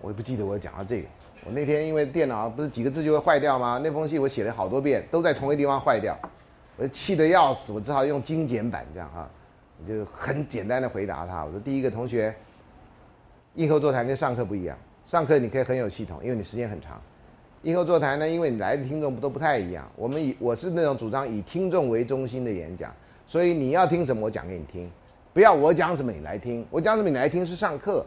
[0.00, 1.08] 我也不记得我讲到这个。
[1.44, 3.78] 我那天因为电脑不是几个字就会坏掉吗？
[3.84, 6.16] 那封信我写了好多遍，都在同一个地方坏掉，
[6.78, 9.28] 我就气得要死，我只好用精简版这样啊，
[9.82, 11.44] 我就很简单的回答他。
[11.44, 12.34] 我说第一个同学，
[13.54, 16.98] 应后座谈跟上课不一样，上课你可以很有系统，因为你时间很长。
[17.62, 19.88] 应后座谈呢，因为你来的听众不都不太一样。
[19.96, 22.92] 我们以我是那种主张以听众为中心的演讲，
[23.26, 24.90] 所以你要听什么我讲给你听。
[25.32, 28.04] 不要我讲什么你来听，我讲什么你来听是上课。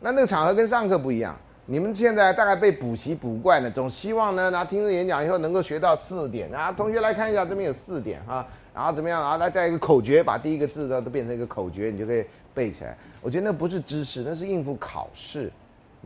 [0.00, 1.36] 那那个场合跟上课不一样。
[1.68, 6.70] 你们现在大概被补习补惯了，总希望呢，然后听着演讲以后能够学到四点啊。
[6.70, 9.36] 同学来看一下，这边有四点哈，然后怎么样啊？
[9.36, 12.24] 来带一个口诀，把第一个字都都变成一个口诀，你就可以
[12.54, 12.96] 背起来。
[13.20, 15.50] 我觉得那不是知识，那是应付考试。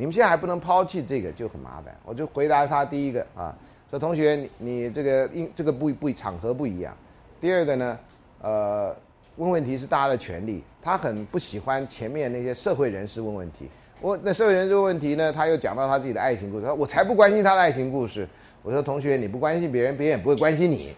[0.00, 1.94] 你们现在还不能抛弃这个，就很麻烦。
[2.06, 3.54] 我就回答他第一个啊，
[3.90, 6.96] 说同学你你这个应这个不不场合不一样。
[7.38, 7.98] 第二个呢，
[8.40, 8.96] 呃。
[9.36, 13.70] 问问题是大家的权利，他很不喜欢前面那些社会人士问问题。
[14.00, 18.28] 我那社会人士问问题呢，他又讲到他自己的爱情故事，我才不关心他的爱情故事。
[18.62, 20.94] 我说同学，你不关心别人，别人也不会关心你。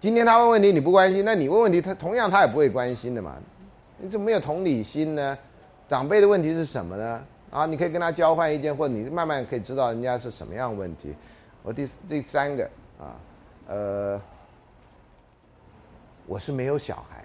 [0.00, 3.34] 今天他问问题你不关心，那你问问题他同样他也不会关心的嘛？
[3.98, 5.36] 你怎么没有同理心呢？
[5.88, 7.24] 长辈的问题是什么呢？
[7.50, 11.14] 啊，你可以跟他交换意见，或者你慢慢可以知道人家是什么样问题。
[11.62, 12.64] 我第第三个
[12.98, 13.16] 啊，
[13.68, 14.20] 呃。
[16.26, 17.22] 我是没有小孩，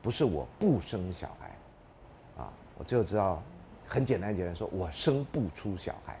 [0.00, 2.48] 不是我不生小孩，啊，
[2.78, 3.42] 我最后知道，
[3.86, 6.16] 很简单简单说，我生不出小孩，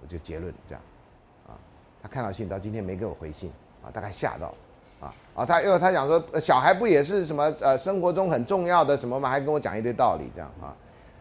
[0.00, 0.82] 我就结论这样，
[1.48, 1.58] 啊，
[2.00, 3.50] 他看到信到今天没给我回信，
[3.82, 4.54] 啊，大概吓到，
[5.00, 9.28] 啊啊，他因为他讲说小孩不也是什么呃生活中很重要的什么吗？
[9.28, 10.70] 还跟我讲一堆道理这样啊。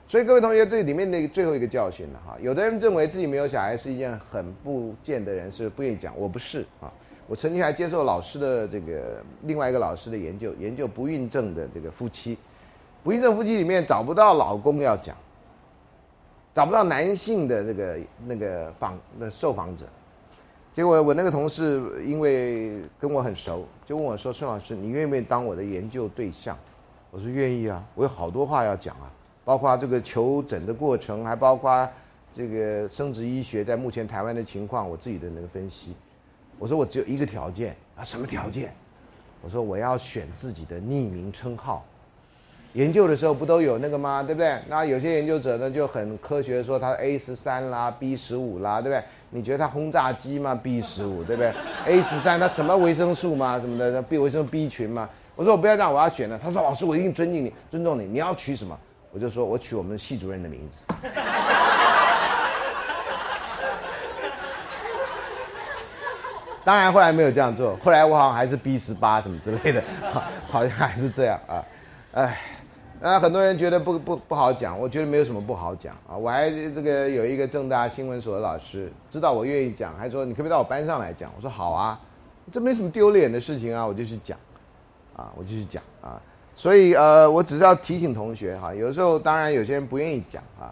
[0.09, 2.35] 所以各位同学，这里面那个最后一个教训了哈。
[2.41, 6.19] 有的人认为自己没有小孩是一件很不见的人，是不愿意讲。
[6.19, 6.91] 我不是啊，
[7.27, 12.35] 我曾经还接受老师的这个另外一个老师的研究，研究不孕症的这个夫妻，
[13.03, 15.15] 不孕症夫妻里面找不到老公要讲，
[16.55, 19.85] 找不到男性的这个那个访那受访者。
[20.73, 26.57] 结果我那个同事因为跟我很熟，就问我说：“孙老师，你愿不愿意当我的研究对象？”
[27.11, 29.05] 我说：“愿意啊，我有好多话要讲啊。”
[29.49, 31.89] 包括这个求诊的过程，还包括
[32.35, 35.95] 这个生殖医学在目前台湾的情况，我自己的那个分析。
[36.59, 38.71] 我说我只有一个条件啊，什么条件？
[39.41, 41.83] 我说我要选自己的匿名称号。
[42.73, 44.21] 研究的时候不都有那个吗？
[44.21, 44.55] 对不对？
[44.69, 49.03] 那有些研究者呢就很科学说他 A 十三啦，B 十五啦，对不对？
[49.31, 51.51] 你觉得他轰炸机吗？B 十五，对不对
[51.87, 53.59] ？A 十三他什么维生素吗？
[53.59, 55.09] 什么的？B 维生素 B 群吗？
[55.35, 56.37] 我说我不要这样，我要选了。
[56.37, 58.77] 他说老师，我一定尊敬你，尊重你，你要取什么？
[59.11, 60.75] 我就说，我取我们系主任的名字。
[66.63, 69.83] 当然后来没有这样做，后来我好像还是 B 十八什么之类的，
[70.47, 71.65] 好像还是这样啊。
[72.13, 72.39] 哎，
[72.99, 76.15] 那很多人觉得不不不好讲，我觉得没有什么不好讲啊。
[76.15, 81.31] 我还这个有一个正大新闻所的老师，知道我愿意讲，还说你可不可以到我班上来讲？
[81.35, 81.99] 我说好啊，
[82.51, 84.37] 这没什么丢脸的事情啊，我就去讲，
[85.15, 86.21] 啊，我就去讲啊。
[86.59, 90.67] 所以呃，我只是要提醒同学哈，有时候当然有些人不愿意讲啊，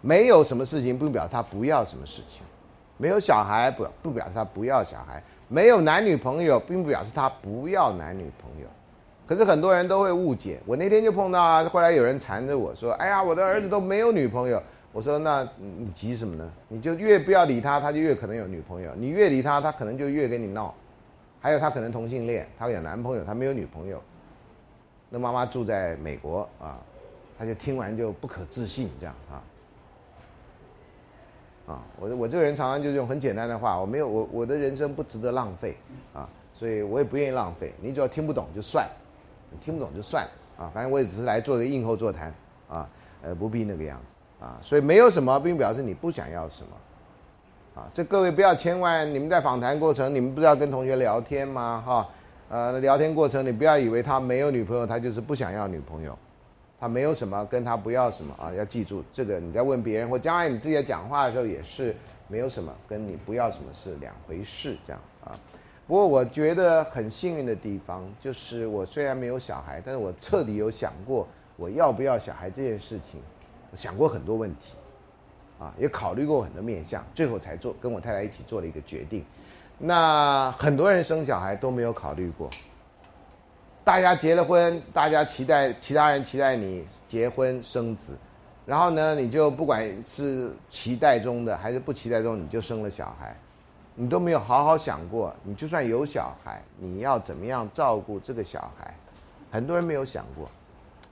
[0.00, 2.42] 没有什么事情不表示他不要什么事情，
[2.96, 8.66] 没有小孩不不表示他不要小孩，没有男女朋友并不表示他不要男女朋友，
[9.24, 10.58] 可是很多人都会误解。
[10.66, 14.60] 我那天就碰到啊，后来有人缠着我说：“哎呀，我的儿子都没有女朋友。”
[14.90, 16.50] 我说：“那你急什么呢？
[16.66, 20.74] 你就越不要理他，他就越可能有女朋友；你越理他，他可能就越跟你闹。
[21.38, 24.02] 还有他可能同性恋，他有男朋友，他没有女朋友。”
[25.10, 26.78] 那妈妈住在美国啊，
[27.38, 29.40] 他就听完就不可置信这样啊，
[31.72, 35.76] 啊，我我这个人常常就用很简单的话，我没有我我的人生不值得浪费
[36.12, 37.72] 啊，所以我也不愿意浪费。
[37.80, 38.86] 你只要听不懂就算，
[39.50, 40.28] 你听不懂就算
[40.58, 42.34] 啊，反正我也只是来做个应候座谈
[42.68, 42.86] 啊，
[43.22, 47.88] 呃，不必那个样子啊，所以没有什么并表示你不想要什么啊。
[47.94, 51.82] 这各位不要千万，你们在访谈过程，你们不是要跟同学聊天吗？
[51.86, 52.06] 哈。
[52.50, 56.18] 呃，聊天过程你不要以为他没有女朋友，他就是不想要女朋友，
[56.80, 59.38] 他没有什么跟他不要什么啊，要记住这个。
[59.38, 61.94] 你在问别人或将来你自己在讲话的时候也是
[62.26, 65.38] 没有什么跟你不要什么是两回事这样啊。
[65.86, 73.20] 不过我觉得很幸运的地方就是我虽然没有小孩，但是我彻底有想过我要不要小孩这件事情，
[73.74, 74.72] 想过很多问题，
[75.58, 79.22] 啊，也考虑过很多面向，最后才做跟我太太一起做了一个决定。
[79.78, 82.50] 那很多人生小孩都没有考虑过。
[83.84, 88.12] 大家结了婚，大家期待其他人期待你结婚生子，
[88.66, 93.34] 然后呢，你就不管是期待中的还是不期待中，你就生了小孩，
[93.94, 98.92] 你都没有好好想过，你就算有小孩，你要怎么样照顾这个小孩？
[99.50, 100.46] 很多人没有想过。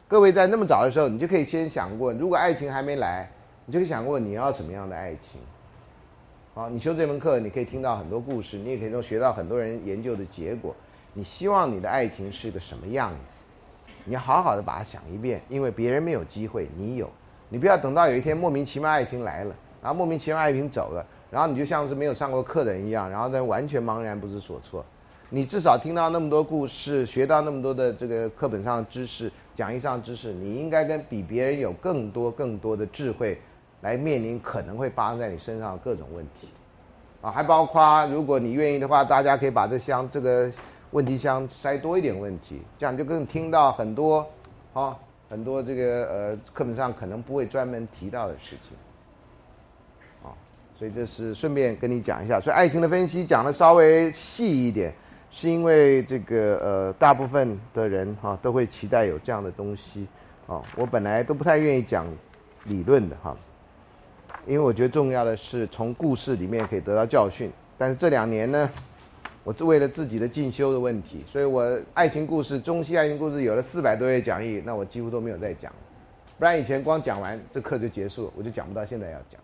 [0.06, 3.26] 各位在那么早的时候，你就可以先想过，如果爱情还没来，
[3.64, 5.40] 你就可以想过你要什么样的爱情。
[6.56, 10.74] 好，你修这门课，你可以听到很多故事，你也可以从学到很多人研究的结果。
[11.12, 13.44] 你希望你的爱情是个什么样子？
[14.06, 17.10] 你要好好的把它想一遍，因为别人没有机会，你有。
[17.50, 24.82] 你不要等到有一天莫名其妙爱情来了，然后莫名其妙爱情走了，然后你就像是没有上过课的人一样，然后呢完全茫然不知所措。
[25.28, 33.38] 你至少听到那么多故事，学到那么多的这个课本上的知识、讲义上的知识，你应该跟比别人有更多更多的智慧。
[33.82, 36.48] 来面临可能会发生在你身上的各种问题，
[37.20, 40.50] 啊，还包括如果你愿意的话，大家可以把这箱这个
[40.92, 44.26] 问题箱塞多一点问题，这样就更听到很多，
[44.72, 44.96] 啊，
[45.28, 48.76] 很多这个呃课本上可能不会专门提到的事情，
[50.24, 50.32] 啊，
[50.78, 52.40] 所以这是顺便跟你讲一下。
[52.40, 54.92] 所以爱情的分析讲的稍微细一点，
[55.30, 60.06] 是因为这个呃大部分的人哈都会期待有这样的东西，
[60.46, 62.06] 啊，我本来都不太愿意讲
[62.64, 63.36] 理论的哈。
[64.46, 68.70] 因为我觉得重要的是从故事里面可以得到教训，但是这两年呢，
[69.42, 75.72] 我是为了自己的进修的问题，所以我爱情故事、中西爱情故事有了四百多页讲义，那我几乎都没有再讲，
[76.38, 79.40] 不然以前光讲完这课就结束了，我就讲不到现在要讲。